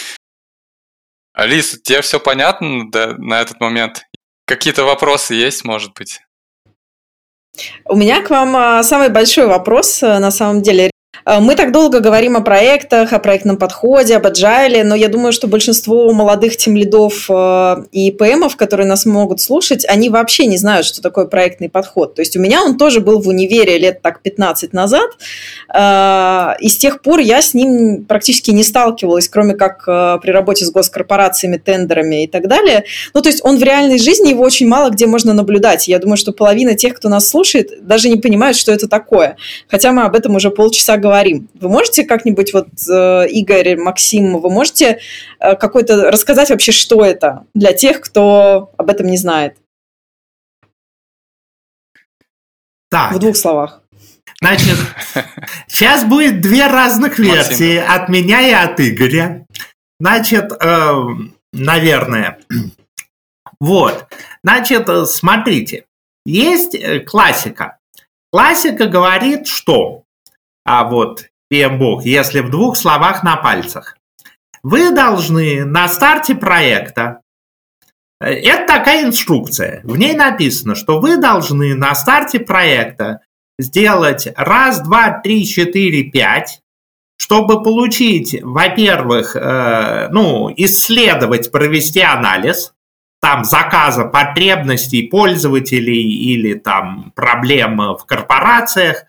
Алис, 1.33 1.77
тебе 1.83 2.01
все 2.01 2.17
понятно 2.17 2.89
да, 2.89 3.13
на 3.17 3.41
этот 3.41 3.59
момент? 3.59 4.03
Какие-то 4.47 4.85
вопросы 4.85 5.33
есть, 5.33 5.65
может 5.65 5.91
быть? 5.95 6.21
У 7.83 7.97
меня 7.97 8.21
к 8.21 8.29
вам 8.29 8.55
а, 8.55 8.83
самый 8.83 9.09
большой 9.09 9.47
вопрос, 9.47 10.01
э, 10.01 10.19
на 10.19 10.31
самом 10.31 10.61
деле. 10.61 10.91
Э, 11.25 11.39
мы 11.39 11.55
так 11.55 11.71
долго 11.71 11.99
говорим 11.99 12.35
о 12.35 12.41
проектах, 12.41 13.13
о 13.13 13.19
проектном 13.19 13.57
подходе, 13.57 14.15
об 14.15 14.25
agile, 14.25 14.83
но 14.83 14.95
я 14.95 15.07
думаю, 15.07 15.31
что 15.31 15.47
большинство 15.47 16.11
молодых 16.11 16.57
тимлидов 16.57 17.27
э, 17.29 17.75
и 17.91 18.11
ПМов, 18.11 18.55
которые 18.55 18.87
нас 18.87 19.05
могут 19.05 19.41
слушать, 19.41 19.85
они 19.87 20.09
вообще 20.09 20.45
не 20.45 20.57
знают, 20.57 20.85
что 20.85 21.01
такое 21.01 21.25
проектный 21.25 21.69
подход. 21.69 22.15
То 22.15 22.21
есть 22.21 22.35
у 22.35 22.39
меня 22.39 22.63
он 22.63 22.77
тоже 22.77 22.99
был 22.99 23.21
в 23.21 23.27
универе 23.27 23.77
лет 23.77 24.01
так 24.01 24.21
15 24.21 24.73
назад, 24.73 25.09
э, 25.73 26.53
и 26.59 26.69
с 26.69 26.77
тех 26.77 27.01
пор 27.01 27.19
я 27.19 27.41
с 27.41 27.53
ним 27.53 28.05
практически 28.05 28.51
не 28.51 28.63
сталкивалась, 28.63 29.29
кроме 29.29 29.53
как 29.53 29.85
при 29.85 30.31
работе 30.31 30.65
с 30.65 30.71
госкорпорациями, 30.71 31.57
тендерами 31.57 32.23
и 32.23 32.27
так 32.27 32.47
далее. 32.47 32.85
Ну, 33.13 33.21
то 33.21 33.29
есть 33.29 33.43
он 33.43 33.57
в 33.57 33.63
реальной 33.63 33.99
жизни, 33.99 34.29
его 34.29 34.43
очень 34.43 34.67
мало 34.67 34.89
где 34.89 35.07
можно 35.07 35.33
наблюдать. 35.33 35.87
Я 35.87 35.99
думаю, 35.99 36.17
что 36.17 36.31
половина 36.31 36.75
тех, 36.75 36.95
кто 36.95 37.09
нас 37.09 37.29
слушает, 37.29 37.85
даже 37.85 38.09
не 38.09 38.17
понимают, 38.17 38.57
что 38.57 38.71
это 38.71 38.87
такое. 38.87 39.37
Хотя 39.67 39.91
мы 39.91 40.03
об 40.03 40.15
этом 40.15 40.35
уже 40.35 40.49
полчаса 40.49 40.97
говорим. 41.05 41.47
Вы 41.53 41.69
можете 41.69 42.03
как-нибудь, 42.03 42.51
вот 42.53 42.67
э, 42.89 43.27
Игорь, 43.29 43.77
Максим, 43.77 44.39
вы 44.39 44.49
можете 44.49 44.99
э, 45.39 45.55
какой-то 45.55 46.09
рассказать 46.09 46.49
вообще, 46.49 46.71
что 46.71 47.05
это 47.05 47.45
для 47.53 47.73
тех, 47.73 48.01
кто 48.01 48.71
об 48.75 48.89
этом 48.89 49.05
не 49.05 49.17
знает? 49.17 49.55
Так. 52.89 53.13
В 53.13 53.19
двух 53.19 53.35
словах. 53.35 53.83
Значит, 54.41 54.77
сейчас 55.67 56.03
будет 56.05 56.41
две 56.41 56.65
разных 56.65 57.19
версии 57.19 57.77
Максим. 57.77 57.95
от 57.95 58.09
меня 58.09 58.41
и 58.41 58.51
от 58.51 58.79
Игоря. 58.79 59.45
Значит, 59.99 60.51
э, 60.51 60.91
наверное. 61.53 62.39
Вот. 63.59 64.07
Значит, 64.43 64.89
смотрите. 65.07 65.85
Есть 66.25 66.75
классика. 67.05 67.77
Классика 68.31 68.87
говорит, 68.87 69.45
что 69.45 70.04
а 70.65 70.83
вот 70.83 71.27
PMBOK, 71.53 72.01
если 72.03 72.41
в 72.41 72.49
двух 72.49 72.75
словах 72.75 73.23
на 73.23 73.37
пальцах. 73.37 73.97
Вы 74.63 74.91
должны 74.91 75.63
на 75.63 75.87
старте 75.87 76.33
проекта, 76.33 77.21
э, 78.19 78.31
это 78.31 78.65
такая 78.65 79.05
инструкция, 79.05 79.81
в 79.83 79.95
ней 79.95 80.15
написано, 80.15 80.73
что 80.73 80.99
вы 80.99 81.17
должны 81.17 81.75
на 81.75 81.93
старте 81.93 82.39
проекта 82.39 83.21
сделать 83.59 84.27
раз, 84.35 84.81
два, 84.81 85.19
три, 85.19 85.45
четыре, 85.45 86.09
пять, 86.09 86.61
чтобы 87.17 87.61
получить, 87.63 88.41
во-первых, 88.41 89.35
э, 89.35 90.09
ну, 90.11 90.51
исследовать, 90.57 91.51
провести 91.51 92.01
анализ, 92.01 92.73
там 93.21 93.43
заказа 93.43 94.05
потребностей 94.05 95.07
пользователей 95.07 96.09
или 96.09 96.55
там 96.55 97.11
проблем 97.15 97.77
в 97.77 98.05
корпорациях, 98.05 99.05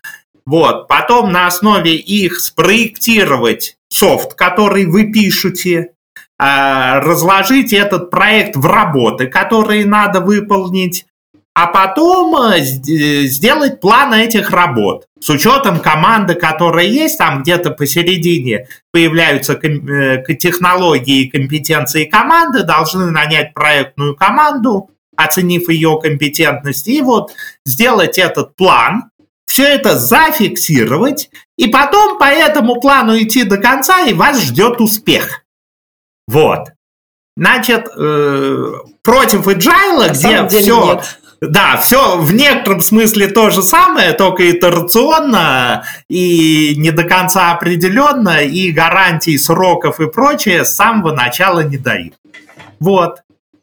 вот. 0.47 0.87
Потом 0.87 1.33
на 1.33 1.45
основе 1.45 1.97
их 1.97 2.39
спроектировать 2.39 3.75
софт, 3.89 4.33
который 4.33 4.85
вы 4.85 5.11
пишете, 5.11 5.89
а, 6.39 7.01
разложить 7.01 7.73
этот 7.73 8.09
проект 8.09 8.55
в 8.55 8.65
работы, 8.65 9.27
которые 9.27 9.85
надо 9.85 10.21
выполнить, 10.21 11.05
а 11.53 11.67
потом 11.67 12.53
э, 12.53 12.61
сделать 12.61 13.81
план 13.81 14.13
этих 14.13 14.51
работ. 14.51 15.07
С 15.19 15.29
учетом 15.29 15.81
команды, 15.81 16.35
которая 16.35 16.85
есть, 16.85 17.17
там 17.17 17.41
где-то 17.41 17.71
посередине 17.71 18.67
появляются 18.93 19.53
э, 19.55 20.23
технологии 20.35 21.23
и 21.23 21.29
компетенции 21.29 22.05
команды, 22.05 22.63
должны 22.63 23.11
нанять 23.11 23.53
проектную 23.53 24.15
команду, 24.15 24.91
оценив 25.17 25.67
ее 25.67 25.99
компетентность, 26.01 26.87
и 26.87 27.01
вот 27.01 27.33
сделать 27.65 28.17
этот 28.17 28.55
план, 28.55 29.09
все 29.47 29.63
это 29.63 29.97
зафиксировать, 29.97 31.29
и 31.57 31.67
потом 31.67 32.19
по 32.19 32.25
этому 32.25 32.79
плану 32.79 33.17
идти 33.17 33.43
до 33.43 33.57
конца, 33.57 34.01
и 34.01 34.13
вас 34.13 34.41
ждет 34.43 34.81
успех. 34.81 35.45
Вот. 36.27 36.69
Значит, 37.37 37.87
э, 37.95 38.73
против 39.01 39.47
agile, 39.47 40.09
где 40.09 40.47
все... 40.47 40.85
Нет. 40.85 41.19
Да, 41.39 41.77
все 41.77 42.17
в 42.17 42.33
некотором 42.33 42.81
смысле 42.81 43.27
то 43.27 43.51
же 43.51 43.61
самое, 43.61 44.13
только 44.13 44.49
итерационно 44.49 45.85
и 46.09 46.73
не 46.77 46.89
до 46.89 47.03
конца 47.03 47.51
определенно, 47.51 48.41
и 48.43 48.71
гарантий 48.71 49.37
сроков 49.37 49.99
и 49.99 50.07
прочее 50.07 50.65
с 50.65 50.75
самого 50.75 51.13
начала 51.13 51.59
не 51.59 51.77
дают. 51.77 52.15
Вот. 52.79 53.19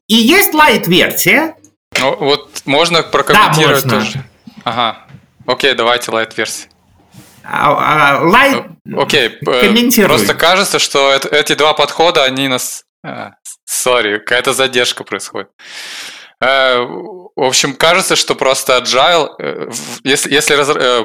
И 0.06 0.14
есть 0.14 0.54
лайт-версия. 0.54 1.56
Ну, 1.98 2.16
вот 2.16 2.62
можно 2.64 3.02
прокомментировать 3.02 3.84
да, 3.84 3.96
можно. 3.96 4.06
тоже. 4.06 4.24
Ага. 4.62 5.03
Окей, 5.46 5.74
давайте 5.74 6.10
лайт-версии. 6.10 6.68
А, 7.42 8.16
а, 8.16 8.20
лайт 8.22 8.66
Окей, 8.96 9.30
комментируй. 9.44 10.08
Просто 10.08 10.34
кажется, 10.34 10.78
что 10.78 11.12
это, 11.12 11.28
эти 11.28 11.54
два 11.54 11.74
подхода, 11.74 12.24
они 12.24 12.48
нас... 12.48 12.84
Sorry, 13.66 14.18
какая-то 14.18 14.54
задержка 14.54 15.04
происходит. 15.04 15.50
Э, 16.40 16.78
в 16.78 17.42
общем, 17.42 17.74
кажется, 17.74 18.16
что 18.16 18.34
просто 18.34 18.78
agile, 18.78 19.30
э, 19.38 19.70
если, 20.04 20.32
если, 20.32 20.54
раз, 20.54 20.68
э, 20.70 21.04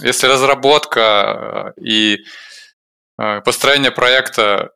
если 0.00 0.26
разработка 0.26 1.72
и 1.80 2.18
построение 3.16 3.90
проекта 3.90 4.72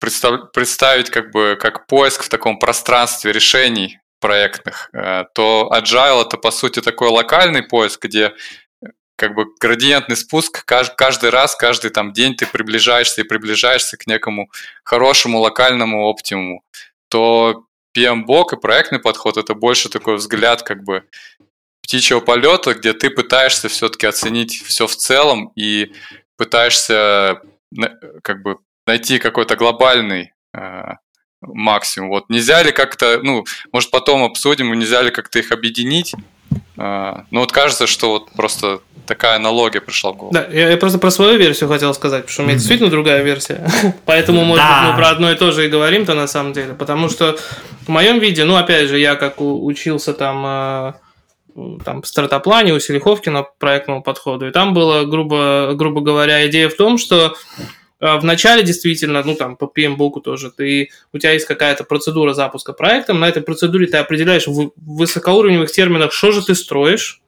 представить 0.00 1.10
как 1.10 1.30
бы 1.32 1.58
как 1.60 1.86
поиск 1.86 2.22
в 2.22 2.28
таком 2.30 2.58
пространстве 2.58 3.30
решений 3.30 4.00
проектных, 4.24 4.88
э, 4.94 5.24
то 5.34 5.70
Agile 5.70 6.22
это 6.22 6.38
по 6.38 6.50
сути 6.50 6.80
такой 6.80 7.10
локальный 7.10 7.62
поиск, 7.62 8.06
где 8.06 8.32
э, 8.82 8.86
как 9.16 9.34
бы 9.34 9.44
градиентный 9.60 10.16
спуск 10.16 10.64
каждый 10.64 11.28
раз, 11.28 11.54
каждый 11.54 11.90
там 11.90 12.14
день 12.14 12.34
ты 12.34 12.46
приближаешься 12.46 13.20
и 13.20 13.24
приближаешься 13.24 13.98
к 13.98 14.06
некому 14.06 14.48
хорошему 14.82 15.40
локальному 15.40 16.08
оптимуму, 16.08 16.62
то 17.10 17.66
PMBOK 17.94 18.54
и 18.54 18.60
проектный 18.60 18.98
подход 18.98 19.36
это 19.36 19.52
больше 19.52 19.90
такой 19.90 20.16
взгляд 20.16 20.62
как 20.62 20.82
бы 20.84 21.04
птичьего 21.82 22.20
полета, 22.20 22.72
где 22.72 22.94
ты 22.94 23.10
пытаешься 23.10 23.68
все-таки 23.68 24.06
оценить 24.06 24.64
все 24.64 24.86
в 24.86 24.96
целом 24.96 25.52
и 25.54 25.92
пытаешься 26.38 27.42
как 28.22 28.40
бы 28.40 28.56
найти 28.86 29.18
какой-то 29.18 29.56
глобальный 29.56 30.32
э, 30.56 30.94
максимум. 31.46 32.10
Вот 32.10 32.28
нельзя 32.28 32.62
ли 32.62 32.72
как-то, 32.72 33.20
ну, 33.22 33.44
может 33.72 33.90
потом 33.90 34.24
обсудим, 34.24 34.72
нельзя 34.74 35.02
ли 35.02 35.10
как-то 35.10 35.38
их 35.38 35.52
объединить? 35.52 36.14
А, 36.76 37.24
ну 37.30 37.40
вот 37.40 37.52
кажется, 37.52 37.86
что 37.86 38.10
вот 38.10 38.30
просто 38.32 38.80
такая 39.06 39.36
аналогия 39.36 39.80
пришла 39.80 40.12
в 40.12 40.16
голову. 40.16 40.34
Да, 40.34 40.46
я, 40.50 40.70
я 40.70 40.76
просто 40.76 40.98
про 40.98 41.10
свою 41.10 41.38
версию 41.38 41.68
хотел 41.68 41.92
сказать, 41.94 42.22
потому 42.22 42.32
что 42.32 42.42
у 42.42 42.46
меня 42.46 42.56
действительно 42.56 42.90
другая 42.90 43.22
версия. 43.22 43.68
Поэтому, 44.06 44.44
может 44.44 44.64
быть, 44.64 44.88
мы 44.88 44.96
про 44.96 45.08
одно 45.10 45.30
и 45.30 45.36
то 45.36 45.52
же 45.52 45.66
и 45.66 45.68
говорим-то 45.68 46.14
на 46.14 46.26
самом 46.26 46.52
деле. 46.52 46.74
Потому 46.74 47.08
что 47.08 47.36
в 47.86 47.88
моем 47.88 48.18
виде, 48.18 48.44
ну, 48.44 48.56
опять 48.56 48.88
же, 48.88 48.98
я 48.98 49.14
как 49.14 49.34
учился 49.38 50.14
там 50.14 50.42
а, 50.46 50.94
там, 51.84 52.02
в 52.02 52.06
стартаплане 52.06 52.72
у 52.72 52.80
Селиховкина 52.80 53.46
проектному 53.58 54.02
подходу, 54.02 54.48
и 54.48 54.50
там 54.50 54.74
была, 54.74 55.04
грубо, 55.04 55.72
грубо 55.74 56.00
говоря, 56.00 56.46
идея 56.48 56.68
в 56.68 56.74
том, 56.74 56.98
что 56.98 57.34
в 58.04 58.24
начале 58.24 58.62
действительно, 58.62 59.22
ну 59.24 59.34
там 59.34 59.56
по 59.56 59.64
PMBOK 59.64 60.20
тоже, 60.22 60.50
ты, 60.50 60.90
у 61.12 61.18
тебя 61.18 61.32
есть 61.32 61.46
какая-то 61.46 61.84
процедура 61.84 62.34
запуска 62.34 62.72
проекта, 62.72 63.14
на 63.14 63.28
этой 63.28 63.42
процедуре 63.42 63.86
ты 63.86 63.96
определяешь 63.96 64.46
в 64.46 64.72
высокоуровневых 64.76 65.70
терминах, 65.70 66.12
что 66.12 66.30
же 66.30 66.44
ты 66.44 66.54
строишь, 66.54 67.22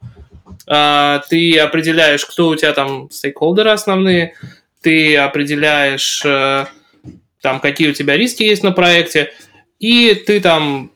а, 0.66 1.22
ты 1.30 1.58
определяешь, 1.58 2.26
кто 2.26 2.48
у 2.48 2.56
тебя 2.56 2.72
там 2.72 3.10
стейкхолдеры 3.10 3.70
основные, 3.70 4.34
ты 4.82 5.16
определяешь 5.16 6.22
э, 6.24 6.66
там, 7.40 7.60
какие 7.60 7.88
у 7.88 7.92
тебя 7.92 8.16
риски 8.16 8.42
есть 8.42 8.62
на 8.62 8.72
проекте, 8.72 9.32
и 9.78 10.14
ты 10.14 10.40
там 10.40 10.92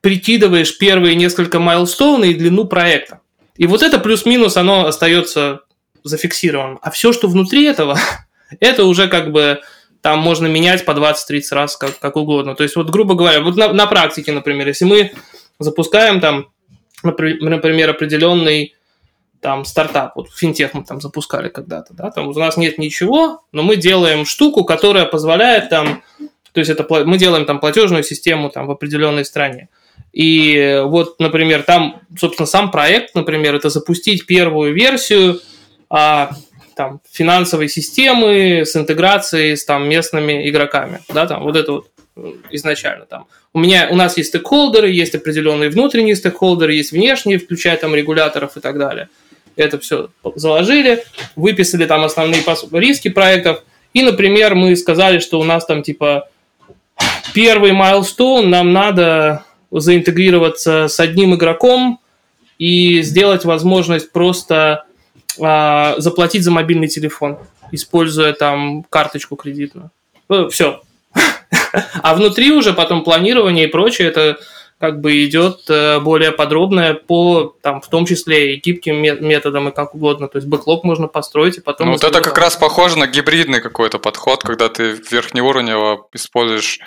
прикидываешь 0.00 0.78
первые 0.78 1.14
несколько 1.14 1.58
майлстоуны 1.58 2.30
и 2.30 2.34
длину 2.34 2.64
проекта. 2.64 3.20
И 3.56 3.66
вот 3.66 3.82
это 3.82 3.98
плюс-минус, 3.98 4.56
оно 4.56 4.86
остается 4.86 5.62
зафиксированным. 6.04 6.78
А 6.80 6.90
все, 6.90 7.12
что 7.12 7.28
внутри 7.28 7.64
этого, 7.64 7.98
это 8.60 8.84
уже 8.84 9.08
как 9.08 9.32
бы 9.32 9.60
там 10.00 10.20
можно 10.20 10.46
менять 10.46 10.84
по 10.84 10.92
20-30 10.92 11.42
раз 11.52 11.76
как, 11.76 11.98
как 11.98 12.16
угодно. 12.16 12.54
То 12.54 12.62
есть 12.62 12.76
вот, 12.76 12.90
грубо 12.90 13.14
говоря, 13.14 13.40
вот 13.40 13.56
на, 13.56 13.72
на 13.72 13.86
практике, 13.86 14.32
например, 14.32 14.68
если 14.68 14.84
мы 14.84 15.12
запускаем 15.58 16.20
там, 16.20 16.48
например, 17.02 17.90
определенный 17.90 18.74
там 19.40 19.64
стартап, 19.64 20.16
вот 20.16 20.30
финтех 20.32 20.74
мы 20.74 20.84
там 20.84 21.00
запускали 21.00 21.48
когда-то, 21.48 21.94
да, 21.94 22.10
там 22.10 22.28
у 22.28 22.32
нас 22.32 22.56
нет 22.56 22.78
ничего, 22.78 23.42
но 23.52 23.62
мы 23.62 23.76
делаем 23.76 24.24
штуку, 24.24 24.64
которая 24.64 25.04
позволяет 25.04 25.68
там, 25.68 26.02
то 26.52 26.60
есть 26.60 26.70
это 26.70 26.86
мы 27.04 27.18
делаем 27.18 27.44
там 27.44 27.60
платежную 27.60 28.02
систему 28.02 28.50
там 28.50 28.66
в 28.66 28.70
определенной 28.70 29.24
стране. 29.24 29.68
И 30.12 30.82
вот, 30.84 31.20
например, 31.20 31.62
там, 31.62 32.00
собственно, 32.18 32.46
сам 32.46 32.70
проект, 32.70 33.14
например, 33.14 33.54
это 33.54 33.68
запустить 33.68 34.26
первую 34.26 34.74
версию 34.74 35.40
а, 35.90 36.30
там, 36.78 37.00
финансовой 37.10 37.68
системы 37.68 38.62
с 38.64 38.76
интеграцией 38.76 39.56
с 39.56 39.64
там, 39.64 39.88
местными 39.88 40.48
игроками. 40.48 41.00
Да, 41.12 41.26
там, 41.26 41.42
вот 41.42 41.56
это 41.56 41.72
вот 41.72 41.88
э, 42.14 42.32
изначально 42.52 43.04
там. 43.04 43.26
У 43.52 43.58
меня, 43.58 43.88
у 43.90 43.96
нас 43.96 44.16
есть 44.16 44.28
стейкхолдеры, 44.28 44.88
есть 44.88 45.12
определенные 45.16 45.70
внутренние 45.70 46.14
стейкхолдеры, 46.14 46.72
есть 46.72 46.92
внешние, 46.92 47.40
включая 47.40 47.76
там 47.78 47.96
регуляторов 47.96 48.56
и 48.56 48.60
так 48.60 48.78
далее. 48.78 49.08
Это 49.56 49.80
все 49.80 50.10
заложили, 50.36 51.02
выписали 51.34 51.84
там 51.84 52.04
основные 52.04 52.44
риски 52.70 53.08
проектов, 53.08 53.64
и, 53.92 54.02
например, 54.02 54.54
мы 54.54 54.76
сказали, 54.76 55.18
что 55.18 55.40
у 55.40 55.44
нас 55.44 55.66
там 55.66 55.82
типа 55.82 56.28
первый 57.34 57.72
майлстоун 57.72 58.50
нам 58.50 58.72
надо 58.72 59.44
заинтегрироваться 59.72 60.86
с 60.86 61.00
одним 61.00 61.34
игроком 61.34 61.98
и 62.56 63.02
сделать 63.02 63.44
возможность 63.44 64.12
просто 64.12 64.84
а, 65.40 65.94
заплатить 65.98 66.44
за 66.44 66.50
мобильный 66.50 66.88
телефон, 66.88 67.38
используя 67.72 68.32
там 68.32 68.84
карточку 68.84 69.36
кредитную. 69.36 69.90
Ну, 70.28 70.48
все. 70.48 70.80
А 72.02 72.14
внутри 72.14 72.52
уже 72.52 72.72
потом 72.72 73.04
планирование 73.04 73.66
и 73.66 73.70
прочее, 73.70 74.08
это 74.08 74.38
как 74.78 75.00
бы 75.00 75.24
идет 75.24 75.68
э, 75.68 75.98
более 75.98 76.30
подробное 76.30 76.94
по, 76.94 77.54
там, 77.62 77.80
в 77.80 77.88
том 77.88 78.06
числе 78.06 78.54
и 78.54 78.60
гибким 78.60 78.96
методам 78.96 79.68
и 79.68 79.72
как 79.72 79.94
угодно. 79.94 80.28
То 80.28 80.38
есть 80.38 80.46
бэклог 80.46 80.84
можно 80.84 81.08
построить 81.08 81.58
и 81.58 81.60
потом... 81.60 81.88
Ну, 81.88 81.92
вот 81.94 82.04
это 82.04 82.20
как 82.20 82.38
раз 82.38 82.56
похоже 82.56 82.96
на 82.96 83.06
гибридный 83.08 83.60
какой-то 83.60 83.98
подход, 83.98 84.42
когда 84.42 84.68
ты 84.68 84.96
верхнеуровнево 85.10 86.06
используешь 86.12 86.78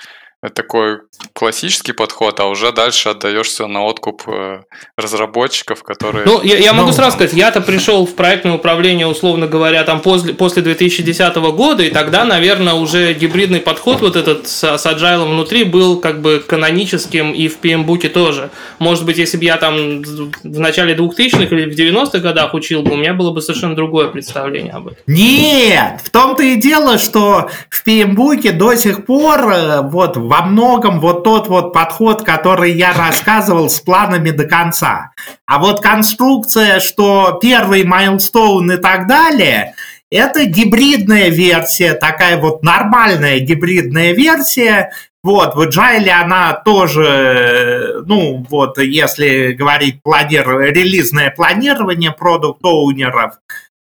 такой 0.49 1.01
классический 1.33 1.91
подход, 1.91 2.39
а 2.39 2.45
уже 2.45 2.71
дальше 2.71 3.09
отдаешься 3.09 3.67
на 3.67 3.83
откуп 3.83 4.23
э, 4.27 4.61
разработчиков, 4.97 5.83
которые... 5.83 6.25
Ну, 6.25 6.41
я, 6.41 6.57
я 6.57 6.73
могу 6.73 6.87
ну, 6.87 6.93
сразу 6.93 7.15
сказать, 7.15 7.33
я-то 7.33 7.61
пришел 7.61 8.07
в 8.07 8.15
проектное 8.15 8.53
управление, 8.53 9.05
условно 9.05 9.45
говоря, 9.45 9.83
там 9.83 10.01
после, 10.01 10.33
после 10.33 10.63
2010 10.63 11.35
года, 11.35 11.83
и 11.83 11.91
тогда, 11.91 12.25
наверное, 12.25 12.73
уже 12.73 13.13
гибридный 13.13 13.59
подход 13.59 14.01
вот 14.01 14.15
этот 14.15 14.47
с, 14.47 14.77
с 14.77 14.85
agile 14.85 15.29
внутри 15.29 15.63
был 15.63 15.99
как 15.99 16.21
бы 16.21 16.43
каноническим 16.45 17.33
и 17.33 17.47
в 17.47 17.59
PMBOK 17.61 18.09
тоже. 18.09 18.49
Может 18.79 19.05
быть, 19.05 19.17
если 19.17 19.37
бы 19.37 19.43
я 19.43 19.57
там 19.57 20.01
в 20.01 20.59
начале 20.59 20.95
2000-х 20.95 21.55
или 21.55 21.69
в 21.69 21.77
90-х 21.77 22.17
годах 22.17 22.55
учил 22.55 22.81
бы, 22.81 22.93
у 22.93 22.97
меня 22.97 23.13
было 23.13 23.31
бы 23.31 23.41
совершенно 23.41 23.75
другое 23.75 24.07
представление 24.07 24.73
об 24.73 24.87
этом. 24.87 25.03
Нет! 25.05 26.01
В 26.03 26.09
том-то 26.09 26.41
и 26.41 26.55
дело, 26.55 26.97
что 26.97 27.49
в 27.69 27.85
PMBOK 27.85 28.53
до 28.53 28.75
сих 28.75 29.05
пор 29.05 29.39
э, 29.51 29.81
вот 29.81 30.17
во 30.31 30.43
многом 30.43 31.01
вот 31.01 31.25
тот 31.25 31.49
вот 31.49 31.73
подход, 31.73 32.23
который 32.23 32.71
я 32.71 32.93
рассказывал 32.93 33.69
с 33.69 33.81
планами 33.81 34.29
до 34.29 34.45
конца. 34.45 35.11
А 35.45 35.59
вот 35.59 35.81
конструкция, 35.81 36.79
что 36.79 37.37
первый 37.41 37.83
майлстоун 37.83 38.71
и 38.71 38.77
так 38.77 39.07
далее, 39.07 39.75
это 40.09 40.45
гибридная 40.45 41.27
версия, 41.27 41.95
такая 41.95 42.37
вот 42.37 42.63
нормальная 42.63 43.39
гибридная 43.39 44.13
версия. 44.13 44.93
Вот, 45.21 45.55
в 45.55 45.59
Agile 45.59 46.09
она 46.09 46.53
тоже, 46.53 48.01
ну 48.05 48.45
вот, 48.49 48.77
если 48.77 49.51
говорить 49.51 50.01
планир... 50.01 50.47
релизное 50.61 51.31
планирование 51.31 52.11
продукт-оунеров, 52.13 53.33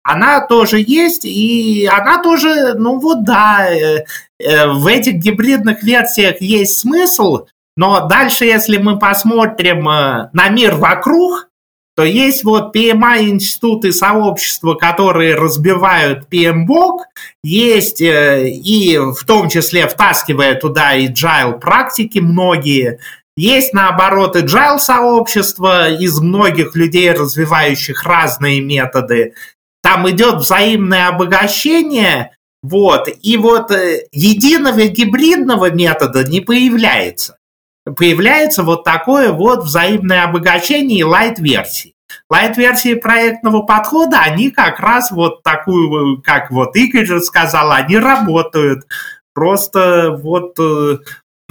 она 0.04 0.46
тоже 0.46 0.78
есть, 0.78 1.24
и 1.24 1.88
она 1.92 2.22
тоже, 2.22 2.74
ну 2.74 3.00
вот 3.00 3.24
да, 3.24 3.66
э, 3.68 4.04
в 4.38 4.86
этих 4.86 5.14
гибридных 5.14 5.82
версиях 5.82 6.40
есть 6.40 6.78
смысл, 6.78 7.46
но 7.76 8.06
дальше, 8.06 8.46
если 8.46 8.78
мы 8.78 8.98
посмотрим 8.98 9.88
э, 9.88 10.30
на 10.32 10.48
мир 10.48 10.76
вокруг, 10.76 11.48
то 11.94 12.04
есть 12.04 12.44
вот 12.44 12.76
PMI-институты 12.76 13.92
сообщества, 13.92 14.74
которые 14.74 15.34
разбивают 15.34 16.26
PMBOK, 16.30 17.00
есть 17.42 18.02
и 18.02 18.98
в 18.98 19.24
том 19.24 19.48
числе 19.48 19.88
втаскивая 19.88 20.54
туда 20.56 20.98
agile 20.98 21.58
практики 21.58 22.18
многие, 22.18 23.00
есть, 23.38 23.74
наоборот, 23.74 24.36
agile 24.36 24.78
сообщество 24.78 25.90
из 25.90 26.18
многих 26.20 26.74
людей, 26.76 27.10
развивающих 27.12 28.04
разные 28.04 28.60
методы. 28.60 29.34
Там 29.82 30.08
идет 30.10 30.36
взаимное 30.36 31.08
обогащение, 31.08 32.35
вот, 32.68 33.08
и 33.22 33.36
вот 33.36 33.70
э, 33.70 34.06
единого 34.12 34.86
гибридного 34.86 35.70
метода 35.70 36.24
не 36.24 36.40
появляется. 36.40 37.38
Появляется 37.84 38.62
вот 38.64 38.82
такое 38.82 39.32
вот 39.32 39.64
взаимное 39.64 40.24
обогащение 40.24 41.04
лайт-версии. 41.04 41.94
Лайт-версии 42.28 42.94
проектного 42.94 43.62
подхода, 43.62 44.18
они 44.20 44.50
как 44.50 44.80
раз 44.80 45.12
вот 45.12 45.42
такую, 45.44 46.20
как 46.22 46.50
вот 46.50 46.74
Игорь 46.74 47.06
же 47.06 47.20
сказал, 47.20 47.70
они 47.70 47.98
работают. 47.98 48.84
Просто 49.32 50.10
вот 50.20 50.58
э, 50.58 50.98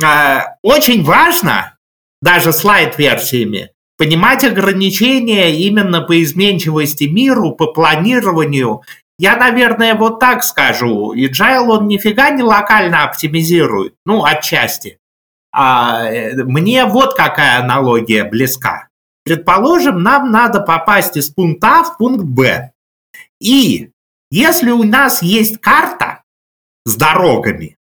э, 0.03 0.39
очень 0.63 1.03
важно, 1.03 1.77
даже 2.21 2.51
с 2.51 2.63
лайт-версиями, 2.63 3.69
понимать 3.97 4.43
ограничения 4.43 5.55
именно 5.55 6.01
по 6.01 6.21
изменчивости 6.21 7.05
миру, 7.05 7.51
по 7.51 7.67
планированию. 7.67 8.81
Я, 9.17 9.37
наверное, 9.37 9.95
вот 9.95 10.19
так 10.19 10.43
скажу. 10.43 11.13
Agile, 11.15 11.69
он 11.69 11.87
нифига 11.87 12.31
не 12.31 12.43
локально 12.43 13.03
оптимизирует. 13.03 13.95
Ну, 14.05 14.23
отчасти. 14.23 14.99
А, 15.51 16.03
э, 16.09 16.43
мне 16.43 16.85
вот 16.85 17.15
какая 17.15 17.59
аналогия 17.61 18.25
близка. 18.25 18.89
Предположим, 19.23 20.03
нам 20.03 20.31
надо 20.31 20.59
попасть 20.59 21.15
из 21.17 21.29
пункта 21.29 21.79
А 21.79 21.83
в 21.83 21.97
пункт 21.97 22.23
Б. 22.23 22.71
И 23.39 23.91
если 24.31 24.71
у 24.71 24.83
нас 24.83 25.21
есть 25.21 25.61
карта 25.61 26.23
с 26.85 26.95
дорогами, 26.95 27.77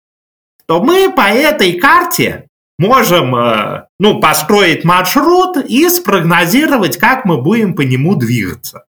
то 0.67 0.81
мы 0.81 1.11
по 1.11 1.27
этой 1.27 1.79
карте 1.79 2.47
можем 2.77 3.36
э, 3.36 3.88
ну, 3.99 4.19
построить 4.19 4.84
маршрут 4.84 5.57
и 5.57 5.89
спрогнозировать, 5.89 6.97
как 6.97 7.25
мы 7.25 7.41
будем 7.41 7.75
по 7.75 7.81
нему 7.81 8.15
двигаться. 8.15 8.86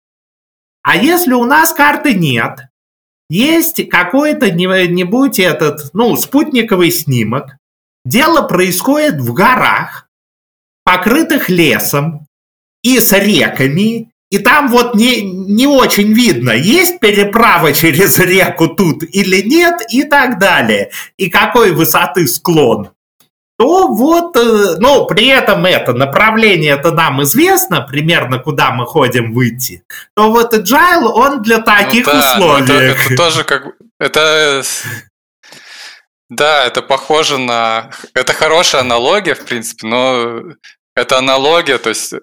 А 0.83 0.97
если 0.97 1.33
у 1.33 1.45
нас 1.45 1.73
карты 1.73 2.13
нет, 2.13 2.67
есть 3.29 3.87
какой-то 3.89 4.51
нибудь 4.51 5.39
этот, 5.39 5.93
ну, 5.93 6.15
спутниковый 6.15 6.91
снимок, 6.91 7.57
дело 8.03 8.47
происходит 8.47 9.21
в 9.21 9.33
горах, 9.33 10.09
покрытых 10.83 11.49
лесом 11.49 12.25
и 12.83 12.99
с 12.99 13.13
реками, 13.13 14.11
и 14.31 14.39
там 14.39 14.69
вот 14.69 14.95
не, 14.95 15.21
не 15.21 15.67
очень 15.67 16.13
видно, 16.13 16.51
есть 16.51 16.99
переправа 16.99 17.73
через 17.73 18.17
реку 18.19 18.67
тут 18.67 19.03
или 19.03 19.41
нет, 19.41 19.81
и 19.89 20.03
так 20.03 20.39
далее. 20.39 20.91
И 21.17 21.29
какой 21.29 21.71
высоты 21.71 22.27
склон 22.27 22.89
то 23.61 23.89
вот, 23.89 24.35
ну, 24.79 25.05
при 25.05 25.27
этом 25.27 25.67
это 25.67 25.93
направление 25.93 26.71
это 26.71 26.91
нам 26.91 27.21
известно, 27.21 27.81
примерно 27.81 28.39
куда 28.39 28.71
мы 28.71 28.87
ходим 28.87 29.33
выйти, 29.33 29.83
то 30.15 30.31
вот 30.31 30.51
agile, 30.55 31.05
он 31.05 31.43
для 31.43 31.59
ну 31.59 31.63
таких 31.63 32.07
ну, 32.07 32.13
да, 32.13 32.33
условий. 32.33 32.63
Это, 32.63 32.73
это 32.73 33.15
тоже 33.15 33.43
как... 33.43 33.67
Это... 33.99 34.63
Да, 36.31 36.65
это 36.65 36.81
похоже 36.81 37.37
на... 37.37 37.91
Это 38.15 38.33
хорошая 38.33 38.81
аналогия, 38.81 39.35
в 39.35 39.45
принципе, 39.45 39.85
но 39.85 40.41
это 40.95 41.19
аналогия, 41.19 41.77
то 41.77 41.89
есть 41.89 42.15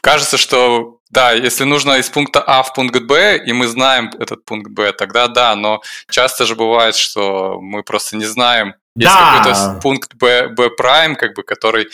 кажется, 0.00 0.38
что 0.38 0.96
да, 1.10 1.32
если 1.32 1.64
нужно 1.64 1.98
из 1.98 2.08
пункта 2.08 2.40
А 2.40 2.62
в 2.62 2.72
пункт 2.72 3.02
Б, 3.02 3.36
и 3.36 3.52
мы 3.52 3.66
знаем 3.66 4.10
этот 4.18 4.46
пункт 4.46 4.70
Б, 4.70 4.92
тогда 4.92 5.28
да, 5.28 5.54
но 5.56 5.82
часто 6.08 6.46
же 6.46 6.54
бывает, 6.56 6.96
что 6.96 7.60
мы 7.60 7.82
просто 7.82 8.16
не 8.16 8.24
знаем. 8.24 8.76
Есть 8.96 9.12
да. 9.12 9.38
какой-то 9.38 9.80
пункт 9.80 10.14
Б, 10.14 10.48
Б 10.48 10.70
прайм, 10.70 11.16
как 11.16 11.34
бы, 11.34 11.42
который 11.42 11.88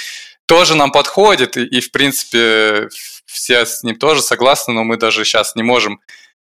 тоже 0.46 0.74
нам 0.74 0.90
подходит, 0.90 1.57
и, 1.57 1.64
и 1.64 1.80
в 1.80 1.92
принципе 1.92 2.88
все 3.24 3.64
с 3.64 3.82
ним 3.82 3.96
тоже 3.96 4.20
согласны, 4.20 4.74
но 4.74 4.84
мы 4.84 4.96
даже 4.96 5.24
сейчас 5.24 5.55
не 5.55 5.62
можем 5.62 6.01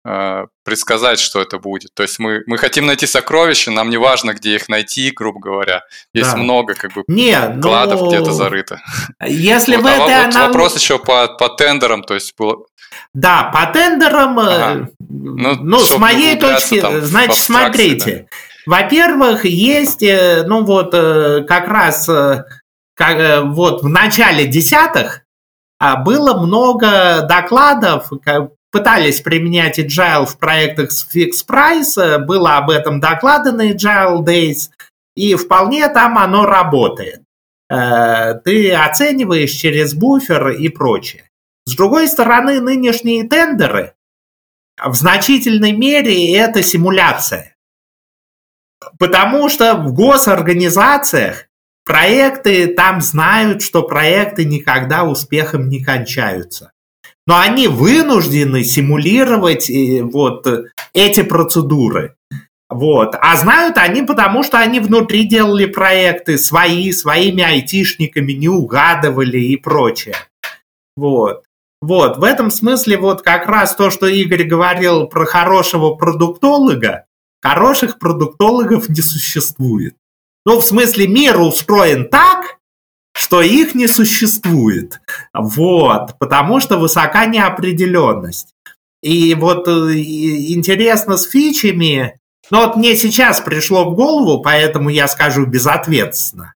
э, 0.05 0.47
предсказать, 0.65 1.19
что 1.19 1.41
это 1.41 1.59
будет. 1.59 1.95
То 1.95 2.03
есть 2.03 2.19
мы, 2.19 2.43
мы 2.47 2.59
хотим 2.59 2.87
найти 2.87 3.07
сокровища, 3.07 3.71
нам 3.71 3.91
не 3.91 3.97
важно, 3.97 4.35
где 4.35 4.57
их 4.57 4.69
найти, 4.69 5.11
грубо 5.13 5.41
говоря. 5.41 5.83
Есть 6.13 6.33
да. 6.33 6.37
много 6.37 6.75
как 6.75 6.93
бы 6.93 7.05
не, 7.07 7.39
кладов 7.63 8.03
но... 8.03 8.09
где-то 8.09 8.33
зарыто. 8.33 8.81
Если 9.25 9.77
вот, 9.77 9.85
в 9.85 9.87
а 9.87 9.93
это 9.93 10.27
вот 10.27 10.35
нам... 10.35 10.47
вопрос 10.49 10.77
еще 10.77 10.99
по, 10.99 11.29
по 11.29 11.49
тендерам, 11.49 12.03
то 12.03 12.15
есть 12.15 12.35
было... 12.37 12.67
Да, 13.13 13.45
по 13.45 13.73
тендерам, 13.73 14.39
э, 14.41 14.43
ага. 14.43 14.91
ну, 14.99 15.55
ну 15.55 15.79
с 15.79 15.97
моей 15.97 16.37
точки, 16.37 16.81
там, 16.81 17.01
значит, 17.01 17.37
смотрите. 17.37 18.27
Да. 18.31 18.37
Во-первых, 18.67 19.45
есть, 19.45 20.03
э, 20.03 20.45
ну 20.47 20.65
вот, 20.65 20.95
э, 20.95 21.45
как 21.47 21.69
раз 21.69 22.09
как, 22.97 23.45
вот 23.47 23.83
в 23.83 23.89
начале 23.89 24.47
десятых 24.47 25.23
а, 25.81 25.97
было 25.97 26.41
много 26.41 27.23
докладов, 27.29 28.11
пытались 28.71 29.21
применять 29.21 29.79
agile 29.79 30.27
в 30.27 30.39
проектах 30.39 30.93
с 30.93 31.07
Fix 31.15 31.47
Price, 31.47 32.19
было 32.19 32.57
об 32.57 32.71
этом 32.71 33.01
доклады 33.01 33.53
на 33.53 33.71
Agile 33.71 34.25
Days, 34.25 34.71
и 35.15 35.35
вполне 35.35 35.89
там 35.89 36.19
оно 36.19 36.45
работает. 36.47 37.23
Э, 37.71 38.35
ты 38.45 38.73
оцениваешь 38.73 39.53
через 39.53 39.95
буфер 39.95 40.51
и 40.51 40.69
прочее. 40.69 41.31
С 41.67 41.77
другой 41.77 42.09
стороны, 42.09 42.61
нынешние 42.61 43.29
тендеры 43.29 43.95
в 44.83 44.95
значительной 44.95 45.73
мере 45.73 46.37
это 46.37 46.63
симуляция. 46.63 47.54
Потому 48.99 49.49
что 49.49 49.75
в 49.75 49.93
госорганизациях 49.93 51.47
проекты 51.85 52.69
там 52.69 53.01
знают, 53.01 53.63
что 53.63 53.83
проекты 53.83 54.45
никогда 54.45 55.05
успехом 55.05 55.69
не 55.69 55.83
кончаются. 55.83 56.73
Но 57.27 57.39
они 57.39 57.69
вынуждены 57.69 58.65
симулировать 58.65 59.71
э, 59.71 60.03
вот 60.03 60.47
эти 60.93 61.23
процедуры. 61.23 62.17
Вот. 62.69 63.15
А 63.21 63.37
знают 63.37 63.79
они, 63.79 64.03
потому 64.03 64.43
что 64.43 64.59
они 64.59 64.81
внутри 64.81 65.25
делали 65.25 65.67
проекты 65.67 66.39
свои, 66.39 66.93
своими 66.93 67.43
айтишниками, 67.43 68.33
не 68.33 68.49
угадывали 68.49 69.39
и 69.39 69.57
прочее. 69.57 70.17
Вот. 70.97 71.45
Вот, 71.81 72.17
в 72.17 72.25
этом 72.25 72.51
смысле 72.51 72.97
вот 72.97 73.21
как 73.21 73.47
раз 73.47 73.77
то, 73.77 73.91
что 73.91 74.07
Игорь 74.07 74.45
говорил 74.45 75.07
про 75.07 75.27
хорошего 75.27 75.95
продуктолога, 75.95 77.05
хороших 77.45 77.99
продуктологов 77.99 78.89
не 78.89 79.03
существует. 79.03 79.95
Ну, 80.47 80.61
в 80.61 80.65
смысле, 80.65 81.07
мир 81.07 81.39
устроен 81.41 82.09
так, 82.09 82.59
что 83.15 83.43
их 83.43 83.75
не 83.75 83.87
существует. 83.87 85.01
Вот, 85.35 86.19
потому 86.19 86.61
что 86.61 86.79
высока 86.79 87.27
неопределенность. 87.27 88.55
И 89.03 89.35
вот 89.35 89.69
э, 89.69 89.71
интересно 89.99 91.19
с 91.19 91.29
фичами, 91.29 92.19
ну 92.51 92.61
вот 92.61 92.77
мне 92.77 92.97
сейчас 92.97 93.41
пришло 93.41 93.91
в 93.91 93.95
голову, 93.95 94.43
поэтому 94.43 94.89
я 94.89 95.07
скажу 95.07 95.45
безответственно. 95.45 96.55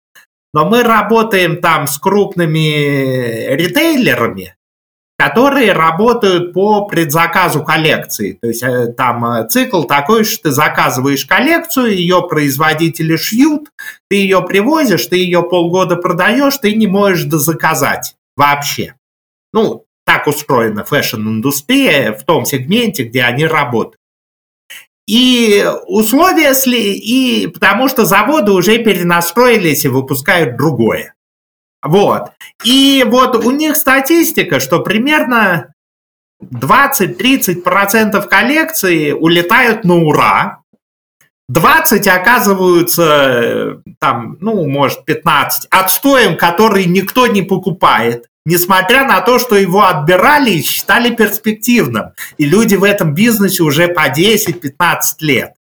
Но 0.54 0.64
мы 0.64 0.84
работаем 0.84 1.60
там 1.60 1.88
с 1.88 1.98
крупными 1.98 3.52
ритейлерами, 3.54 4.54
которые 5.26 5.72
работают 5.72 6.52
по 6.52 6.86
предзаказу 6.86 7.64
коллекции. 7.64 8.38
То 8.40 8.46
есть 8.46 8.62
э, 8.62 8.92
там 8.92 9.24
э, 9.24 9.48
цикл 9.48 9.82
такой, 9.82 10.22
что 10.22 10.44
ты 10.44 10.50
заказываешь 10.52 11.24
коллекцию, 11.24 11.96
ее 11.96 12.22
производители 12.28 13.16
шьют, 13.16 13.70
ты 14.08 14.16
ее 14.16 14.40
привозишь, 14.42 15.06
ты 15.06 15.16
ее 15.16 15.42
полгода 15.42 15.96
продаешь, 15.96 16.58
ты 16.58 16.74
не 16.74 16.86
можешь 16.86 17.24
дозаказать 17.24 18.14
вообще. 18.36 18.94
Ну, 19.52 19.84
так 20.04 20.28
устроена 20.28 20.84
фэшн-индустрия 20.84 22.12
в 22.12 22.24
том 22.24 22.46
сегменте, 22.46 23.02
где 23.02 23.22
они 23.22 23.46
работают. 23.46 23.98
И 25.08 25.64
условия, 25.88 26.52
и 26.52 27.48
потому 27.48 27.88
что 27.88 28.04
заводы 28.04 28.52
уже 28.52 28.78
перенастроились 28.78 29.84
и 29.84 29.88
выпускают 29.88 30.56
другое. 30.56 31.14
Вот. 31.86 32.32
И 32.64 33.04
вот 33.06 33.36
у 33.44 33.50
них 33.50 33.76
статистика, 33.76 34.60
что 34.60 34.80
примерно 34.80 35.72
20-30% 36.42 38.28
коллекции 38.28 39.12
улетают 39.12 39.84
на 39.84 39.94
ура, 39.96 40.62
20 41.48 42.08
оказываются, 42.08 43.80
там, 44.00 44.36
ну, 44.40 44.66
может, 44.66 45.04
15, 45.04 45.68
отстоем, 45.70 46.36
который 46.36 46.86
никто 46.86 47.28
не 47.28 47.42
покупает, 47.42 48.26
несмотря 48.44 49.06
на 49.06 49.20
то, 49.20 49.38
что 49.38 49.54
его 49.54 49.84
отбирали 49.84 50.50
и 50.50 50.62
считали 50.62 51.14
перспективным. 51.14 52.12
И 52.36 52.46
люди 52.46 52.74
в 52.74 52.82
этом 52.82 53.14
бизнесе 53.14 53.62
уже 53.62 53.86
по 53.86 54.08
10-15 54.10 54.72
лет. 55.20 55.52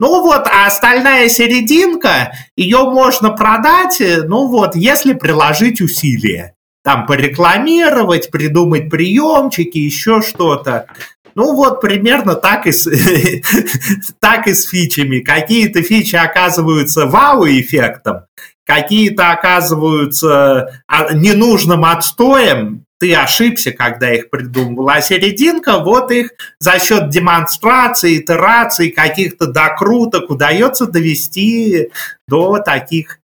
Ну 0.00 0.22
вот, 0.22 0.46
а 0.46 0.66
остальная 0.66 1.28
серединка, 1.28 2.32
ее 2.56 2.84
можно 2.90 3.30
продать, 3.30 4.00
э, 4.00 4.22
ну 4.22 4.48
вот, 4.48 4.74
если 4.74 5.12
приложить 5.12 5.82
усилия. 5.82 6.54
Там 6.82 7.04
порекламировать, 7.04 8.30
придумать 8.30 8.88
приемчики, 8.88 9.76
еще 9.76 10.22
что-то. 10.22 10.86
Ну 11.34 11.54
вот 11.54 11.82
примерно 11.82 12.34
так 12.34 12.66
и 12.66 12.72
с, 12.72 12.88
так 14.20 14.48
и 14.48 14.54
с 14.54 14.66
фичами. 14.66 15.20
Какие-то 15.20 15.82
фичи 15.82 16.16
оказываются 16.16 17.04
вау-эффектом, 17.04 18.22
какие-то 18.64 19.30
оказываются 19.30 20.82
а, 20.88 21.12
ненужным 21.12 21.84
отстоем, 21.84 22.86
ты 23.00 23.14
ошибся, 23.14 23.72
когда 23.72 24.12
их 24.14 24.28
придумывал. 24.28 24.90
А 24.90 25.00
серединка, 25.00 25.78
вот 25.78 26.10
их 26.10 26.32
за 26.58 26.78
счет 26.78 27.08
демонстрации, 27.08 28.20
итераций, 28.20 28.90
каких-то 28.90 29.46
докруток 29.46 30.28
удается 30.28 30.86
довести 30.86 31.90
до 32.28 32.58
таких 32.58 33.20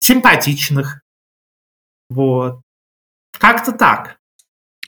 симпатичных. 0.00 1.02
Вот. 2.08 2.62
Как-то 3.38 3.72
так. 3.72 4.16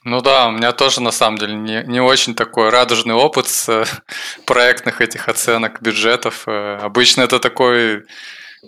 Ну 0.04 0.22
да, 0.22 0.48
у 0.48 0.52
меня 0.52 0.72
тоже 0.72 1.02
на 1.02 1.10
самом 1.10 1.36
деле 1.36 1.54
не, 1.54 1.84
не 1.86 2.00
очень 2.00 2.34
такой 2.34 2.70
радужный 2.70 3.14
опыт 3.14 3.48
с 3.48 3.68
э, 3.68 3.84
проектных 4.46 5.02
этих 5.02 5.28
оценок 5.28 5.82
бюджетов. 5.82 6.44
Э, 6.46 6.78
обычно 6.80 7.20
это 7.20 7.38
такой 7.38 8.06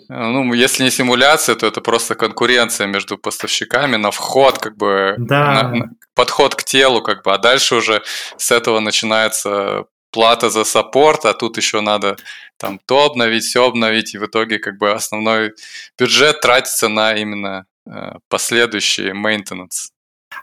ну, 0.09 0.53
если 0.53 0.83
не 0.83 0.91
симуляция, 0.91 1.55
то 1.55 1.67
это 1.67 1.81
просто 1.81 2.15
конкуренция 2.15 2.87
между 2.87 3.17
поставщиками 3.17 3.95
на 3.95 4.11
вход, 4.11 4.57
как 4.57 4.75
бы 4.77 5.15
да. 5.17 5.53
на, 5.53 5.69
на, 5.69 5.89
подход 6.15 6.55
к 6.55 6.63
телу, 6.63 7.01
как 7.01 7.23
бы, 7.23 7.33
а 7.33 7.37
дальше 7.37 7.75
уже 7.75 8.01
с 8.37 8.51
этого 8.51 8.79
начинается 8.79 9.85
плата 10.11 10.49
за 10.49 10.63
саппорт, 10.63 11.25
а 11.25 11.33
тут 11.33 11.57
еще 11.57 11.81
надо 11.81 12.15
там 12.57 12.79
то 12.85 13.05
обновить, 13.05 13.43
все 13.43 13.65
обновить, 13.65 14.13
и 14.13 14.17
в 14.19 14.25
итоге 14.25 14.59
как 14.59 14.77
бы 14.77 14.91
основной 14.91 15.53
бюджет 15.97 16.39
тратится 16.41 16.87
на 16.87 17.13
именно 17.13 17.65
э, 17.85 18.13
последующий 18.29 19.11
maintenance. 19.11 19.89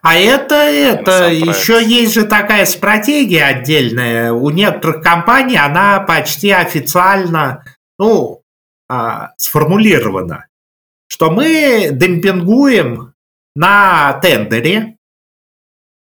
А 0.02 0.16
это, 0.16 0.54
это, 0.54 1.28
еще 1.30 1.82
есть 1.82 2.14
же 2.14 2.24
такая 2.24 2.64
стратегия 2.64 3.44
отдельная. 3.44 4.32
У 4.32 4.50
некоторых 4.50 5.02
компаний 5.02 5.56
она 5.56 6.00
почти 6.00 6.50
официально, 6.50 7.64
ну, 7.98 8.39
а, 8.90 9.34
сформулировано, 9.36 10.48
что 11.06 11.30
мы 11.30 11.90
демпингуем 11.92 13.14
на 13.54 14.14
тендере, 14.14 14.96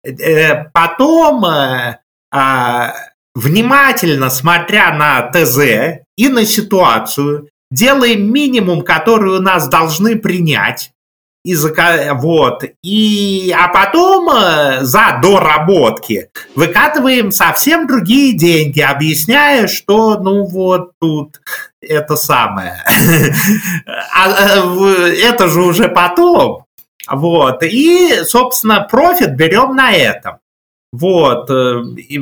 э, 0.04 0.66
потом 0.66 1.46
э, 1.46 2.00
а, 2.30 2.94
внимательно 3.36 4.30
смотря 4.30 4.94
на 4.94 5.32
ТЗ 5.32 6.02
и 6.18 6.28
на 6.28 6.46
ситуацию, 6.46 7.48
делаем 7.72 8.30
минимум, 8.30 8.82
который 8.82 9.38
у 9.38 9.42
нас 9.42 9.70
должны 9.70 10.18
принять, 10.18 10.92
и 11.46 11.56
вот, 12.14 12.64
и, 12.82 13.54
а 13.54 13.68
потом 13.68 14.30
э, 14.30 14.84
за 14.84 15.20
доработки 15.22 16.30
выкатываем 16.56 17.32
совсем 17.32 17.86
другие 17.86 18.38
деньги, 18.38 18.80
объясняя, 18.80 19.68
что, 19.68 20.18
ну 20.20 20.46
вот 20.46 20.92
тут 21.02 21.42
это 21.88 22.16
самое. 22.16 22.84
а, 24.16 24.30
э, 24.30 25.16
это 25.24 25.48
же 25.48 25.62
уже 25.62 25.90
потом. 25.90 26.66
Вот, 27.10 27.64
и, 27.64 28.24
собственно, 28.24 28.82
профит 28.90 29.36
берем 29.36 29.76
на 29.76 29.92
этом. 29.92 30.38
Вот, 30.92 31.50
э, 31.50 31.82
и 31.98 32.22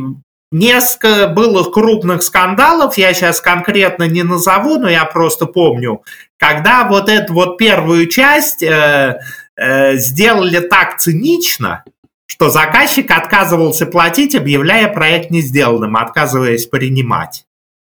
Несколько 0.53 1.29
было 1.29 1.63
крупных 1.63 2.21
скандалов, 2.23 2.97
я 2.97 3.13
сейчас 3.13 3.39
конкретно 3.39 4.09
не 4.09 4.23
назову, 4.23 4.77
но 4.77 4.89
я 4.89 5.05
просто 5.05 5.45
помню, 5.45 6.03
когда 6.37 6.83
вот 6.83 7.07
эту 7.07 7.33
вот 7.33 7.57
первую 7.57 8.07
часть 8.07 8.61
э, 8.61 9.21
э, 9.55 9.95
сделали 9.95 10.59
так 10.59 10.97
цинично, 10.97 11.85
что 12.25 12.49
заказчик 12.49 13.09
отказывался 13.11 13.85
платить, 13.85 14.35
объявляя 14.35 14.89
проект 14.89 15.31
не 15.31 15.39
сделанным, 15.39 15.95
отказываясь 15.95 16.65
принимать. 16.65 17.45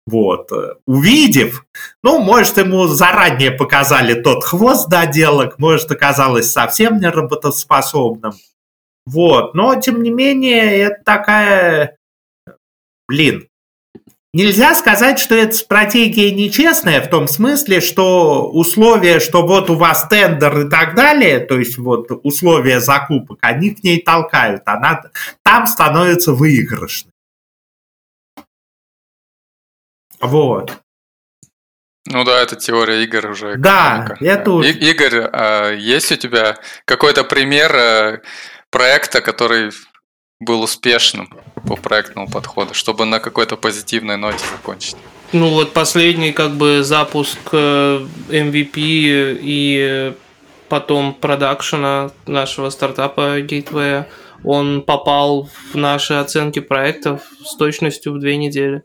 Вот. 0.05 0.49
Увидев, 0.85 1.65
ну, 2.03 2.19
может, 2.19 2.57
ему 2.57 2.87
заранее 2.87 3.51
показали 3.51 4.21
тот 4.21 4.43
хвост 4.43 4.89
доделок, 4.89 5.59
может, 5.59 5.91
оказалось 5.91 6.51
совсем 6.51 6.99
неработоспособным. 6.99 8.33
Вот. 9.05 9.53
Но, 9.53 9.75
тем 9.79 10.03
не 10.03 10.11
менее, 10.11 10.77
это 10.79 11.03
такая... 11.03 11.97
Блин, 13.07 13.47
Нельзя 14.35 14.73
сказать, 14.73 15.19
что 15.19 15.35
эта 15.35 15.53
стратегия 15.55 16.31
нечестная 16.31 17.01
в 17.01 17.07
том 17.07 17.27
смысле, 17.27 17.81
что 17.81 18.49
условия, 18.49 19.19
что 19.19 19.45
вот 19.45 19.69
у 19.69 19.75
вас 19.75 20.07
тендер 20.07 20.61
и 20.61 20.69
так 20.71 20.95
далее, 20.95 21.39
то 21.39 21.59
есть 21.59 21.77
вот 21.77 22.07
условия 22.23 22.79
закупок, 22.79 23.37
они 23.41 23.69
к 23.69 23.83
ней 23.83 24.01
толкают, 24.01 24.63
она 24.65 25.03
там 25.43 25.67
становится 25.67 26.33
выигрышной. 26.33 27.12
Вот. 30.23 30.77
Ну 32.05 32.23
да, 32.23 32.41
это 32.41 32.55
теория 32.55 33.03
игр 33.03 33.29
уже. 33.29 33.55
Да, 33.57 34.15
это 34.19 34.51
уже. 34.51 34.71
И, 34.71 34.89
Игорь, 34.91 35.29
а 35.31 35.71
есть 35.71 36.11
у 36.11 36.15
тебя 36.15 36.57
какой-то 36.85 37.23
пример 37.23 37.73
э, 37.75 38.21
проекта, 38.69 39.21
который 39.21 39.71
был 40.39 40.61
успешным 40.61 41.29
по 41.67 41.75
проектному 41.75 42.29
подходу, 42.29 42.73
чтобы 42.73 43.05
на 43.05 43.19
какой-то 43.19 43.55
позитивной 43.55 44.17
ноте 44.17 44.43
закончить? 44.51 44.97
Ну 45.31 45.49
вот 45.49 45.73
последний 45.73 46.33
как 46.33 46.51
бы 46.51 46.83
запуск 46.83 47.39
MVP 47.53 48.75
э, 48.75 49.37
и 49.41 50.13
потом 50.67 51.13
продакшена 51.13 52.11
нашего 52.27 52.69
стартапа 52.69 53.39
Gateway, 53.39 54.05
он 54.43 54.81
попал 54.81 55.49
в 55.71 55.75
наши 55.75 56.15
оценки 56.15 56.59
проектов 56.59 57.21
с 57.45 57.55
точностью 57.55 58.13
в 58.13 58.19
две 58.19 58.35
недели. 58.35 58.83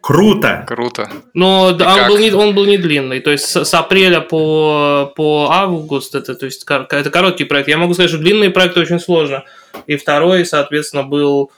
Круто. 0.00 0.64
Круто. 0.66 1.10
Но 1.34 1.66
он 1.66 2.08
был, 2.08 2.18
не, 2.18 2.32
он 2.32 2.54
был 2.54 2.64
не 2.64 2.78
длинный. 2.78 3.20
То 3.20 3.30
есть 3.30 3.44
с, 3.44 3.64
с 3.64 3.74
апреля 3.74 4.20
по, 4.20 5.12
по 5.16 5.48
август 5.50 6.14
это, 6.14 6.34
то 6.34 6.46
есть, 6.46 6.64
это 6.68 7.10
короткий 7.10 7.44
проект. 7.44 7.68
Я 7.68 7.78
могу 7.78 7.94
сказать, 7.94 8.10
что 8.10 8.18
длинные 8.18 8.50
проекты 8.50 8.80
очень 8.80 9.00
сложно. 9.00 9.44
И 9.86 9.96
второй, 9.96 10.46
соответственно, 10.46 11.02
был... 11.02 11.50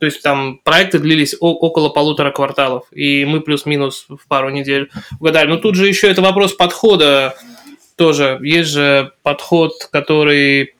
То 0.00 0.06
есть 0.06 0.22
там 0.22 0.60
проекты 0.62 1.00
длились 1.00 1.34
около 1.40 1.88
полутора 1.88 2.30
кварталов, 2.30 2.84
и 2.92 3.24
мы 3.24 3.40
плюс-минус 3.40 4.06
в 4.08 4.28
пару 4.28 4.50
недель 4.50 4.90
угадали. 5.18 5.48
Но 5.48 5.56
тут 5.56 5.74
же 5.74 5.88
еще 5.88 6.08
это 6.08 6.22
вопрос 6.22 6.52
подхода 6.52 7.34
тоже. 7.96 8.38
Есть 8.42 8.70
же 8.70 9.12
подход, 9.22 9.72
который 9.90 10.74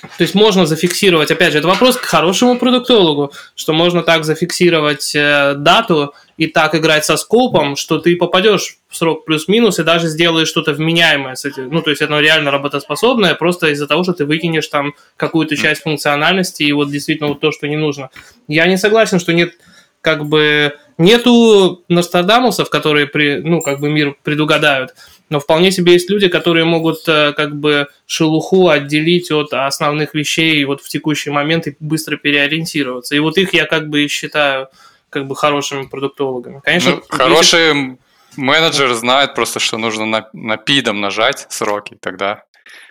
то 0.00 0.22
есть 0.22 0.34
можно 0.34 0.64
зафиксировать, 0.64 1.30
опять 1.30 1.52
же, 1.52 1.58
это 1.58 1.68
вопрос 1.68 1.96
к 1.96 2.04
хорошему 2.04 2.58
продуктологу, 2.58 3.32
что 3.54 3.72
можно 3.72 4.02
так 4.02 4.24
зафиксировать 4.24 5.14
э, 5.14 5.54
дату 5.56 6.14
и 6.40 6.46
так 6.46 6.74
играть 6.74 7.04
со 7.04 7.18
скопом, 7.18 7.76
что 7.76 7.98
ты 7.98 8.16
попадешь 8.16 8.78
в 8.88 8.96
срок 8.96 9.26
плюс-минус 9.26 9.78
и 9.78 9.84
даже 9.84 10.08
сделаешь 10.08 10.48
что-то 10.48 10.72
вменяемое 10.72 11.34
с 11.34 11.44
этим. 11.44 11.68
Ну, 11.70 11.82
то 11.82 11.90
есть 11.90 12.00
оно 12.00 12.18
реально 12.18 12.50
работоспособное, 12.50 13.34
просто 13.34 13.68
из-за 13.72 13.86
того, 13.86 14.04
что 14.04 14.14
ты 14.14 14.24
выкинешь 14.24 14.66
там 14.68 14.94
какую-то 15.18 15.54
часть 15.54 15.82
функциональности 15.82 16.62
и 16.62 16.72
вот 16.72 16.90
действительно 16.90 17.28
вот 17.28 17.40
то, 17.40 17.52
что 17.52 17.68
не 17.68 17.76
нужно. 17.76 18.08
Я 18.48 18.66
не 18.68 18.78
согласен, 18.78 19.20
что 19.20 19.34
нет 19.34 19.52
как 20.00 20.24
бы 20.24 20.72
нету 20.96 21.84
Нострадамусов, 21.88 22.70
которые 22.70 23.06
при, 23.06 23.42
ну, 23.42 23.60
как 23.60 23.80
бы 23.80 23.90
мир 23.90 24.16
предугадают, 24.22 24.94
но 25.28 25.40
вполне 25.40 25.70
себе 25.70 25.92
есть 25.92 26.08
люди, 26.08 26.28
которые 26.28 26.64
могут 26.64 27.06
э, 27.06 27.34
как 27.36 27.54
бы 27.54 27.88
шелуху 28.06 28.70
отделить 28.70 29.30
от 29.30 29.52
основных 29.52 30.14
вещей 30.14 30.64
вот 30.64 30.80
в 30.80 30.88
текущий 30.88 31.28
момент 31.28 31.66
и 31.66 31.76
быстро 31.80 32.16
переориентироваться. 32.16 33.14
И 33.14 33.18
вот 33.18 33.36
их 33.36 33.52
я 33.52 33.66
как 33.66 33.90
бы 33.90 34.08
считаю 34.08 34.68
как 35.10 35.26
бы 35.26 35.36
хорошими 35.36 35.86
продуктологами. 35.86 36.60
Конечно, 36.64 36.96
ну, 36.96 37.02
хороший 37.08 37.66
если... 37.66 37.98
менеджер 38.36 38.94
знает 38.94 39.34
просто, 39.34 39.58
что 39.60 39.76
нужно 39.76 40.06
на, 40.06 40.28
на 40.32 40.56
пидом 40.56 41.00
нажать 41.00 41.46
сроки, 41.50 41.98
тогда 42.00 42.44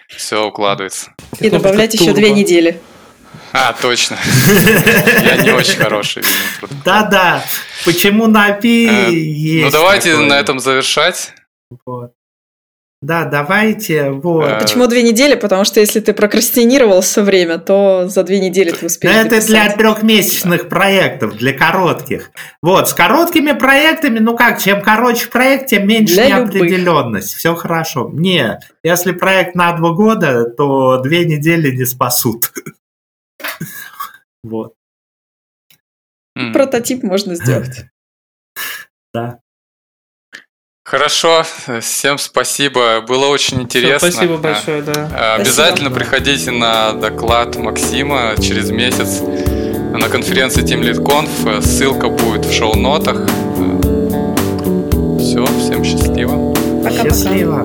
все 0.10 0.46
укладывается. 0.46 1.14
И 1.40 1.50
добавлять 1.50 1.94
еще 1.94 2.14
две 2.14 2.32
недели. 2.32 2.80
А, 3.54 3.74
точно. 3.74 4.18
Я 5.24 5.38
не 5.38 5.52
очень 5.52 5.78
хороший. 5.78 6.24
Да-да. 6.84 7.44
Почему 7.86 8.28
на 8.28 8.52
пи 8.52 8.88
э, 8.88 9.12
есть? 9.12 9.66
Ну 9.66 9.72
давайте 9.72 10.18
на 10.18 10.40
этом 10.40 10.60
завершать. 10.60 11.34
Да, 13.02 13.24
давайте. 13.24 14.10
Вот. 14.10 14.44
А 14.44 14.60
почему 14.60 14.86
две 14.88 15.04
недели? 15.04 15.36
Потому 15.36 15.64
что 15.64 15.80
если 15.80 16.02
ты 16.02 16.14
прокрастинировал 16.14 17.00
все 17.00 17.22
время, 17.24 17.58
то 17.58 18.10
за 18.10 18.24
две 18.24 18.42
недели 18.42 18.72
ты 18.72 18.88
успеешь. 18.88 19.16
Это 19.16 19.30
дописать. 19.30 19.48
для 19.48 19.72
трехмесячных 19.72 20.68
проектов, 20.68 21.38
для 21.38 21.54
коротких. 21.58 22.32
Вот, 22.62 22.90
с 22.90 22.94
короткими 22.94 23.54
проектами, 23.54 24.20
ну 24.20 24.36
как, 24.36 24.60
чем 24.60 24.82
короче 24.82 25.30
проект, 25.30 25.68
тем 25.68 25.88
меньше 25.88 26.16
для 26.16 26.28
неопределенность. 26.28 27.30
Любых. 27.30 27.40
Все 27.40 27.56
хорошо. 27.56 28.10
Не, 28.12 28.60
если 28.84 29.14
проект 29.14 29.56
на 29.56 29.72
два 29.78 29.92
года, 29.94 30.50
то 30.50 30.98
две 30.98 31.24
недели 31.24 31.76
не 31.76 31.86
спасут. 31.86 32.52
Вот. 34.42 34.74
Прототип 36.54 37.04
можно 37.04 37.36
сделать. 37.36 37.86
Да. 39.14 39.40
Хорошо, 40.90 41.46
всем 41.82 42.18
спасибо, 42.18 43.02
было 43.02 43.28
очень 43.28 43.62
интересно. 43.62 44.10
Все, 44.10 44.18
спасибо 44.18 44.38
большое, 44.38 44.82
да. 44.82 45.36
Обязательно 45.36 45.92
спасибо. 45.92 45.96
приходите 45.96 46.50
на 46.50 46.94
доклад 46.94 47.56
Максима 47.58 48.34
через 48.42 48.72
месяц 48.72 49.22
на 49.22 50.10
конференции 50.10 50.64
Team 50.64 50.82
Lead 50.82 51.04
Conf. 51.04 51.62
Ссылка 51.62 52.10
будет 52.10 52.44
в 52.44 52.52
шоу-нотах. 52.52 53.22
Все, 55.20 55.46
всем 55.60 55.84
счастливо. 55.84 56.56
Пока-пока. 56.84 57.10
Счастливо. 57.10 57.64